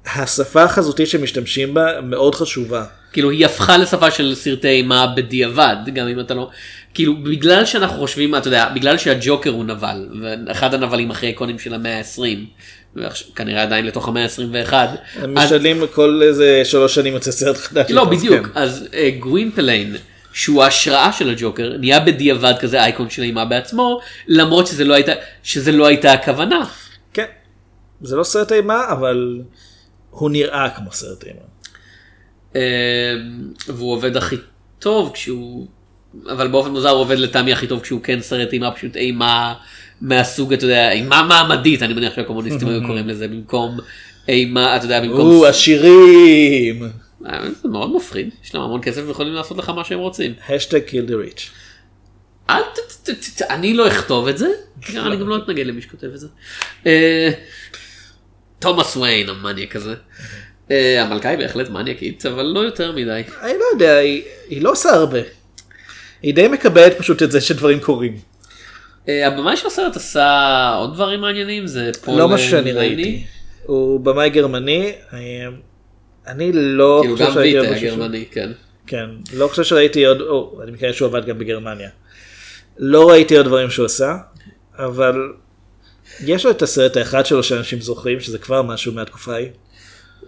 [0.06, 2.86] השפה החזותית שמשתמשים בה מאוד חשובה.
[3.14, 6.50] כאילו היא הפכה לשפה של סרטי אימה בדיעבד גם אם אתה לא
[6.94, 11.74] כאילו בגלל שאנחנו חושבים אתה יודע בגלל שהג'וקר הוא נבל ואחד הנבלים הכי איקונים של
[11.74, 13.00] המאה ה-20
[13.36, 14.74] כנראה עדיין לתוך המאה ה-21.
[15.16, 17.92] הם משתדלים כל איזה שלוש שנים יוצא סרט חדש.
[17.92, 18.52] לא בדיוק כן.
[18.56, 19.96] אז אה, גווינפליין
[20.34, 25.12] שהוא ההשראה של הג'וקר נהיה בדיעבד כזה אייקון של אימה בעצמו למרות שזה לא הייתה
[25.44, 26.66] שזה לא הייתה הכוונה.
[27.14, 27.26] כן.
[28.02, 29.42] זה לא סרט אימה, אבל
[30.10, 31.42] הוא נראה כמו סרט אימה.
[32.56, 32.62] אה,
[33.68, 34.36] והוא עובד הכי
[34.80, 35.68] טוב כשהוא
[36.32, 39.54] אבל באופן מוזר הוא עובד לטעמי הכי טוב כשהוא כן סרט אימה פשוט אימה
[40.02, 43.78] מהסוג אתה יודע אימה מעמדית אני מניח שהקומוניסטים היו קוראים לזה במקום
[44.28, 46.84] אימה אתה יודע במקום או, עשירים.
[47.28, 50.34] אה, זה מאוד מפחיד יש להם המון כסף ויכולים לעשות לך מה שהם רוצים.
[50.50, 51.50] האשטג kill the rich.
[52.50, 52.62] אל
[53.04, 54.48] ת, אני לא אכתוב את זה,
[55.06, 56.28] אני גם לא אתנגד למי שכותב את זה.
[56.86, 57.30] אה,
[58.60, 59.96] תומאס ויין המניאק הזה.
[60.72, 63.22] אה, המלכה היא בהחלט מניאקית אבל לא יותר מדי.
[63.42, 63.98] אני לא יודע,
[64.50, 65.20] היא לא עושה הרבה.
[66.22, 68.18] היא די מקבלת פשוט את זה שדברים קורים.
[69.10, 72.78] אה, הבמאי של הסרט עשה עוד דברים מעניינים זה פול לני משהו שאני אה.
[72.78, 73.24] ראיתי.
[73.64, 74.92] הוא במאי גרמני.
[75.14, 75.20] אה,
[76.28, 77.88] אני לא כאילו חושב שראיתי עוד משהו.
[77.88, 78.52] גרמני כן.
[78.88, 81.90] כן, לא חושב שראיתי עוד, או, אני מקווה שהוא עבד גם בגרמניה.
[82.78, 84.18] לא ראיתי עוד דברים שהוא עשה,
[84.78, 85.16] אבל
[86.26, 89.50] יש לו את הסרט האחד שלו שאנשים זוכרים, שזה כבר משהו מהתקופה ההיא.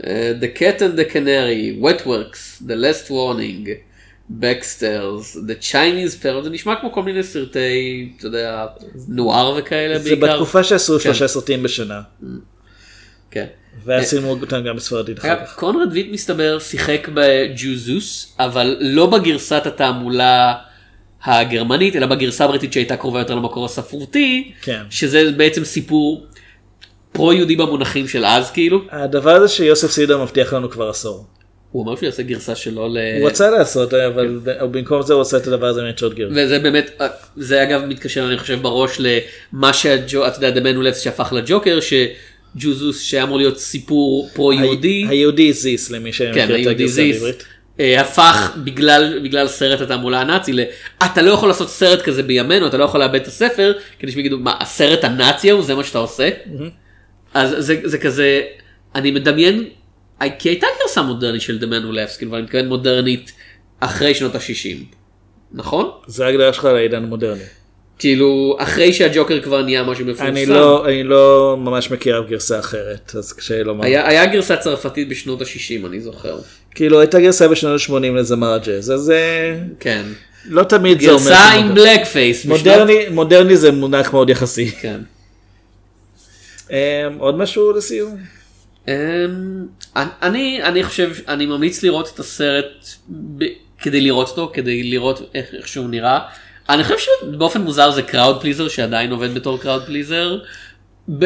[0.07, 3.69] אה, The Cat and the Canary, Wetworks, The Last Warning,
[4.31, 8.65] Backstairs, The Chinese Parent, זה נשמע כמו כל מיני סרטי, אתה יודע,
[9.07, 10.33] נואר וכאלה זה בעיקר.
[10.33, 11.03] בתקופה שעשו כן.
[11.03, 12.01] שלושה סרטים בשנה,
[13.31, 13.45] כן.
[14.03, 15.55] צילמו אותם גם בספרדית אחר כך.
[15.55, 20.55] קונרד ויט מסתבר שיחק בג'וזוס, אבל לא בגרסת התעמולה
[21.23, 24.83] הגרמנית, אלא בגרסה הבריטית שהייתה קרובה יותר למקור הספרותי, כן.
[24.89, 26.27] שזה בעצם סיפור
[27.11, 28.81] פרו-יהודי במונחים של אז כאילו.
[28.91, 31.25] הדבר הזה שיוסף סידר מבטיח לנו כבר עשור.
[31.73, 32.97] הוא אמר שהוא יעשה גרסה שלו ל...
[33.19, 36.29] הוא רצה לעשות, אבל ב- במקום זה הוא עושה את הדבר הזה מצ'וט גיר.
[36.35, 37.01] וזה באמת,
[37.37, 43.01] זה אגב מתקשר אני חושב בראש למה שהג'ו, אתה יודע, דמנו לב שהפך לג'וקר, שג'וזוס
[43.01, 47.43] שהיה אמור להיות סיפור פרו-יהודי, היהודי זיס למי כן, שמכיר את היהודי הגרסה זיס, בעברית.
[47.79, 50.59] אה, הפך בגלל, בגלל סרט התעמולה הנאצי ל...
[51.05, 54.19] אתה לא יכול לעשות סרט כזה בימינו, אתה לא יכול לאבד את הספר, כדי שהם
[54.19, 56.29] יגידו, מה, הסרט הנאצי ההוא, זה מה שאתה עושה?
[57.33, 58.41] אז זה, זה כזה,
[58.95, 59.63] אני מדמיין,
[60.39, 63.31] כי הייתה גרסה מודרנית של דמנו לפס, כאילו, אני מתכוון מודרנית
[63.79, 64.77] אחרי שנות ה-60,
[65.51, 65.89] נכון?
[66.07, 67.43] זה ההגדרה שלך לעידן המודרני.
[67.99, 70.25] כאילו, אחרי שהג'וקר כבר נהיה משהו מפורסם.
[70.25, 73.85] אני לא, אני לא ממש מכיר אף גרסה אחרת, אז קשה לי לומר.
[73.85, 76.39] היה, היה גרסה צרפתית בשנות ה-60, אני זוכר.
[76.75, 80.03] כאילו הייתה גרסה בשנות ה-80 לזמר הג'אז, אז זה כן.
[80.45, 81.23] לא תמיד זה אומר.
[81.23, 81.89] גרסה עם מודרני.
[81.89, 82.45] בלק פייס.
[82.45, 84.71] מודרני, מודרני זה מונח מאוד יחסי.
[84.71, 84.99] כן.
[86.71, 86.77] אמ,
[87.17, 88.17] עוד משהו לסיום?
[88.87, 88.93] אמ,
[89.95, 93.43] אני אני חושב אני ממליץ לראות את הסרט ב,
[93.79, 96.19] כדי לראות אותו כדי לראות איך, איך שהוא נראה.
[96.69, 100.37] אני חושב שבאופן מוזר זה crowd pleaser שעדיין עובד בתור crowd pleaser.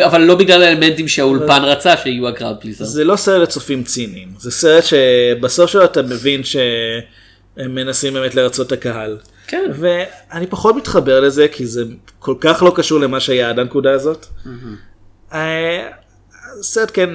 [0.06, 2.86] אבל לא בגלל האלמנטים שהאולפן רצה שיהיו ה crowd pleaser.
[2.86, 8.68] זה לא סרט לצופים ציניים, זה סרט שבסוף שלו אתה מבין שהם מנסים באמת לרצות
[8.68, 9.18] את הקהל.
[9.48, 9.72] כן.
[9.74, 11.84] ואני פחות מתחבר לזה כי זה
[12.20, 14.26] כל כך לא קשור למה שהיה עד הנקודה הזאת.
[15.34, 15.88] אה,
[16.60, 17.10] הסרט כן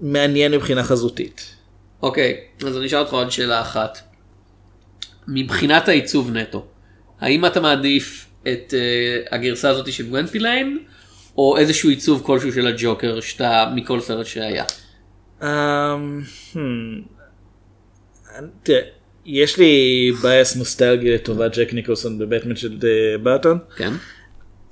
[0.00, 1.54] מעניין מבחינה חזותית.
[2.02, 3.98] אוקיי אז אני אשאל אותך עוד שאלה אחת.
[5.28, 6.66] מבחינת העיצוב נטו.
[7.20, 10.76] האם אתה מעדיף את אה, הגרסה הזאת של גוונפילן,
[11.36, 14.64] או איזשהו עיצוב כלשהו של הג'וקר שאתה מכל סרט שהיה.
[15.42, 15.46] אמ,
[16.54, 16.58] hmm.
[18.62, 18.80] תראה,
[19.24, 23.58] יש לי בייס נוסטלגי לטובת ג'ק ניקולסון בבטמן של אה, בארטון.
[23.76, 23.92] כן.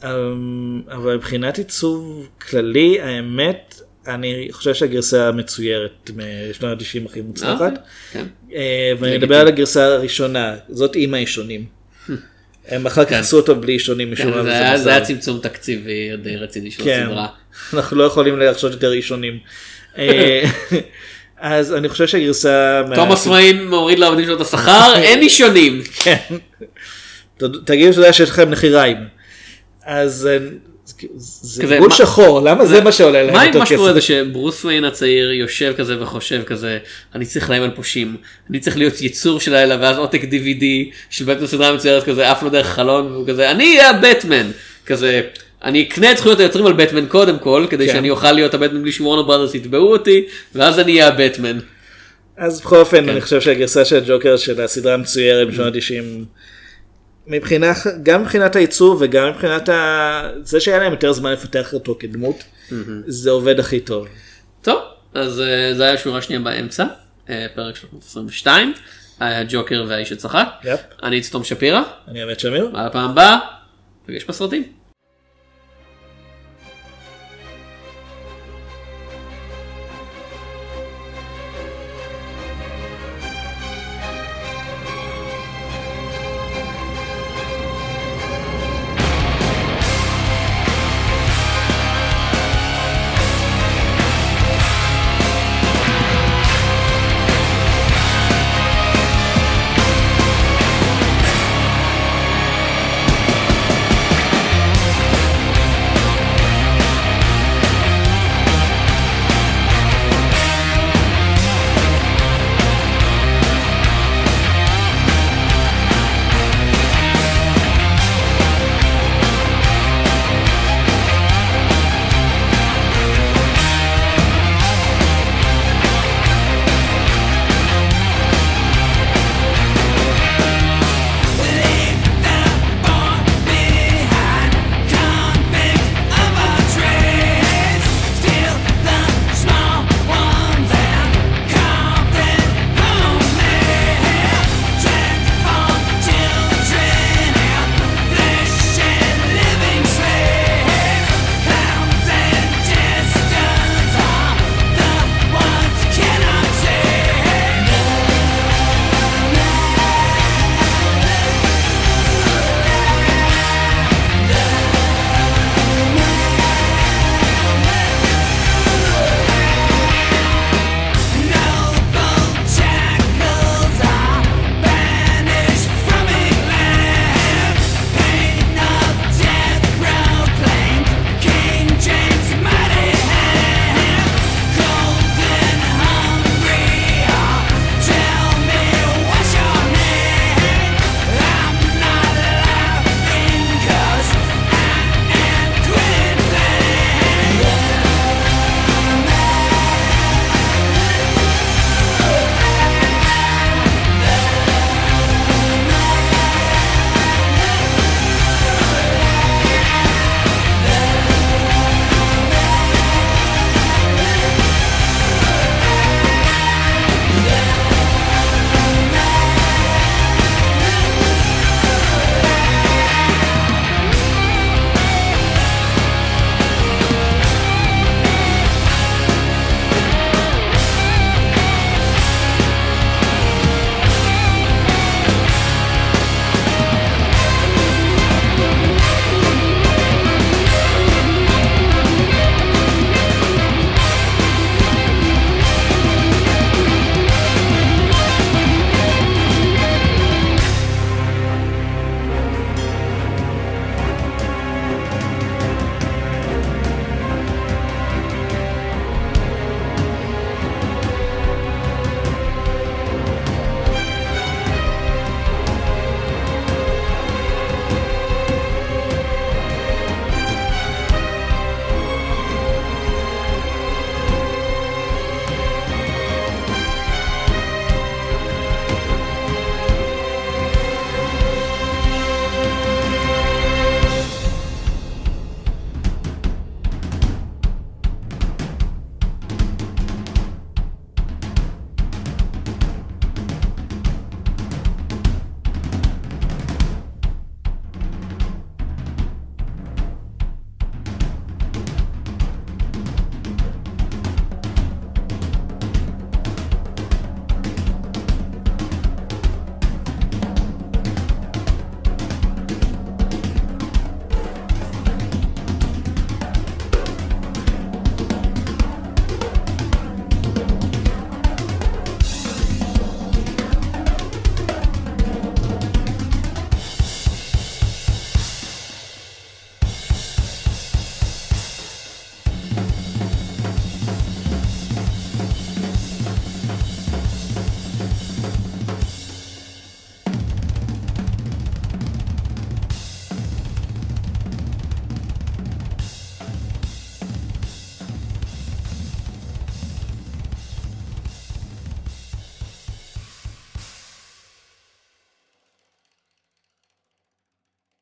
[0.04, 6.10] אמ, אבל מבחינת עיצוב כללי האמת אני חושב שהגרסה המצוירת
[6.50, 7.72] משנות ה-90 הכי מוצלחת.
[8.12, 8.24] כן.
[8.54, 11.64] אה, ואני מדבר על הגרסה הראשונה זאת עם האישונים.
[12.68, 13.16] הם אחר כך כן.
[13.16, 14.78] עשו אותו בלי אישונים משום כן, מה.
[14.78, 17.26] זה היה- צמצום תקציבי די רציני של הסדרה.
[17.74, 19.38] אנחנו לא יכולים להרשות יותר אישונים.
[19.98, 20.42] אה,
[21.38, 22.82] אז אני חושב שהגרסה...
[22.94, 25.82] תומאס ויין מוריד לעובדים שלו את השכר, אין אישונים.
[25.94, 26.36] כן.
[27.64, 28.96] תגידו שיש לכם נחיריים.
[29.86, 30.38] אז אה,
[31.18, 33.94] זה גבול מה- שחור למה זה מה שעולה להם מה עם יותר מה שקורה כסף?
[33.94, 36.78] זה שברוס ויין הצעיר יושב כזה וחושב כזה
[37.14, 38.16] אני צריך לאיים על פושעים
[38.50, 40.64] אני צריך להיות יצור של לילה ואז עותק DVD
[41.10, 44.50] של בטמן סדרה מצוירת כזה עף לו דרך חלון והוא כזה אני אהיה הבטמן
[44.86, 45.20] כזה
[45.64, 47.92] אני אקנה את זכויות היוצרים על בטמן קודם כל כדי כן.
[47.92, 51.58] שאני אוכל להיות הבטמן בלי שוורנו בראדרס יתבעו אותי ואז אני אהיה הבטמן.
[52.36, 53.08] אז בכל אופן כן.
[53.08, 56.24] אני חושב שהגרסה של הג'וקר של הסדרה המצוירת בשנות ה-90
[57.26, 57.72] מבחינה
[58.02, 60.22] גם מבחינת הייצור וגם מבחינת ה...
[60.42, 62.44] זה שהיה להם יותר זמן לפתח אותו כדמות
[63.06, 64.08] זה עובד הכי טוב.
[64.62, 64.82] טוב
[65.14, 66.84] אז אה, זה היה שורה שנייה באמצע
[67.30, 68.72] אה, פרק 322
[69.20, 70.80] הג'וקר והאיש שצחק יפ.
[71.02, 72.70] אני את תום שפירא אני אמת שמיר.
[72.74, 73.38] עד הפעם הבאה.
[74.08, 74.81] נפגש בסרטים.